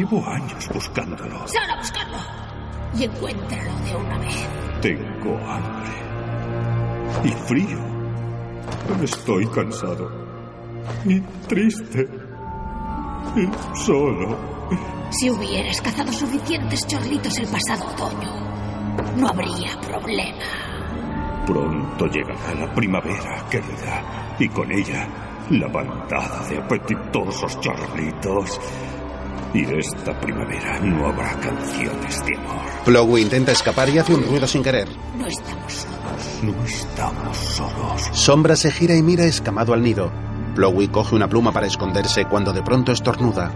Llevo 0.00 0.26
años 0.26 0.66
buscándolo. 0.72 1.46
¡Sal 1.46 1.70
a 1.70 1.76
buscarlo! 1.76 2.16
Y 2.96 3.04
encuéntralo 3.04 3.70
de 3.84 3.96
una 3.96 4.18
vez. 4.18 4.48
Tengo 4.80 5.36
hambre. 5.46 5.90
Y 7.22 7.28
frío. 7.46 7.78
Estoy 9.02 9.46
cansado. 9.48 10.10
Y 11.04 11.20
triste. 11.46 12.08
Y 13.36 13.76
solo. 13.76 14.38
Si 15.10 15.28
hubieras 15.28 15.82
cazado 15.82 16.10
suficientes 16.14 16.86
chorlitos 16.86 17.36
el 17.36 17.48
pasado 17.48 17.84
otoño, 17.92 18.32
no 19.18 19.28
habría 19.28 19.78
problema. 19.82 21.44
Pronto 21.44 22.06
llegará 22.06 22.54
la 22.54 22.74
primavera, 22.74 23.44
querida. 23.50 24.34
Y 24.38 24.48
con 24.48 24.72
ella, 24.72 25.06
la 25.50 25.68
bandada 25.68 26.48
de 26.48 26.56
apetitosos 26.56 27.60
chorlitos. 27.60 28.58
Y 29.52 29.64
esta 29.64 30.18
primavera 30.20 30.78
no 30.80 31.06
habrá 31.06 31.32
canciones 31.40 32.24
de 32.24 32.36
amor. 32.36 32.60
Plogwy 32.84 33.22
intenta 33.22 33.52
escapar 33.52 33.88
y 33.88 33.98
hace 33.98 34.14
un 34.14 34.22
ruido 34.24 34.46
sin 34.46 34.62
querer. 34.62 34.88
No 35.16 35.26
estamos 35.26 35.72
solos. 35.72 36.42
No 36.42 36.64
estamos 36.64 37.36
solos. 37.36 38.08
Sombra 38.12 38.54
se 38.54 38.70
gira 38.70 38.94
y 38.94 39.02
mira 39.02 39.24
escamado 39.24 39.72
al 39.72 39.82
nido. 39.82 40.12
Plogwy 40.54 40.88
coge 40.88 41.16
una 41.16 41.28
pluma 41.28 41.52
para 41.52 41.66
esconderse 41.66 42.26
cuando 42.26 42.52
de 42.52 42.62
pronto 42.62 42.92
estornuda. 42.92 43.52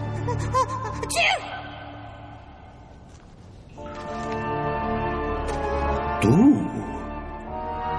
Tú. 6.20 6.70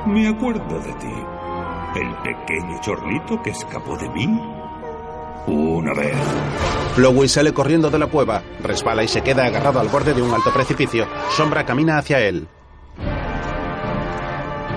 Me 0.07 0.27
acuerdo 0.27 0.79
de 0.79 0.93
ti. 0.93 1.13
El 1.95 2.13
pequeño 2.23 2.81
chorlito 2.81 3.41
que 3.41 3.51
escapó 3.51 3.95
de 3.97 4.09
mí. 4.09 4.54
Una 5.47 5.93
vez. 5.93 6.15
Plogwy 6.95 7.27
sale 7.27 7.53
corriendo 7.53 7.89
de 7.89 7.99
la 7.99 8.07
cueva, 8.07 8.41
resbala 8.61 9.03
y 9.03 9.07
se 9.07 9.21
queda 9.21 9.45
agarrado 9.45 9.79
al 9.79 9.89
borde 9.89 10.13
de 10.13 10.21
un 10.21 10.33
alto 10.33 10.51
precipicio. 10.51 11.07
Sombra 11.29 11.65
camina 11.65 11.97
hacia 11.97 12.19
él. 12.19 12.47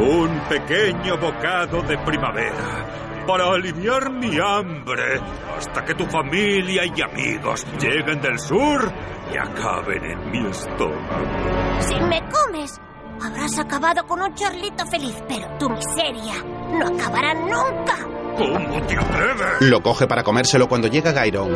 Un 0.00 0.40
pequeño 0.48 1.16
bocado 1.18 1.82
de 1.82 1.98
primavera 1.98 3.24
para 3.26 3.44
aliviar 3.52 4.10
mi 4.10 4.38
hambre 4.38 5.20
hasta 5.56 5.84
que 5.84 5.94
tu 5.94 6.06
familia 6.06 6.82
y 6.86 7.02
amigos 7.02 7.66
lleguen 7.78 8.20
del 8.20 8.38
sur 8.38 8.90
y 9.32 9.36
acaben 9.36 10.02
en 10.02 10.30
mi 10.30 10.48
estómago. 10.48 11.80
Si 11.80 11.94
me 12.00 12.22
comes, 12.30 12.80
habrás 13.22 13.58
acabado 13.58 14.06
con 14.06 14.22
un 14.22 14.34
chorlito 14.34 14.86
feliz, 14.86 15.22
pero 15.28 15.46
tu 15.58 15.68
miseria 15.68 16.42
no 16.72 16.86
acabará 16.86 17.34
nunca. 17.34 18.17
Lo 19.60 19.82
coge 19.82 20.06
para 20.06 20.22
comérselo 20.22 20.68
cuando 20.68 20.88
llega 20.88 21.12
Gyron. 21.12 21.52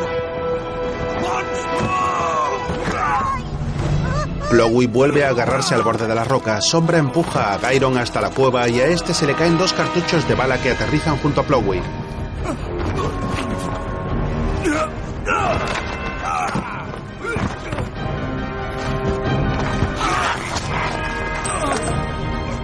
Plogwy 4.49 4.85
vuelve 4.85 5.25
a 5.25 5.29
agarrarse 5.29 5.73
al 5.73 5.81
borde 5.81 6.07
de 6.07 6.13
la 6.13 6.23
roca. 6.23 6.61
Sombra 6.61 6.99
empuja 6.99 7.53
a 7.53 7.57
Gyron 7.57 7.97
hasta 7.97 8.21
la 8.21 8.29
cueva 8.29 8.67
y 8.69 8.81
a 8.81 8.85
este 8.87 9.13
se 9.13 9.25
le 9.25 9.33
caen 9.33 9.57
dos 9.57 9.73
cartuchos 9.73 10.27
de 10.27 10.35
bala 10.35 10.61
que 10.61 10.71
aterrizan 10.71 11.17
junto 11.17 11.41
a 11.41 11.43
Plogwy. 11.43 11.81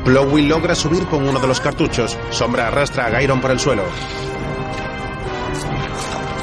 Plogwy 0.09 0.41
logra 0.47 0.73
subir 0.73 1.05
con 1.05 1.29
uno 1.29 1.39
de 1.39 1.45
los 1.45 1.61
cartuchos. 1.61 2.17
Sombra 2.31 2.67
arrastra 2.67 3.05
a 3.05 3.09
Gyron 3.11 3.39
por 3.39 3.51
el 3.51 3.59
suelo. 3.59 3.83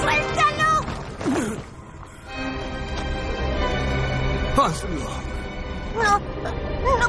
¡Suéltalo! 0.01 0.85
Hazlo. 4.57 5.09
No, 5.97 6.21
no 7.01 7.09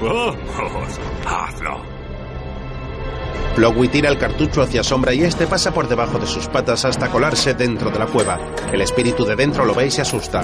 puedo. 0.00 0.40
Vamos, 0.56 0.98
hazlo. 1.26 1.82
Plogwy 3.54 3.88
tira 3.88 4.08
el 4.08 4.16
cartucho 4.16 4.62
hacia 4.62 4.82
Sombra 4.82 5.12
y 5.12 5.24
este 5.24 5.46
pasa 5.46 5.74
por 5.74 5.88
debajo 5.88 6.18
de 6.18 6.26
sus 6.26 6.48
patas 6.48 6.86
hasta 6.86 7.10
colarse 7.10 7.52
dentro 7.52 7.90
de 7.90 7.98
la 7.98 8.06
cueva. 8.06 8.40
El 8.72 8.80
espíritu 8.80 9.26
de 9.26 9.36
dentro 9.36 9.66
lo 9.66 9.74
ve 9.74 9.88
y 9.88 9.90
se 9.90 10.00
asusta. 10.00 10.40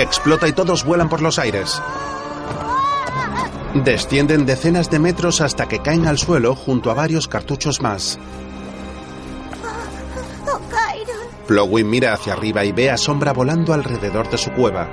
Explota 0.00 0.48
y 0.48 0.52
todos 0.54 0.82
vuelan 0.82 1.10
por 1.10 1.20
los 1.20 1.38
aires. 1.38 1.80
Descienden 3.74 4.46
decenas 4.46 4.90
de 4.90 4.98
metros 4.98 5.42
hasta 5.42 5.68
que 5.68 5.80
caen 5.80 6.06
al 6.06 6.16
suelo 6.16 6.56
junto 6.56 6.90
a 6.90 6.94
varios 6.94 7.28
cartuchos 7.28 7.82
más. 7.82 8.18
Plogwy 11.46 11.84
mira 11.84 12.14
hacia 12.14 12.32
arriba 12.32 12.64
y 12.64 12.72
ve 12.72 12.90
a 12.90 12.96
Sombra 12.96 13.34
volando 13.34 13.74
alrededor 13.74 14.30
de 14.30 14.38
su 14.38 14.50
cueva. 14.52 14.88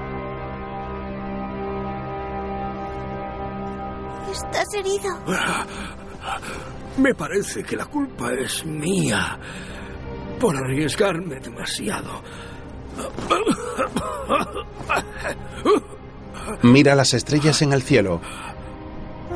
¿Estás 4.29 4.73
herido? 4.73 5.17
Me 6.97 7.13
parece 7.15 7.63
que 7.63 7.77
la 7.77 7.85
culpa 7.85 8.33
es 8.33 8.65
mía 8.65 9.39
por 10.37 10.57
arriesgarme 10.57 11.39
demasiado. 11.39 12.23
Mira 16.63 16.95
las 16.95 17.13
estrellas 17.13 17.61
en 17.61 17.73
el 17.73 17.83
cielo. 17.83 18.21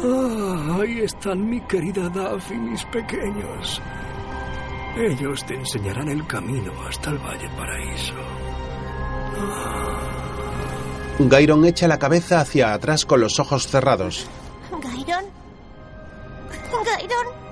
Ah, 0.03 0.80
ahí 0.82 1.01
están 1.01 1.49
mi 1.49 1.62
querida 1.62 2.09
Duff 2.09 2.51
y 2.51 2.55
mis 2.55 2.84
pequeños. 2.86 3.82
Ellos 4.97 5.45
te 5.45 5.55
enseñarán 5.55 6.09
el 6.09 6.26
camino 6.28 6.72
hasta 6.88 7.12
el 7.12 7.18
Valle 7.20 7.49
Paraíso. 7.57 8.14
Gyron 11.20 11.66
echa 11.66 11.88
la 11.88 11.99
cabeza 11.99 12.41
hacia 12.41 12.74
atrás 12.74 13.05
con 13.05 13.22
los 13.22 13.39
ojos 13.39 13.68
cerrados. 13.68 14.28
¿Gyron? 14.82 15.26
¿Gyron? 16.84 17.51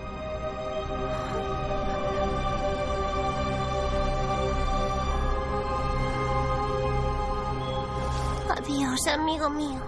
Amigo 9.08 9.50
mío. 9.50 9.80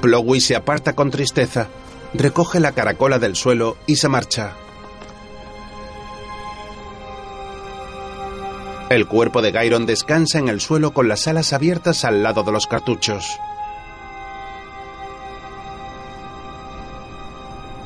Plogwy 0.00 0.40
se 0.40 0.54
aparta 0.54 0.94
con 0.94 1.10
tristeza, 1.10 1.68
recoge 2.14 2.60
la 2.60 2.72
caracola 2.72 3.18
del 3.18 3.34
suelo 3.34 3.76
y 3.86 3.96
se 3.96 4.08
marcha. 4.08 4.54
El 8.90 9.06
cuerpo 9.06 9.42
de 9.42 9.52
Gyron 9.52 9.86
descansa 9.86 10.38
en 10.38 10.48
el 10.48 10.60
suelo 10.60 10.92
con 10.92 11.08
las 11.08 11.26
alas 11.28 11.52
abiertas 11.52 12.04
al 12.04 12.22
lado 12.22 12.42
de 12.42 12.52
los 12.52 12.66
cartuchos. 12.66 13.38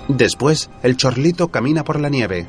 Después, 0.06 0.70
el 0.82 0.96
chorlito 0.96 1.48
camina 1.48 1.82
por 1.82 1.98
la 1.98 2.08
nieve. 2.08 2.46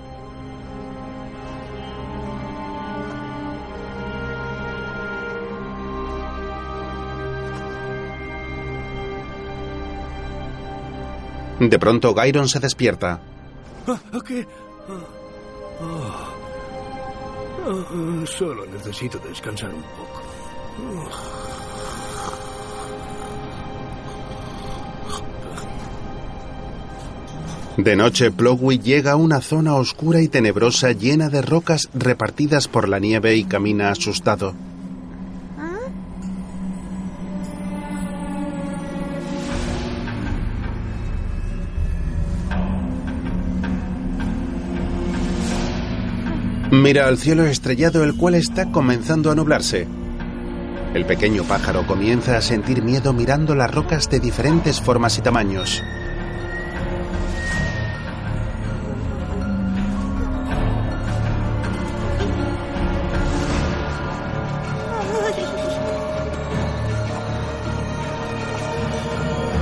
De 11.70 11.80
pronto, 11.80 12.14
Gyron 12.14 12.50
se 12.50 12.60
despierta. 12.60 13.22
¿Qué? 14.26 14.48
Solo 18.26 18.66
necesito 18.66 19.20
descansar 19.20 19.70
un 19.70 19.82
poco. 19.82 20.22
De 27.78 27.96
noche, 27.96 28.32
Plowey 28.32 28.80
llega 28.80 29.14
a 29.14 29.16
una 29.16 29.42
zona 29.42 29.76
oscura 29.76 30.22
y 30.22 30.28
tenebrosa 30.28 30.92
llena 30.92 31.30
de 31.30 31.42
rocas 31.42 31.90
repartidas 31.94 32.68
por 32.68 32.88
la 32.88 33.00
nieve 33.00 33.36
y 33.36 33.46
camina 33.46 33.90
asustado. 33.90 34.54
Mira 46.84 47.08
al 47.08 47.18
cielo 47.18 47.46
estrellado 47.46 48.04
el 48.04 48.14
cual 48.18 48.36
está 48.36 48.70
comenzando 48.70 49.32
a 49.32 49.36
nublarse. 49.36 49.88
El 50.94 51.06
pequeño 51.06 51.46
pájaro 51.46 51.88
comienza 51.88 52.36
a 52.36 52.42
sentir 52.42 52.84
miedo 52.84 53.14
mirando 53.14 53.56
las 53.56 53.74
rocas 53.74 54.10
de 54.10 54.20
diferentes 54.20 54.82
formas 54.82 55.18
y 55.18 55.22
tamaños. 55.22 55.82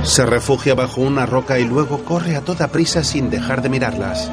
Se 0.02 0.26
refugia 0.26 0.74
bajo 0.74 1.02
una 1.02 1.24
roca 1.24 1.60
y 1.60 1.64
luego 1.64 2.04
corre 2.04 2.34
a 2.34 2.40
toda 2.40 2.66
prisa 2.72 3.04
sin 3.04 3.30
dejar 3.30 3.62
de 3.62 3.68
mirarlas. 3.68 4.28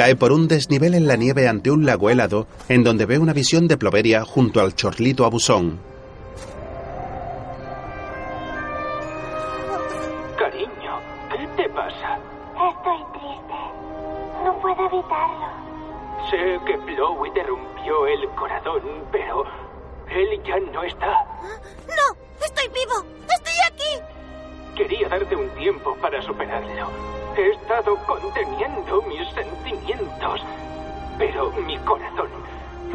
Cae 0.00 0.16
por 0.16 0.32
un 0.32 0.48
desnivel 0.48 0.94
en 0.94 1.06
la 1.06 1.16
nieve 1.16 1.46
ante 1.46 1.70
un 1.70 1.84
lago 1.84 2.08
helado, 2.08 2.46
en 2.70 2.82
donde 2.82 3.04
ve 3.04 3.18
una 3.18 3.34
visión 3.34 3.68
de 3.68 3.76
Ploveria 3.76 4.24
junto 4.24 4.62
al 4.62 4.74
chorlito 4.74 5.26
abusón. 5.26 5.89
Darte 25.10 25.34
un 25.36 25.48
tiempo 25.50 25.94
para 25.96 26.22
superarlo. 26.22 26.88
He 27.36 27.50
estado 27.50 27.96
conteniendo 28.06 29.02
mis 29.02 29.28
sentimientos. 29.34 30.40
Pero 31.18 31.50
mi 31.50 31.76
corazón, 31.78 32.30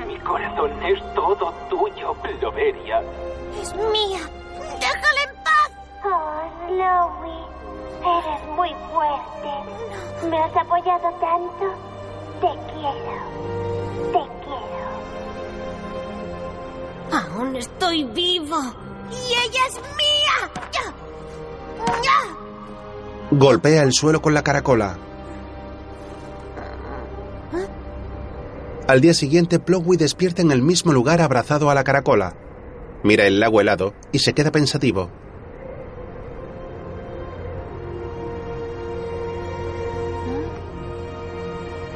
mi 0.08 0.18
corazón 0.20 0.72
es 0.84 1.00
todo 1.14 1.54
tuyo, 1.70 2.14
Ploveria. 2.16 3.04
Es 3.62 3.76
mía. 3.76 4.22
¡Déjala 4.80 5.24
en 5.28 5.36
paz! 5.44 5.72
Oh, 6.06 6.42
Chloe, 6.68 7.38
eres 8.18 8.44
muy 8.56 8.74
fuerte. 8.92 9.52
Me 10.30 10.38
has 10.40 10.56
apoyado 10.56 11.10
tanto. 11.20 11.66
Te 12.42 12.52
quiero. 12.72 13.20
Te 14.12 14.24
quiero. 14.46 14.90
Aún 17.12 17.56
estoy 17.56 18.04
vivo. 18.06 18.58
Y 19.12 19.34
ella 19.34 19.68
es 19.68 19.76
mía. 19.76 20.15
Golpea 23.32 23.84
el 23.84 23.92
suelo 23.92 24.22
con 24.22 24.34
la 24.34 24.44
caracola. 24.44 24.98
Al 28.88 29.02
día 29.02 29.14
siguiente, 29.14 29.60
Plowey 29.60 29.98
despierta 29.98 30.42
en 30.42 30.52
el 30.52 30.62
mismo 30.62 30.94
lugar 30.94 31.20
abrazado 31.22 31.70
a 31.70 31.76
la 31.76 31.84
caracola. 31.84 32.36
Mira 33.04 33.26
el 33.26 33.40
lago 33.40 33.60
helado 33.60 33.94
y 34.12 34.20
se 34.20 34.34
queda 34.34 34.52
pensativo. 34.52 35.10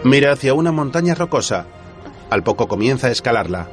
Mira 0.03 0.31
hacia 0.31 0.53
una 0.53 0.71
montaña 0.71 1.13
rocosa. 1.13 1.67
Al 2.29 2.43
poco 2.43 2.67
comienza 2.67 3.07
a 3.07 3.11
escalarla. 3.11 3.69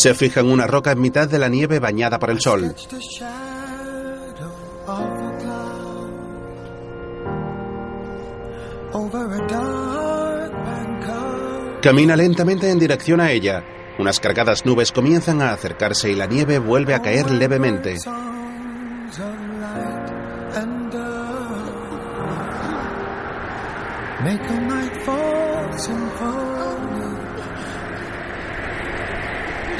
Se 0.00 0.14
fija 0.14 0.40
en 0.40 0.50
una 0.50 0.66
roca 0.66 0.92
en 0.92 1.00
mitad 1.02 1.28
de 1.28 1.38
la 1.38 1.50
nieve 1.50 1.78
bañada 1.78 2.18
por 2.18 2.30
el 2.30 2.40
sol. 2.40 2.74
Camina 11.82 12.16
lentamente 12.16 12.70
en 12.70 12.78
dirección 12.78 13.20
a 13.20 13.30
ella. 13.30 13.62
Unas 13.98 14.20
cargadas 14.20 14.64
nubes 14.64 14.90
comienzan 14.90 15.42
a 15.42 15.52
acercarse 15.52 16.10
y 16.10 16.14
la 16.14 16.24
nieve 16.24 16.58
vuelve 16.58 16.94
a 16.94 17.02
caer 17.02 17.30
levemente. 17.30 17.98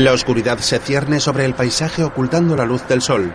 La 0.00 0.14
oscuridad 0.14 0.58
se 0.60 0.78
cierne 0.78 1.20
sobre 1.20 1.44
el 1.44 1.52
paisaje 1.52 2.02
ocultando 2.02 2.56
la 2.56 2.64
luz 2.64 2.88
del 2.88 3.02
sol. 3.02 3.34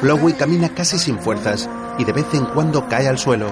Flowey 0.00 0.34
camina 0.34 0.68
casi 0.68 0.98
sin 0.98 1.18
fuerzas 1.18 1.66
y 1.98 2.04
de 2.04 2.12
vez 2.12 2.26
en 2.34 2.44
cuando 2.44 2.86
cae 2.90 3.08
al 3.08 3.18
suelo. 3.18 3.50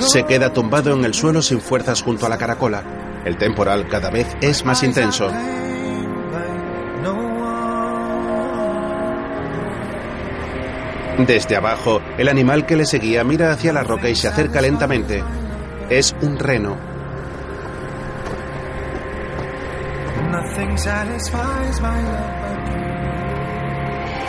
Se 0.00 0.24
queda 0.24 0.52
tumbado 0.52 0.94
en 0.94 1.04
el 1.04 1.14
suelo 1.14 1.42
sin 1.42 1.60
fuerzas 1.60 2.02
junto 2.02 2.26
a 2.26 2.28
la 2.28 2.38
caracola. 2.38 2.82
El 3.24 3.38
temporal 3.38 3.86
cada 3.88 4.10
vez 4.10 4.26
es 4.40 4.64
más 4.64 4.82
intenso. 4.82 5.30
Desde 11.26 11.56
abajo, 11.56 12.00
el 12.18 12.28
animal 12.28 12.66
que 12.66 12.74
le 12.74 12.84
seguía 12.84 13.22
mira 13.22 13.52
hacia 13.52 13.72
la 13.72 13.84
roca 13.84 14.08
y 14.08 14.16
se 14.16 14.26
acerca 14.26 14.60
lentamente. 14.60 15.22
Es 15.88 16.16
un 16.20 16.36
reno. 16.36 16.76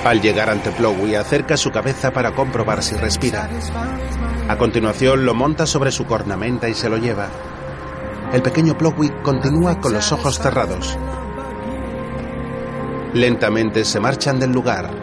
Al 0.06 0.22
llegar 0.22 0.50
ante 0.50 0.72
Plowey, 0.72 1.16
acerca 1.16 1.58
su 1.58 1.72
cabeza 1.72 2.12
para 2.12 2.36
comprobar 2.36 2.84
si 2.84 2.96
respira. 2.96 3.50
A 4.48 4.58
continuación, 4.58 5.26
lo 5.26 5.34
monta 5.34 5.66
sobre 5.66 5.92
su 5.92 6.06
cornamenta 6.06 6.70
y 6.70 6.76
se 6.76 6.90
lo 6.90 6.98
lleva. 6.98 7.28
El 8.34 8.44
pequeño 8.44 8.78
Plowey 8.78 9.10
continúa 9.24 9.80
con 9.80 9.94
los 9.94 10.12
ojos 10.12 10.38
cerrados. 10.38 10.98
Lentamente 13.14 13.84
se 13.84 14.00
marchan 14.00 14.40
del 14.40 14.52
lugar. 14.52 15.03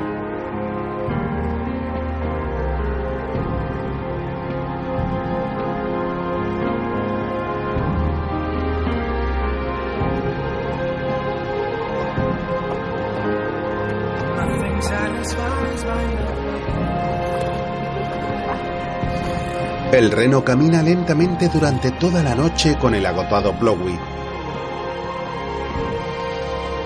El 20.01 20.11
reno 20.11 20.42
camina 20.42 20.82
lentamente 20.82 21.51
durante 21.51 21.90
toda 21.90 22.22
la 22.22 22.34
noche 22.34 22.78
con 22.78 22.94
el 22.94 23.05
agotado 23.05 23.53
Plowey. 23.59 23.98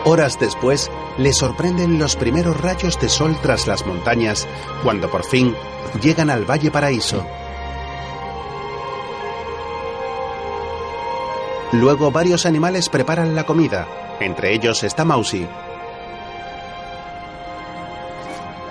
Horas 0.04 0.36
después, 0.40 0.90
le 1.16 1.32
sorprenden 1.32 1.96
los 1.96 2.16
primeros 2.16 2.60
rayos 2.60 2.98
de 2.98 3.08
sol 3.08 3.38
tras 3.40 3.68
las 3.68 3.86
montañas, 3.86 4.48
cuando 4.82 5.08
por 5.08 5.22
fin 5.22 5.54
llegan 6.02 6.28
al 6.28 6.44
Valle 6.44 6.72
Paraíso. 6.72 7.24
Luego 11.70 12.10
varios 12.10 12.46
animales 12.46 12.88
preparan 12.88 13.36
la 13.36 13.46
comida. 13.46 13.86
Entre 14.18 14.52
ellos 14.52 14.82
está 14.82 15.04
Mousy. 15.04 15.46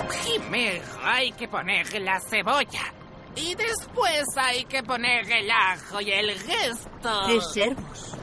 Primero 0.09 0.83
hay 1.01 1.31
que 1.31 1.47
poner 1.47 2.01
la 2.01 2.19
cebolla. 2.19 3.02
Y 3.35 3.55
después 3.55 4.25
hay 4.37 4.65
que 4.65 4.83
poner 4.83 5.29
el 5.31 5.49
ajo 5.49 6.01
y 6.01 6.11
el 6.11 6.27
resto. 6.29 7.27
De 7.27 7.41
servos. 7.41 8.15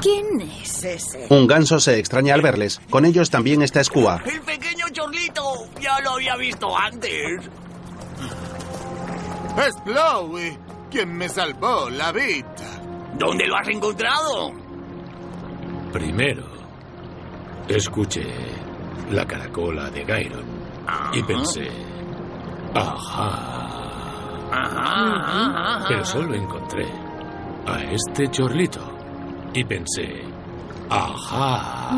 ¿Quién 0.00 0.40
es 0.42 0.84
ese? 0.84 1.26
Un 1.30 1.46
ganso 1.46 1.80
se 1.80 1.98
extraña 1.98 2.34
al 2.34 2.42
verles. 2.42 2.80
Con 2.90 3.04
ellos 3.04 3.30
también 3.30 3.62
está 3.62 3.82
Skua. 3.82 4.22
¡El 4.26 4.40
pequeño 4.42 4.86
chorlito! 4.92 5.42
Ya 5.80 5.98
lo 6.00 6.10
había 6.10 6.36
visto 6.36 6.76
antes. 6.76 7.40
Es 9.56 9.74
Chloe, 9.84 10.58
quien 10.90 11.16
me 11.16 11.28
salvó 11.28 11.88
la 11.88 12.12
vida. 12.12 12.44
¿Dónde 13.18 13.46
lo 13.46 13.56
has 13.56 13.68
encontrado? 13.68 14.52
Primero, 15.92 16.44
escuché 17.68 18.26
la 19.10 19.24
caracola 19.26 19.88
de 19.90 20.04
Gairon 20.04 20.53
y 21.12 21.22
pensé, 21.22 21.68
ajá. 22.74 23.50
Pero 25.88 26.04
solo 26.04 26.34
encontré 26.34 26.86
a 27.66 27.82
este 27.92 28.30
chorlito 28.30 28.80
y 29.52 29.64
pensé, 29.64 30.22
ajá. 30.90 31.90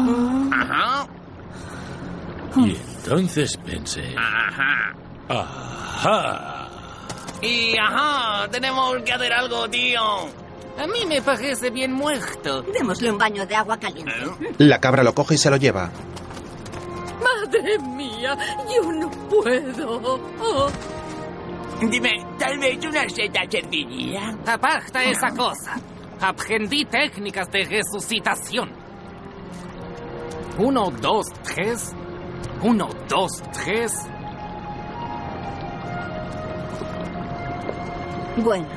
Ajá. 0.52 1.06
Y 2.56 2.74
entonces 2.76 3.56
pensé, 3.58 4.14
Ajá. 4.16 4.94
ajá. 5.28 6.68
Y 7.42 7.76
ajá, 7.76 8.48
tenemos 8.50 8.96
que 9.04 9.12
hacer 9.12 9.32
algo, 9.32 9.68
tío. 9.68 10.00
A 10.78 10.86
mí 10.86 11.04
me 11.06 11.20
parece 11.22 11.70
bien 11.70 11.92
muerto. 11.92 12.62
Démosle 12.62 13.10
un 13.10 13.18
baño 13.18 13.46
de 13.46 13.54
agua 13.56 13.78
caliente. 13.78 14.12
La 14.58 14.78
cabra 14.80 15.02
lo 15.02 15.14
coge 15.14 15.34
y 15.34 15.38
se 15.38 15.50
lo 15.50 15.56
lleva. 15.56 15.90
Madre 17.36 17.78
mía, 17.78 18.36
yo 18.74 18.92
no 18.92 19.10
puedo. 19.28 20.20
Oh. 20.40 20.68
Dime, 21.80 22.24
tal 22.38 22.58
vez 22.58 22.84
una 22.86 23.06
seta 23.08 23.42
serviría. 23.50 24.34
Aparta 24.46 25.04
esa 25.04 25.28
cosa. 25.30 25.76
Aprendí 26.20 26.84
técnicas 26.86 27.50
de 27.50 27.64
resucitación. 27.64 28.70
Uno, 30.58 30.90
dos, 30.90 31.26
tres. 31.42 31.94
Uno, 32.62 32.88
dos, 33.08 33.30
tres. 33.52 33.92
Bueno, 38.38 38.68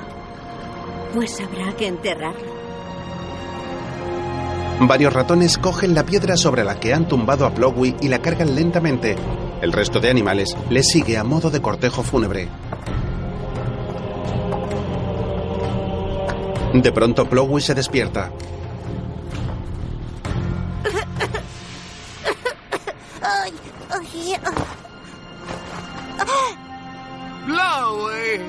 pues 1.14 1.39
habrá 1.39 1.72
que 1.78 1.88
enterrarlo. 1.88 2.59
Varios 4.82 5.14
ratones 5.14 5.58
cogen 5.58 5.94
la 5.94 6.06
piedra 6.06 6.38
sobre 6.38 6.64
la 6.64 6.80
que 6.80 6.94
han 6.94 7.06
tumbado 7.08 7.46
a 7.46 7.54
Plowey 7.54 7.98
y 8.00 8.08
la 8.08 8.20
cargan 8.20 8.56
lentamente. 8.56 9.18
El 9.62 9.74
resto 9.74 10.00
de 10.00 10.10
animales 10.10 10.56
le 10.70 10.84
sigue 10.84 11.18
a 11.18 11.24
modo 11.26 11.50
de 11.50 11.62
cortejo 11.62 12.02
fúnebre. 12.02 12.48
De 16.74 16.92
pronto 16.94 17.28
Plowey 17.28 17.62
se 17.62 17.76
despierta. 17.76 18.32
Chloe, 27.46 28.40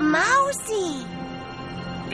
Mousy. 0.00 1.17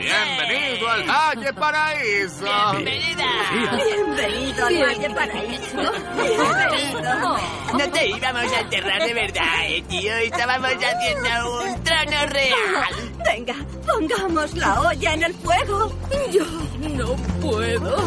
Bienvenido 0.05 0.89
al 0.89 1.03
Valle 1.03 1.53
Paraíso. 1.53 2.45
Bienvenido 2.77 4.65
al 4.65 4.81
Valle 4.81 5.09
Paraíso. 5.09 5.77
Bienvenido. 6.15 7.37
No 7.73 7.91
te 7.91 8.07
íbamos 8.07 8.51
a 8.51 8.59
enterrar 8.59 9.03
de 9.03 9.13
verdad, 9.13 9.65
eh, 9.67 9.83
tío. 9.89 10.15
Estábamos 10.17 10.71
haciendo 10.71 11.61
un 11.63 11.83
trono 11.83 12.25
real. 12.27 13.13
Venga, 13.25 13.55
pongamos 13.85 14.53
la 14.55 14.81
olla 14.81 15.13
en 15.13 15.23
el 15.23 15.33
fuego. 15.33 15.91
Yo 16.31 16.45
no 16.89 17.15
puedo. 17.41 17.97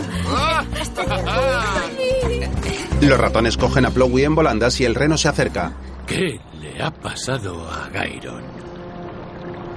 Los 3.01 3.19
ratones 3.19 3.57
cogen 3.57 3.87
a 3.87 3.91
Plowey 3.91 4.25
en 4.25 4.35
volandas 4.35 4.81
y 4.81 4.85
el 4.85 4.95
reno 4.95 5.19
se 5.19 5.29
acerca. 5.29 5.73
¿Qué 6.07 6.41
le 6.61 6.83
ha 6.83 6.91
pasado 6.91 7.69
a 7.71 7.89
Gairon? 7.89 8.43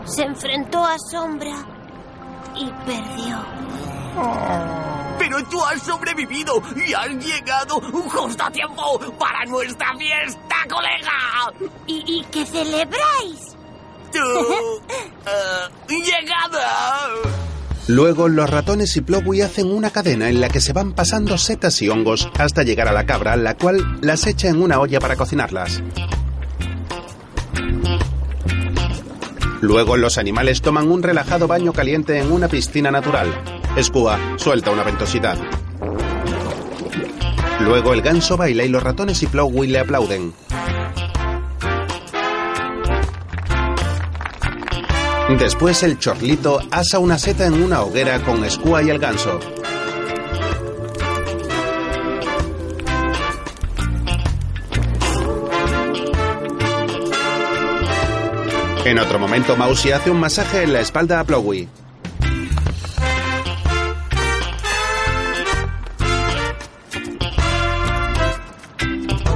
Se 0.06 0.24
enfrentó 0.24 0.84
a 0.84 0.98
Sombra 0.98 1.71
y 2.56 2.72
perdió. 2.86 3.40
Pero 5.20 5.44
tú 5.46 5.64
has 5.64 5.82
sobrevivido 5.84 6.62
y 6.76 6.94
has 6.94 7.10
llegado 7.10 7.76
justo 7.92 8.44
a 8.44 8.52
tiempo 8.52 9.00
para 9.20 9.46
nuestra 9.46 9.96
fiesta, 9.98 10.56
colega. 10.70 11.72
¿Y, 11.88 12.20
y 12.20 12.26
qué 12.32 12.46
celebráis? 12.46 13.56
Tú. 14.12 14.20
eh, 14.90 15.70
llegada. 15.88 17.08
Luego 17.88 18.28
los 18.28 18.50
ratones 18.50 18.96
y 18.96 19.02
Plowey 19.02 19.42
hacen 19.42 19.72
una 19.72 19.90
cadena 19.90 20.30
en 20.30 20.40
la 20.40 20.50
que 20.50 20.62
se 20.62 20.74
van 20.74 20.94
pasando 20.94 21.38
setas 21.38 21.82
y 21.82 21.90
hongos 21.90 22.30
hasta 22.38 22.64
llegar 22.64 22.88
a 22.88 22.94
la 22.94 23.06
cabra, 23.06 23.36
la 23.36 23.56
cual 23.56 24.00
las 24.02 24.28
echa 24.28 24.50
en 24.50 24.62
una 24.62 24.80
olla 24.80 25.00
para 25.00 25.16
cocinarlas. 25.16 25.82
Luego 29.62 29.96
los 29.96 30.18
animales 30.18 30.62
toman 30.62 30.90
un 30.92 31.04
relajado 31.04 31.48
baño 31.48 31.72
caliente 31.72 32.18
en 32.20 32.32
una 32.32 32.48
piscina 32.48 32.90
natural. 32.90 33.28
Skua 33.80 34.20
suelta 34.38 34.72
una 34.72 34.84
ventosidad. 34.84 35.38
Luego 37.60 37.94
el 37.94 38.02
ganso 38.02 38.38
baila 38.38 38.64
y 38.66 38.70
los 38.70 38.82
ratones 38.82 39.22
y 39.22 39.28
Plowey 39.28 39.70
le 39.70 39.80
aplauden. 39.80 40.34
Después 45.40 45.84
el 45.84 46.00
chorlito 46.00 46.60
asa 46.72 46.98
una 46.98 47.20
seta 47.20 47.46
en 47.46 47.62
una 47.62 47.82
hoguera 47.84 48.20
con 48.24 48.50
Skua 48.50 48.82
y 48.82 48.90
el 48.90 48.98
ganso. 48.98 49.40
En 58.84 58.98
otro 58.98 59.20
momento, 59.20 59.56
Mousy 59.56 59.92
hace 59.92 60.10
un 60.10 60.20
masaje 60.20 60.64
en 60.64 60.74
la 60.74 60.80
espalda 60.80 61.20
a 61.20 61.24
Plowey. 61.24 61.70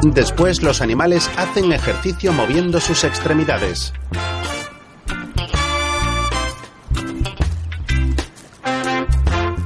Después, 0.01 0.63
los 0.63 0.81
animales 0.81 1.29
hacen 1.37 1.71
ejercicio 1.71 2.33
moviendo 2.33 2.79
sus 2.79 3.03
extremidades. 3.03 3.93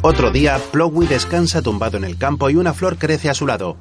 Otro 0.01 0.31
día, 0.31 0.59
Plowey 0.71 1.07
descansa 1.07 1.61
tumbado 1.61 1.97
en 1.97 2.03
el 2.03 2.17
campo 2.17 2.49
y 2.49 2.57
una 2.57 2.73
flor 2.73 2.97
crece 2.97 3.29
a 3.29 3.33
su 3.33 3.47
lado. 3.47 3.77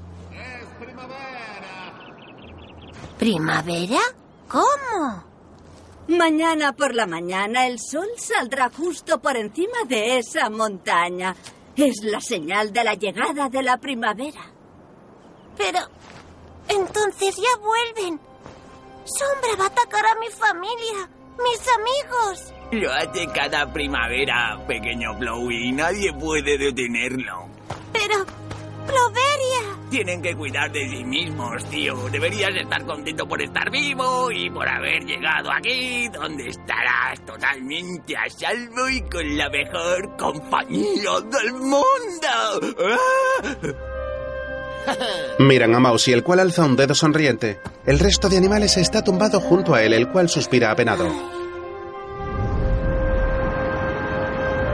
¿Primavera? 3.18 3.98
¿Cómo? 4.46 5.27
Mañana 6.08 6.72
por 6.72 6.94
la 6.94 7.06
mañana 7.06 7.66
el 7.66 7.78
sol 7.78 8.08
saldrá 8.16 8.70
justo 8.70 9.20
por 9.20 9.36
encima 9.36 9.84
de 9.86 10.18
esa 10.18 10.48
montaña. 10.48 11.36
Es 11.76 12.02
la 12.02 12.20
señal 12.20 12.72
de 12.72 12.82
la 12.82 12.94
llegada 12.94 13.48
de 13.48 13.62
la 13.62 13.76
primavera. 13.76 14.40
Pero... 15.56 15.78
Entonces 16.68 17.36
ya 17.36 17.58
vuelven. 17.60 18.20
Sombra 19.04 19.56
va 19.58 19.64
a 19.64 19.68
atacar 19.68 20.04
a 20.04 20.18
mi 20.20 20.28
familia, 20.28 21.08
mis 21.38 21.66
amigos. 21.78 22.52
Lo 22.72 22.92
hace 22.92 23.26
cada 23.34 23.72
primavera, 23.72 24.62
pequeño 24.66 25.14
Blowy, 25.18 25.68
y 25.68 25.72
nadie 25.72 26.12
puede 26.12 26.58
detenerlo. 26.58 27.48
Pero... 27.92 28.47
Cloveria. 28.88 29.78
Tienen 29.90 30.20
que 30.20 30.34
cuidar 30.34 30.72
de 30.72 30.88
sí 30.88 31.04
mismos, 31.04 31.64
tío. 31.66 31.96
Deberías 32.10 32.54
estar 32.56 32.84
contento 32.84 33.26
por 33.26 33.40
estar 33.40 33.70
vivo 33.70 34.30
y 34.30 34.50
por 34.50 34.68
haber 34.68 35.04
llegado 35.04 35.50
aquí, 35.52 36.08
donde 36.08 36.48
estarás 36.48 37.24
totalmente 37.24 38.16
a 38.16 38.28
salvo 38.28 38.88
y 38.88 39.00
con 39.02 39.36
la 39.36 39.48
mejor 39.48 40.16
compañía 40.16 41.10
del 41.30 41.52
mundo. 41.54 42.76
Miran 45.38 45.74
a 45.74 45.80
Mousy, 45.80 46.12
el 46.12 46.22
cual 46.22 46.40
alza 46.40 46.64
un 46.64 46.76
dedo 46.76 46.94
sonriente. 46.94 47.60
El 47.86 47.98
resto 47.98 48.28
de 48.28 48.38
animales 48.38 48.76
está 48.76 49.02
tumbado 49.04 49.40
junto 49.40 49.74
a 49.74 49.82
él, 49.82 49.92
el 49.92 50.08
cual 50.08 50.28
suspira 50.28 50.70
apenado. 50.70 51.37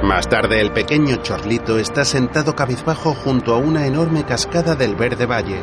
Más 0.05 0.29
tarde, 0.29 0.61
el 0.61 0.71
pequeño 0.71 1.17
Chorlito 1.23 1.79
está 1.79 2.05
sentado 2.05 2.55
cabizbajo 2.55 3.15
junto 3.15 3.55
a 3.55 3.57
una 3.57 3.87
enorme 3.87 4.25
cascada 4.25 4.75
del 4.75 4.97
verde 4.97 5.25
valle. 5.25 5.63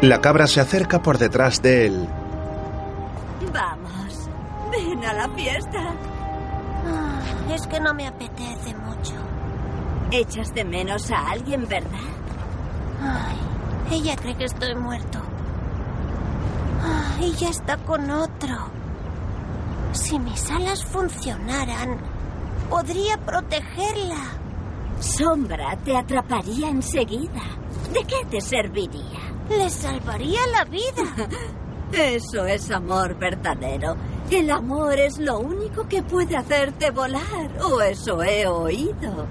La 0.00 0.22
cabra 0.22 0.46
se 0.46 0.60
acerca 0.60 1.02
por 1.02 1.18
detrás 1.18 1.60
de 1.60 1.86
él. 1.86 2.08
Vamos, 3.52 4.30
ven 4.72 5.04
a 5.04 5.12
la 5.12 5.28
fiesta. 5.34 5.89
Es 7.54 7.66
que 7.66 7.80
no 7.80 7.92
me 7.94 8.06
apetece 8.06 8.74
mucho. 8.74 9.14
Echas 10.12 10.54
de 10.54 10.64
menos 10.64 11.10
a 11.10 11.30
alguien, 11.30 11.66
¿verdad? 11.68 11.98
Ay, 13.02 13.98
ella 13.98 14.16
cree 14.16 14.36
que 14.36 14.44
estoy 14.44 14.74
muerto. 14.74 15.18
Ah, 16.82 17.16
ella 17.20 17.48
está 17.48 17.76
con 17.78 18.10
otro. 18.10 18.56
Si 19.92 20.18
mis 20.18 20.50
alas 20.50 20.84
funcionaran, 20.84 21.98
podría 22.68 23.16
protegerla. 23.18 24.38
Sombra 25.00 25.76
te 25.84 25.96
atraparía 25.96 26.68
enseguida. 26.68 27.42
¿De 27.92 28.04
qué 28.04 28.24
te 28.30 28.40
serviría? 28.40 29.18
Le 29.48 29.68
salvaría 29.68 30.40
la 30.52 30.64
vida. 30.64 31.02
Eso 31.92 32.46
es 32.46 32.70
amor 32.70 33.18
verdadero. 33.18 33.96
El 34.30 34.50
amor 34.50 34.98
es 34.98 35.18
lo 35.18 35.40
único 35.40 35.88
que 35.88 36.02
puede 36.02 36.36
hacerte 36.36 36.90
volar, 36.90 37.50
o 37.62 37.80
eso 37.80 38.22
he 38.22 38.46
oído. 38.46 39.26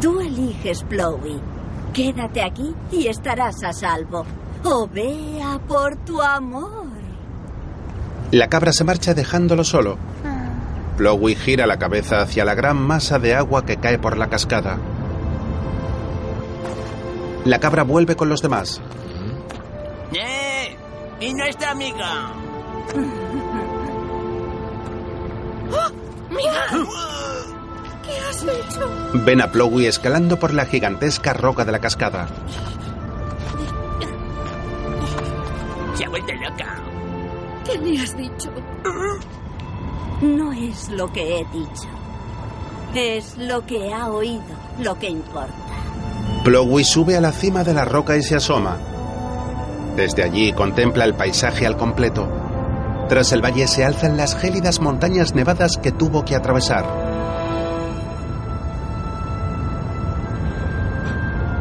Tú 0.00 0.20
eliges, 0.20 0.84
Plowey. 0.84 1.40
Quédate 1.92 2.42
aquí 2.42 2.74
y 2.92 3.08
estarás 3.08 3.64
a 3.64 3.72
salvo. 3.72 4.24
O 4.64 4.86
vea 4.86 5.58
por 5.66 5.96
tu 5.96 6.20
amor. 6.20 6.86
La 8.30 8.48
cabra 8.48 8.72
se 8.72 8.84
marcha 8.84 9.14
dejándolo 9.14 9.64
solo. 9.64 9.96
Plowey 10.98 11.34
gira 11.34 11.66
la 11.66 11.78
cabeza 11.78 12.20
hacia 12.20 12.44
la 12.44 12.54
gran 12.54 12.76
masa 12.76 13.18
de 13.18 13.34
agua 13.34 13.64
que 13.64 13.78
cae 13.78 13.98
por 13.98 14.18
la 14.18 14.28
cascada. 14.28 14.78
La 17.48 17.58
cabra 17.60 17.82
vuelve 17.82 18.14
con 18.14 18.28
los 18.28 18.42
demás. 18.42 18.78
¡Eh! 20.12 20.76
¡Y 21.18 21.32
nuestra 21.32 21.70
amiga! 21.70 22.30
¡Oh! 25.72 25.90
¡Mira! 26.30 26.66
¿Qué 28.04 28.18
has 28.18 28.42
hecho? 28.42 28.90
Ven 29.24 29.40
a 29.40 29.50
Plowey 29.50 29.86
escalando 29.86 30.38
por 30.38 30.52
la 30.52 30.66
gigantesca 30.66 31.32
roca 31.32 31.64
de 31.64 31.72
la 31.72 31.78
cascada. 31.78 32.28
Se 35.94 36.04
ha 36.04 36.08
vuelto 36.10 36.34
loca. 36.34 36.76
¿Qué 37.64 37.78
le 37.78 37.98
has 37.98 38.14
dicho? 38.14 38.52
No 40.20 40.52
es 40.52 40.90
lo 40.90 41.10
que 41.10 41.40
he 41.40 41.44
dicho. 41.46 41.88
Es 42.94 43.38
lo 43.38 43.64
que 43.64 43.94
ha 43.94 44.08
oído 44.08 44.42
lo 44.80 44.98
que 44.98 45.08
importa. 45.08 45.67
Plowey 46.48 46.82
sube 46.82 47.14
a 47.14 47.20
la 47.20 47.30
cima 47.30 47.62
de 47.62 47.74
la 47.74 47.84
roca 47.84 48.16
y 48.16 48.22
se 48.22 48.34
asoma. 48.34 48.78
Desde 49.96 50.22
allí 50.22 50.54
contempla 50.54 51.04
el 51.04 51.12
paisaje 51.12 51.66
al 51.66 51.76
completo. 51.76 52.26
Tras 53.06 53.32
el 53.32 53.44
valle 53.44 53.66
se 53.66 53.84
alzan 53.84 54.16
las 54.16 54.34
gélidas 54.34 54.80
montañas 54.80 55.34
nevadas 55.34 55.76
que 55.76 55.92
tuvo 55.92 56.24
que 56.24 56.34
atravesar. 56.34 56.86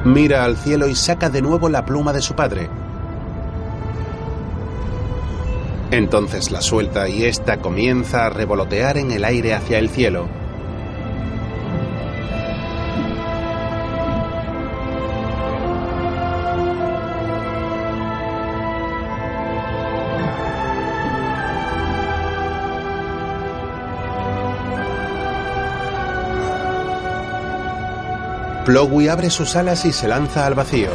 Mira 0.05 0.45
al 0.45 0.55
cielo 0.55 0.87
y 0.87 0.95
saca 0.95 1.29
de 1.29 1.41
nuevo 1.41 1.67
la 1.67 1.83
pluma 1.83 2.13
de 2.13 2.21
su 2.21 2.33
padre. 2.33 2.69
Entonces 5.91 6.49
la 6.49 6.61
suelta 6.61 7.09
y 7.09 7.25
ésta 7.25 7.57
comienza 7.57 8.25
a 8.25 8.29
revolotear 8.29 8.97
en 8.97 9.11
el 9.11 9.25
aire 9.25 9.53
hacia 9.53 9.79
el 9.79 9.89
cielo. 9.89 10.46
Plowey 28.77 29.07
abre 29.07 29.31
sus 29.31 29.55
alas 29.55 29.85
y 29.85 29.91
se 29.91 30.07
lanza 30.07 30.45
al 30.45 30.53
vacío. 30.53 30.91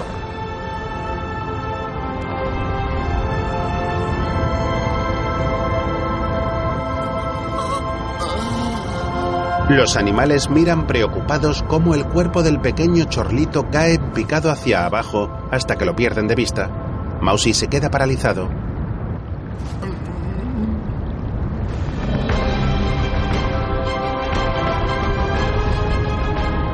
Los 9.68 9.97
animales 9.97 10.49
miran 10.49 10.87
preocupados 10.87 11.64
cómo 11.64 11.97
el 11.97 12.05
cuerpo 12.05 12.45
del 12.45 12.61
pequeño 12.61 13.07
chorlito 13.07 13.68
cae 13.68 13.99
picado 13.99 14.53
hacia 14.53 14.87
abajo 14.87 15.28
hasta 15.51 15.74
que 15.74 15.85
lo 15.85 15.97
pierden 15.97 16.28
de 16.28 16.37
vista. 16.37 16.68
Mousy 17.20 17.53
se 17.53 17.66
queda 17.66 17.91
paralizado. 17.91 18.62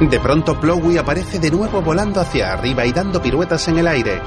De 0.00 0.20
pronto 0.20 0.60
Plowey 0.60 0.96
aparece 0.96 1.40
de 1.40 1.50
nuevo 1.50 1.82
volando 1.82 2.20
hacia 2.20 2.52
arriba 2.52 2.86
y 2.86 2.92
dando 2.92 3.20
piruetas 3.20 3.66
en 3.66 3.78
el 3.78 3.88
aire. 3.88 4.22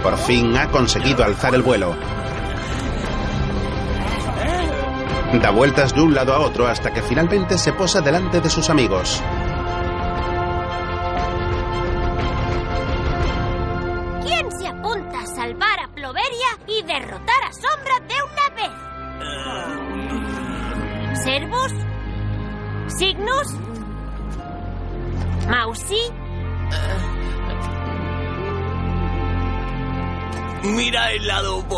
Por 0.00 0.16
fin 0.18 0.56
ha 0.56 0.70
conseguido 0.70 1.24
alzar 1.24 1.52
el 1.54 1.62
vuelo. 1.62 1.96
Da 5.42 5.50
vueltas 5.50 5.92
de 5.94 6.00
un 6.00 6.14
lado 6.14 6.32
a 6.32 6.38
otro 6.38 6.68
hasta 6.68 6.92
que 6.92 7.02
finalmente 7.02 7.58
se 7.58 7.72
posa 7.72 8.00
delante 8.00 8.40
de 8.40 8.48
sus 8.48 8.70
amigos. 8.70 9.20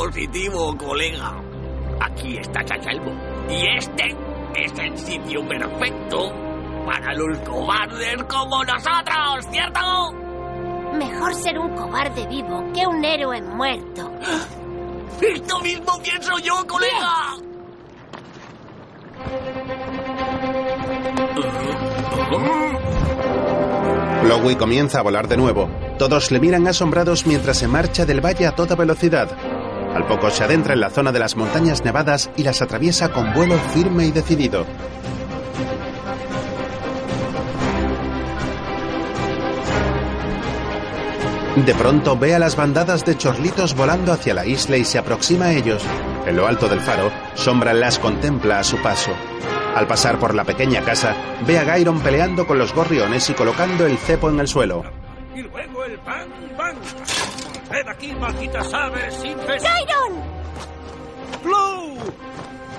Positivo, 0.09 0.75
colega. 0.77 1.35
Aquí 2.01 2.39
está 2.39 2.65
Chachalbo. 2.65 3.13
Y 3.51 3.77
este 3.77 4.17
es 4.57 4.73
el 4.79 4.99
sitio 4.99 5.47
perfecto 5.47 6.33
para 6.87 7.15
los 7.15 7.39
cobardes 7.41 8.23
como 8.25 8.65
nosotros, 8.65 9.47
¿cierto? 9.51 10.13
Mejor 10.95 11.35
ser 11.35 11.59
un 11.59 11.75
cobarde 11.77 12.27
vivo 12.27 12.65
que 12.73 12.87
un 12.87 13.05
héroe 13.05 13.43
muerto. 13.43 14.11
Esto 15.21 15.61
mismo 15.61 16.01
pienso 16.03 16.39
yo, 16.39 16.67
colega. 16.67 17.37
Plowey 24.23 24.57
comienza 24.57 25.01
a 25.01 25.03
volar 25.03 25.29
de 25.29 25.37
nuevo. 25.37 25.69
Todos 25.99 26.31
le 26.31 26.41
miran 26.41 26.67
asombrados 26.67 27.27
mientras 27.27 27.59
se 27.59 27.69
marcha 27.69 28.07
del 28.07 28.25
valle 28.25 28.47
a 28.47 28.55
toda 28.55 28.75
velocidad. 28.75 29.29
Al 29.99 30.07
poco 30.07 30.31
se 30.31 30.45
adentra 30.45 30.75
en 30.75 30.81
la 30.81 30.91
zona 30.91 31.11
de 31.11 31.19
las 31.19 31.35
montañas 31.35 31.85
nevadas 31.85 32.31
y 32.37 32.45
las 32.45 32.63
atraviesa 32.63 33.09
con 33.09 33.35
vuelo 33.35 33.59
firme 33.75 34.07
y 34.07 34.13
decidido. 34.13 34.65
De 41.57 41.75
pronto 41.75 42.17
ve 42.17 42.33
a 42.37 42.39
las 42.39 42.55
bandadas 42.55 43.05
de 43.05 43.19
chorlitos 43.19 43.75
volando 43.75 44.13
hacia 44.13 44.35
la 44.35 44.47
isla 44.47 44.77
y 44.77 44.85
se 44.85 44.99
aproxima 44.99 45.47
a 45.47 45.53
ellos. 45.55 45.83
En 46.27 46.37
lo 46.37 46.47
alto 46.47 46.69
del 46.69 46.79
faro, 46.79 47.11
Sombra 47.35 47.75
las 47.75 47.99
contempla 47.99 48.61
a 48.61 48.65
su 48.65 48.81
paso. 48.81 49.11
Al 49.75 49.89
pasar 49.89 50.21
por 50.21 50.33
la 50.33 50.45
pequeña 50.45 50.83
casa, 50.83 51.17
ve 51.45 51.59
a 51.59 51.65
Gairon 51.65 51.99
peleando 52.03 52.47
con 52.47 52.57
los 52.57 52.73
gorriones 52.73 53.29
y 53.31 53.35
colocando 53.35 53.85
el 53.85 53.99
cepo 53.99 54.31
en 54.31 54.39
el 54.39 54.47
suelo. 54.47 54.98
Y 55.39 55.43
luego 55.43 55.85
el 55.85 55.97
bang 55.99 56.57
bang. 56.57 56.77
Ven 57.71 57.89
aquí, 57.89 58.13
malditas 58.13 58.75
aves 58.75 59.15
sin 59.23 59.37
¡Gairon! 59.37 60.23
¡Flow! 61.43 61.97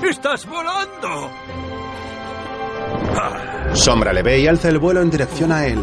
¡Estás 0.04 0.46
volando! 0.46 1.32
Sombra 3.76 4.12
le 4.12 4.24
ve 4.24 4.40
y 4.40 4.48
alza 4.48 4.68
el 4.68 4.78
vuelo 4.78 5.02
en 5.02 5.10
dirección 5.10 5.54
a 5.54 5.68
él. 5.68 5.82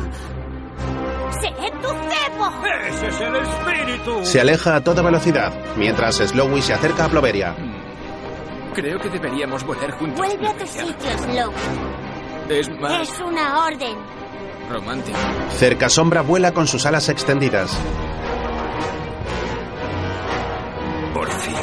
¡Seré 1.41 1.71
tu 1.81 1.89
cebo! 1.89 2.51
¡Ese 2.89 3.07
es 3.07 3.21
el 3.23 3.37
espíritu! 3.37 4.27
Se 4.27 4.41
aleja 4.43 4.77
a 4.77 4.85
toda 4.85 5.01
velocidad, 5.01 5.55
mientras 5.79 6.17
Slowey 6.17 6.61
se 6.61 6.75
acerca 6.75 7.07
a 7.07 7.09
Ploveria. 7.09 7.57
Creo 8.75 8.99
que 8.99 9.09
deberíamos 9.09 9.65
volar 9.65 9.93
juntos. 9.93 10.19
Vuelve 10.19 10.47
a 10.47 10.53
tu 10.59 10.67
sitio, 10.67 11.19
Slow. 11.21 11.53
Es 12.51 12.69
más 12.69 13.09
Es 13.09 13.21
una 13.21 13.65
orden. 13.65 14.16
Romántico. 14.71 15.19
Cerca 15.59 15.89
Sombra 15.89 16.21
vuela 16.23 16.53
con 16.53 16.67
sus 16.67 16.85
alas 16.87 17.09
extendidas. 17.09 17.71
Por 21.15 21.31
fin. 21.31 21.55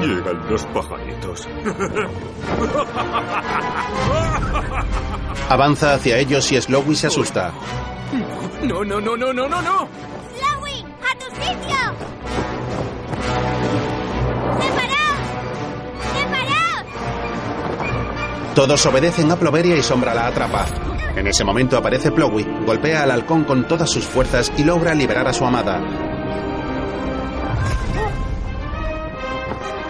Llegan 0.00 0.48
los 0.48 0.64
pajaritos. 0.66 1.48
Avanza 5.48 5.94
hacia 5.94 6.18
ellos 6.18 6.52
y 6.52 6.60
Slowey 6.60 6.94
se 6.94 7.06
asusta. 7.06 7.52
No, 8.62 8.84
no, 8.84 9.00
no, 9.00 9.16
no, 9.16 9.32
no, 9.32 9.48
no, 9.48 9.62
no. 9.62 9.88
¡Flowey! 10.36 10.84
¡A 11.02 11.14
tu 11.18 11.24
sitio! 11.34 11.76
¡Separaos! 14.60 15.20
¡Separaos! 16.14 16.84
Todos 18.54 18.84
obedecen 18.86 19.32
a 19.32 19.36
Ploveria 19.36 19.76
y 19.76 19.82
Sombra 19.82 20.14
la 20.14 20.26
atrapa. 20.26 20.66
En 21.18 21.26
ese 21.26 21.42
momento 21.42 21.76
aparece 21.76 22.12
Plowey, 22.12 22.46
golpea 22.64 23.02
al 23.02 23.10
halcón 23.10 23.42
con 23.42 23.66
todas 23.66 23.90
sus 23.90 24.04
fuerzas 24.04 24.52
y 24.56 24.62
logra 24.62 24.94
liberar 24.94 25.26
a 25.26 25.32
su 25.32 25.44
amada. 25.44 25.82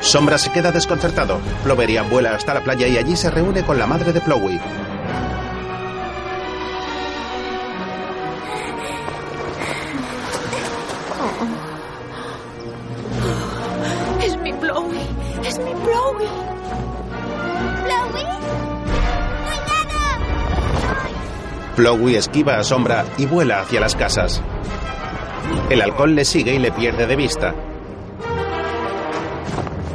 Sombra 0.01 0.39
se 0.39 0.51
queda 0.51 0.73
desconcertado. 0.73 1.39
Ploveria 1.63 2.01
vuela 2.03 2.35
hasta 2.35 2.55
la 2.55 2.63
playa 2.63 2.87
y 2.87 2.97
allí 2.97 3.15
se 3.15 3.31
reúne 3.31 3.63
con 3.63 3.79
la 3.79 3.87
madre 3.87 4.15
de 4.15 4.23
Plowey. 4.23 4.59
Plowey 21.79 22.17
esquiva 22.17 22.59
a 22.59 22.65
Sombra 22.65 23.05
y 23.19 23.27
vuela 23.27 23.61
hacia 23.61 23.79
las 23.79 23.95
casas. 23.95 24.43
El 25.71 25.81
halcón 25.81 26.17
le 26.17 26.25
sigue 26.25 26.53
y 26.53 26.59
le 26.59 26.73
pierde 26.73 27.07
de 27.07 27.15
vista. 27.15 27.55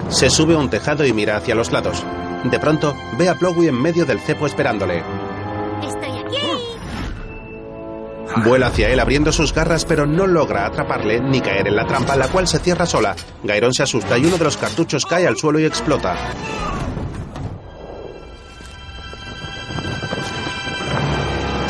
Se 0.08 0.30
sube 0.30 0.54
a 0.54 0.60
un 0.60 0.70
tejado 0.70 1.06
y 1.06 1.12
mira 1.12 1.36
hacia 1.36 1.56
los 1.56 1.74
lados. 1.74 2.06
De 2.46 2.58
pronto, 2.58 2.96
ve 3.18 3.28
a 3.28 3.36
Plowey 3.36 3.68
en 3.68 3.82
medio 3.82 4.06
del 4.06 4.22
cepo 4.22 4.48
esperándole. 4.48 5.04
¡Estoy 5.86 6.20
aquí! 6.20 6.38
Vuela 8.46 8.68
hacia 8.68 8.88
él 8.88 9.02
abriendo 9.02 9.34
sus 9.34 9.54
garras, 9.54 9.84
pero 9.84 10.06
no 10.06 10.26
logra 10.26 10.66
atraparle 10.66 11.20
ni 11.20 11.42
caer 11.42 11.68
en 11.68 11.76
la 11.76 11.86
trampa, 11.86 12.16
la 12.16 12.30
cual 12.30 12.48
se 12.48 12.60
cierra 12.60 12.86
sola. 12.86 13.14
Gairon 13.44 13.74
se 13.74 13.84
asusta 13.84 14.18
y 14.18 14.24
uno 14.26 14.38
de 14.38 14.46
los 14.46 14.56
cartuchos 14.56 15.06
cae 15.06 15.28
al 15.28 15.36
suelo 15.36 15.60
y 15.60 15.66
explota. 15.66 16.16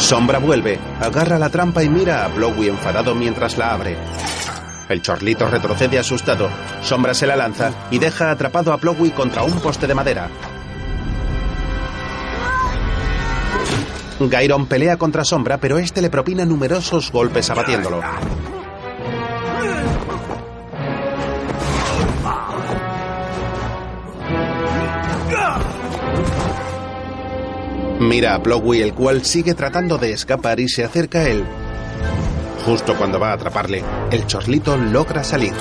Sombra 0.04 0.38
vuelve, 0.38 0.78
agarra 1.00 1.40
la 1.40 1.50
trampa 1.50 1.82
y 1.82 1.88
mira 1.88 2.26
a 2.26 2.28
Blowy 2.28 2.68
enfadado 2.68 3.16
mientras 3.16 3.58
la 3.58 3.74
abre. 3.74 3.96
El 4.90 5.02
chorlito 5.02 5.48
retrocede 5.48 5.98
asustado. 5.98 6.50
Sombra 6.82 7.14
se 7.14 7.26
la 7.26 7.38
lanza 7.38 7.72
y 7.90 8.00
deja 8.00 8.30
atrapado 8.30 8.74
a 8.74 8.76
Blowy 8.76 9.12
contra 9.12 9.44
un 9.44 9.54
poste 9.62 9.88
de 9.88 9.96
madera. 9.96 10.30
Gairon 14.20 14.66
pelea 14.66 14.98
contra 14.98 15.24
Sombra, 15.24 15.58
pero 15.58 15.78
este 15.78 16.02
le 16.02 16.10
propina 16.10 16.44
numerosos 16.44 17.10
golpes 17.10 17.50
abatiéndolo. 17.50 18.02
Mira 28.04 28.36
a 28.36 28.44
Plowey, 28.44 28.82
el 28.82 28.94
cual 28.94 29.24
sigue 29.24 29.54
tratando 29.54 29.98
de 29.98 30.12
escapar 30.12 30.60
y 30.60 30.68
se 30.68 30.84
acerca 30.84 31.20
a 31.20 31.30
él. 31.30 31.46
Justo 32.66 32.98
cuando 32.98 33.18
va 33.18 33.32
a 33.32 33.34
atraparle, 33.36 33.82
el 34.12 34.28
chorlito 34.28 34.76
logra 34.76 35.24
salir. 35.24 35.54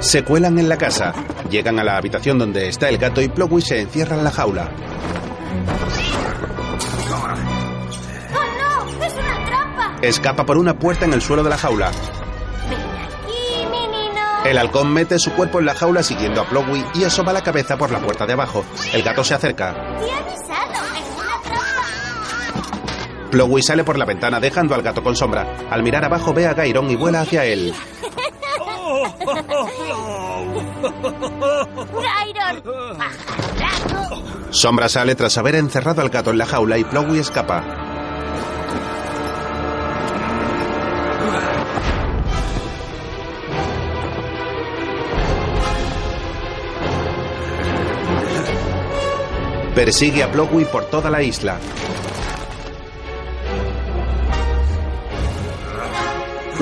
Se 0.00 0.24
cuelan 0.24 0.58
en 0.58 0.68
la 0.68 0.76
casa, 0.76 1.14
llegan 1.48 1.78
a 1.78 1.84
la 1.84 1.96
habitación 1.96 2.36
donde 2.36 2.68
está 2.68 2.88
el 2.88 2.98
gato 2.98 3.22
y 3.22 3.28
Plowey 3.28 3.62
se 3.62 3.80
encierra 3.80 4.16
en 4.16 4.24
la 4.24 4.30
jaula. 4.32 4.70
¡Oh, 8.34 8.88
no! 8.98 9.04
¡Es 9.06 9.12
una 9.14 9.46
trampa! 9.46 9.96
Escapa 10.02 10.44
por 10.44 10.58
una 10.58 10.76
puerta 10.76 11.04
en 11.04 11.12
el 11.12 11.22
suelo 11.22 11.44
de 11.44 11.50
la 11.50 11.58
jaula. 11.58 11.92
El 14.48 14.56
halcón 14.56 14.90
mete 14.90 15.18
su 15.18 15.30
cuerpo 15.32 15.58
en 15.58 15.66
la 15.66 15.74
jaula 15.74 16.02
siguiendo 16.02 16.40
a 16.40 16.48
Plowey 16.48 16.82
y 16.94 17.04
asoma 17.04 17.34
la 17.34 17.42
cabeza 17.42 17.76
por 17.76 17.90
la 17.90 17.98
puerta 17.98 18.24
de 18.24 18.32
abajo. 18.32 18.64
El 18.94 19.02
gato 19.02 19.22
se 19.22 19.34
acerca. 19.34 19.74
¡Te 19.74 20.06
he 20.06 20.10
avisado! 20.10 20.86
¡Es 20.96 21.04
una 21.18 21.42
trampa! 21.42 23.30
Plowey 23.30 23.62
sale 23.62 23.84
por 23.84 23.98
la 23.98 24.06
ventana 24.06 24.40
dejando 24.40 24.74
al 24.74 24.80
gato 24.80 25.02
con 25.02 25.14
sombra. 25.14 25.54
Al 25.70 25.82
mirar 25.82 26.02
abajo 26.06 26.32
ve 26.32 26.46
a 26.46 26.54
Gairon 26.54 26.90
y 26.90 26.96
vuela 26.96 27.20
hacia 27.20 27.44
él. 27.44 27.74
Sombra 34.50 34.88
sale 34.88 35.14
tras 35.14 35.36
haber 35.36 35.56
encerrado 35.56 36.00
al 36.00 36.08
gato 36.08 36.30
en 36.30 36.38
la 36.38 36.46
jaula 36.46 36.78
y 36.78 36.84
Plowey 36.84 37.18
escapa. 37.18 37.87
Persigue 49.78 50.24
a 50.24 50.32
Plowey 50.32 50.64
por 50.64 50.86
toda 50.86 51.08
la 51.08 51.22
isla. 51.22 51.56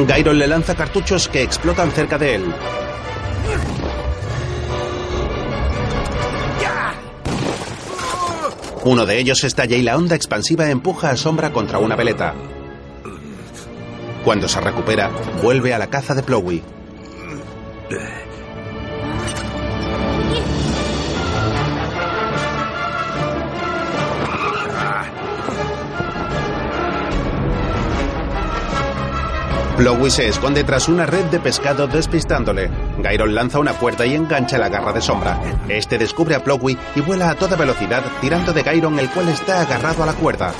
Gairon 0.07 0.39
le 0.39 0.47
lanza 0.47 0.75
cartuchos 0.75 1.27
que 1.27 1.41
explotan 1.41 1.91
cerca 1.93 2.19
de 2.19 2.35
él. 2.35 2.55
Uno 8.85 9.07
de 9.07 9.19
ellos 9.19 9.45
estalla 9.45 9.77
y 9.77 9.83
la 9.83 9.97
onda 9.97 10.15
expansiva 10.15 10.69
empuja 10.69 11.09
a 11.09 11.17
Sombra 11.17 11.55
contra 11.55 11.79
una 11.79 11.97
veleta. 11.97 12.35
Cuando 14.27 14.47
se 14.47 14.61
recupera, 14.61 15.11
vuelve 15.43 15.73
a 15.73 15.79
la 15.79 15.87
caza 15.87 16.15
de 16.15 16.23
Plowey. 16.23 16.63
Plowey 29.77 30.11
se 30.11 30.27
esconde 30.27 30.65
tras 30.65 30.89
una 30.89 31.05
red 31.05 31.27
de 31.27 31.39
pescado 31.39 31.87
despistándole. 31.87 32.71
Gairon 32.99 33.35
lanza 33.35 33.59
una 33.59 33.75
cuerda 33.75 34.07
y 34.07 34.15
engancha 34.15 34.57
la 34.57 34.71
garra 34.71 34.95
de 34.95 35.03
sombra. 35.03 35.39
Este 35.69 35.99
descubre 35.99 36.35
a 36.35 36.43
Plowey 36.43 36.79
y 36.95 37.01
vuela 37.03 37.29
a 37.29 37.35
toda 37.35 37.57
velocidad 37.57 38.03
tirando 38.23 38.55
de 38.55 38.63
Gairon 38.63 38.99
el 38.99 39.11
cual 39.11 39.29
está 39.29 39.61
agarrado 39.61 40.03
a 40.03 40.07
la 40.07 40.15
cuerda. 40.15 40.55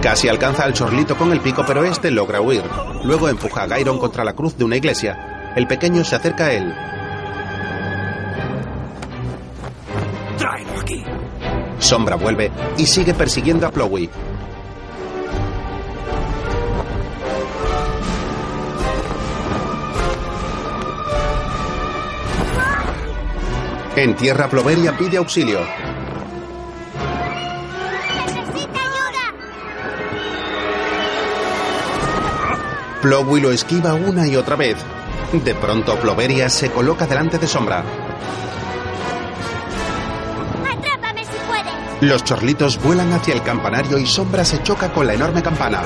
Casi 0.00 0.28
alcanza 0.28 0.64
al 0.64 0.72
chorlito 0.72 1.16
con 1.18 1.32
el 1.32 1.40
pico 1.40 1.62
pero 1.66 1.84
este 1.84 2.10
logra 2.10 2.40
huir. 2.40 2.62
Luego 3.04 3.28
empuja 3.28 3.64
a 3.64 3.66
Gairon 3.66 3.98
contra 3.98 4.24
la 4.24 4.32
cruz 4.32 4.56
de 4.56 4.64
una 4.64 4.76
iglesia. 4.76 5.52
El 5.54 5.66
pequeño 5.66 6.02
se 6.02 6.16
acerca 6.16 6.46
a 6.46 6.52
él. 6.52 6.74
¡Tráelo 10.38 10.80
aquí! 10.80 11.04
Sombra 11.78 12.16
vuelve 12.16 12.50
y 12.78 12.86
sigue 12.86 13.12
persiguiendo 13.12 13.66
a 13.66 13.70
Plowey. 13.70 14.08
En 23.96 24.14
tierra, 24.14 24.46
Ploveria 24.46 24.94
pide 24.94 25.16
auxilio. 25.16 25.60
¡Necesita 28.26 28.80
ayuda! 28.82 29.32
Plowey 33.00 33.40
lo 33.40 33.52
esquiva 33.52 33.94
una 33.94 34.28
y 34.28 34.36
otra 34.36 34.54
vez. 34.54 34.76
De 35.32 35.54
pronto, 35.54 35.96
Ploveria 35.96 36.50
se 36.50 36.70
coloca 36.70 37.06
delante 37.06 37.38
de 37.38 37.46
Sombra. 37.46 37.82
¡Atrápame 40.70 41.24
si 41.24 41.38
puedes! 41.48 42.02
Los 42.02 42.22
chorlitos 42.22 42.78
vuelan 42.82 43.14
hacia 43.14 43.32
el 43.32 43.42
campanario 43.42 43.96
y 43.96 44.06
Sombra 44.06 44.44
se 44.44 44.62
choca 44.62 44.92
con 44.92 45.06
la 45.06 45.14
enorme 45.14 45.42
campana. 45.42 45.80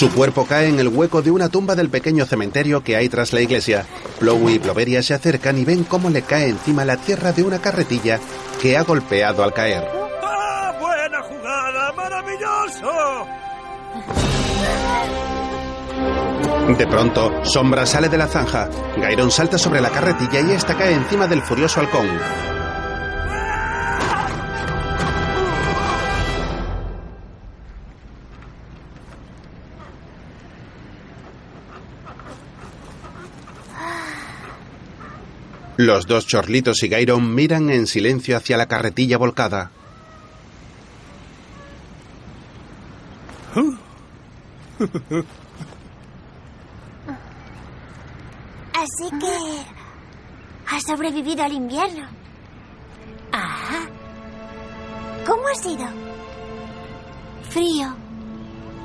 Su 0.00 0.10
cuerpo 0.10 0.46
cae 0.46 0.68
en 0.68 0.80
el 0.80 0.88
hueco 0.88 1.20
de 1.20 1.30
una 1.30 1.50
tumba 1.50 1.74
del 1.74 1.90
pequeño 1.90 2.24
cementerio 2.24 2.82
que 2.82 2.96
hay 2.96 3.10
tras 3.10 3.34
la 3.34 3.42
iglesia. 3.42 3.84
Plowey 4.18 4.54
y 4.54 4.58
Ploveria 4.58 5.02
se 5.02 5.12
acercan 5.12 5.58
y 5.58 5.66
ven 5.66 5.84
cómo 5.84 6.08
le 6.08 6.22
cae 6.22 6.48
encima 6.48 6.86
la 6.86 6.96
tierra 6.96 7.32
de 7.32 7.42
una 7.42 7.58
carretilla 7.58 8.18
que 8.62 8.78
ha 8.78 8.82
golpeado 8.82 9.44
al 9.44 9.52
caer. 9.52 9.86
¡Ah, 10.22 10.74
buena 10.80 11.20
jugada! 11.20 11.92
¡Maravilloso! 11.92 13.26
De 16.78 16.86
pronto, 16.86 17.44
Sombra 17.44 17.84
sale 17.84 18.08
de 18.08 18.16
la 18.16 18.26
zanja. 18.26 18.70
Gairon 18.96 19.30
salta 19.30 19.58
sobre 19.58 19.82
la 19.82 19.90
carretilla 19.90 20.40
y 20.40 20.52
esta 20.52 20.78
cae 20.78 20.94
encima 20.94 21.26
del 21.26 21.42
furioso 21.42 21.78
halcón. 21.78 22.08
Los 35.82 36.06
dos 36.06 36.26
chorlitos 36.26 36.82
y 36.82 36.88
Gairon 36.88 37.34
miran 37.34 37.70
en 37.70 37.86
silencio 37.86 38.36
hacia 38.36 38.58
la 38.58 38.66
carretilla 38.66 39.16
volcada. 39.16 39.70
Así 48.74 49.08
que... 49.18 49.64
Has 50.70 50.82
sobrevivido 50.86 51.44
al 51.44 51.52
invierno. 51.54 52.06
Ah. 53.32 53.86
¿Cómo 55.26 55.48
ha 55.48 55.54
sido? 55.54 55.86
Frío. 57.48 57.96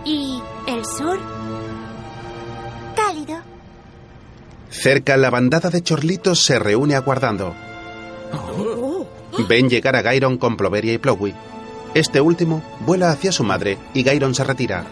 ¿Y 0.06 0.42
el 0.66 0.86
sur? 0.86 1.20
Cálido. 2.96 3.55
Cerca, 4.70 5.18
la 5.18 5.30
bandada 5.30 5.70
de 5.70 5.82
chorlitos 5.82 6.44
se 6.44 6.60
reúne 6.60 6.96
aguardando. 6.96 7.56
Ven 9.48 9.70
llegar 9.70 9.96
a 9.96 10.02
Gairon 10.02 10.38
con 10.38 10.58
Ploveria 10.58 10.94
y 10.94 10.98
Plowey. 10.98 11.34
Este 11.94 12.20
último 12.20 12.62
vuela 12.82 13.12
hacia 13.12 13.32
su 13.32 13.44
madre 13.44 13.78
y 13.94 14.04
Gairon 14.04 14.36
se 14.36 14.44
retira. 14.44 14.86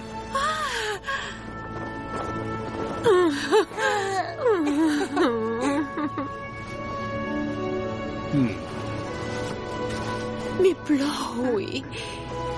Mi 10.62 10.74
Plowy. 10.74 11.84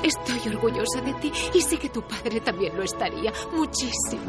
Estoy 0.04 0.54
orgullosa 0.54 1.02
de 1.02 1.14
ti 1.16 1.34
y 1.54 1.62
sé 1.62 1.78
que 1.78 1.90
tu 1.90 2.04
padre 2.04 2.40
también 2.40 2.78
lo 2.78 2.84
estaría. 2.84 3.34
Muchísimo. 3.54 4.22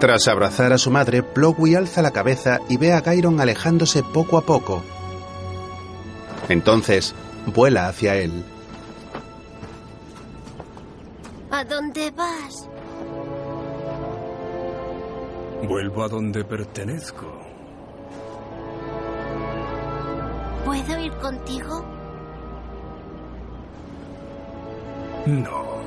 Tras 0.00 0.28
abrazar 0.28 0.72
a 0.72 0.78
su 0.78 0.92
madre, 0.92 1.24
Plowey 1.24 1.74
alza 1.74 2.02
la 2.02 2.12
cabeza 2.12 2.60
y 2.68 2.76
ve 2.76 2.92
a 2.92 3.00
Gairon 3.00 3.40
alejándose 3.40 4.04
poco 4.04 4.38
a 4.38 4.42
poco. 4.42 4.82
Entonces, 6.48 7.14
vuela 7.46 7.88
hacia 7.88 8.14
él. 8.14 8.44
¿A 11.50 11.64
dónde 11.64 12.12
vas? 12.12 12.68
Vuelvo 15.66 16.04
a 16.04 16.08
donde 16.08 16.44
pertenezco. 16.44 17.26
¿Puedo 20.64 21.00
ir 21.00 21.12
contigo? 21.16 21.84
No. 25.26 25.77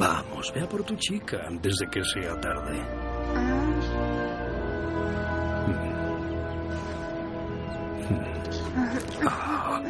Vamos, 0.00 0.50
ve 0.54 0.62
a 0.62 0.66
por 0.66 0.82
tu 0.82 0.96
chica 0.96 1.44
antes 1.46 1.76
de 1.76 1.86
que 1.90 2.02
sea 2.02 2.40
tarde. 2.40 2.82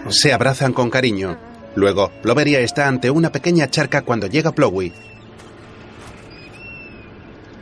Se 0.09 0.32
abrazan 0.32 0.73
con 0.73 0.91
cariño. 0.91 1.39
Luego, 1.77 2.11
Ploveria 2.23 2.59
está 2.59 2.89
ante 2.89 3.09
una 3.09 3.31
pequeña 3.31 3.70
charca 3.70 4.03
cuando 4.03 4.27
llega 4.27 4.51
Plowey. 4.51 4.93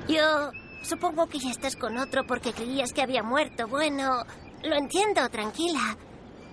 Yo 0.08 0.50
supongo 0.82 1.26
que 1.26 1.40
ya 1.40 1.50
estás 1.50 1.76
con 1.76 1.98
otro 1.98 2.24
porque 2.26 2.54
creías 2.54 2.94
que 2.94 3.02
había 3.02 3.22
muerto. 3.22 3.68
Bueno, 3.68 4.24
lo 4.62 4.74
entiendo, 4.74 5.28
tranquila. 5.28 5.98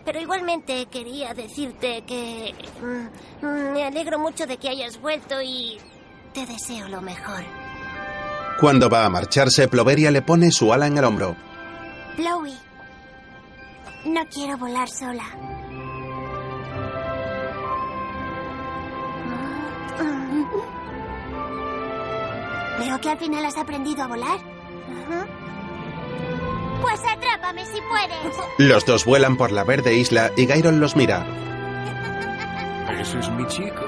Pero 0.06 0.22
igualmente 0.22 0.86
quería 0.86 1.34
decirte 1.34 2.04
que 2.06 2.54
mm, 2.82 3.46
mm, 3.46 3.74
me 3.74 3.84
alegro 3.84 4.20
mucho 4.20 4.46
de 4.46 4.58
que 4.58 4.70
hayas 4.70 5.02
vuelto 5.02 5.42
y 5.42 5.78
te 6.34 6.46
deseo 6.46 6.88
lo 6.88 7.02
mejor. 7.02 7.44
Cuando 8.60 8.90
va 8.90 9.06
a 9.06 9.10
marcharse, 9.10 9.68
Ploveria 9.68 10.12
le 10.12 10.22
pone 10.22 10.52
su 10.52 10.72
ala 10.72 10.88
en 10.88 10.98
el 10.98 11.04
hombro. 11.04 11.36
Chloe, 12.16 12.54
no 14.06 14.22
quiero 14.28 14.58
volar 14.58 14.88
sola. 14.88 15.24
Veo 22.80 23.02
que 23.02 23.10
al 23.10 23.18
final 23.18 23.46
has 23.46 23.58
aprendido 23.58 24.04
a 24.04 24.08
volar. 24.08 24.40
Pues 26.82 27.00
atrápame 27.00 27.66
si 27.66 27.80
puedes. 27.82 28.36
Los 28.58 28.86
dos 28.86 29.06
vuelan 29.06 29.38
por 29.38 29.52
la 29.52 29.64
verde 29.64 29.96
isla 29.96 30.32
y 30.36 30.46
Gairon 30.46 30.80
los 30.80 30.96
mira. 30.96 31.26
Ese 33.00 33.20
es 33.20 33.30
mi 33.32 33.46
chico. 33.48 33.86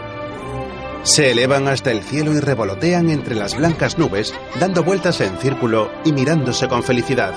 Se 1.03 1.31
elevan 1.31 1.67
hasta 1.67 1.91
el 1.91 2.03
cielo 2.03 2.33
y 2.33 2.39
revolotean 2.39 3.09
entre 3.09 3.33
las 3.35 3.55
blancas 3.55 3.97
nubes, 3.97 4.33
dando 4.59 4.83
vueltas 4.83 5.21
en 5.21 5.37
círculo 5.37 5.89
y 6.03 6.11
mirándose 6.11 6.67
con 6.67 6.83
felicidad. 6.83 7.33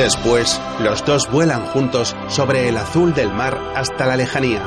Después, 0.00 0.58
los 0.82 1.04
dos 1.04 1.30
vuelan 1.30 1.66
juntos 1.66 2.16
sobre 2.28 2.70
el 2.70 2.78
azul 2.78 3.12
del 3.12 3.30
mar 3.34 3.60
hasta 3.76 4.06
la 4.06 4.16
lejanía. 4.16 4.62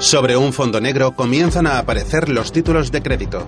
Sobre 0.00 0.36
un 0.36 0.52
fondo 0.52 0.80
negro 0.80 1.12
comienzan 1.12 1.68
a 1.68 1.78
aparecer 1.78 2.28
los 2.28 2.50
títulos 2.50 2.90
de 2.90 3.02
crédito. 3.04 3.46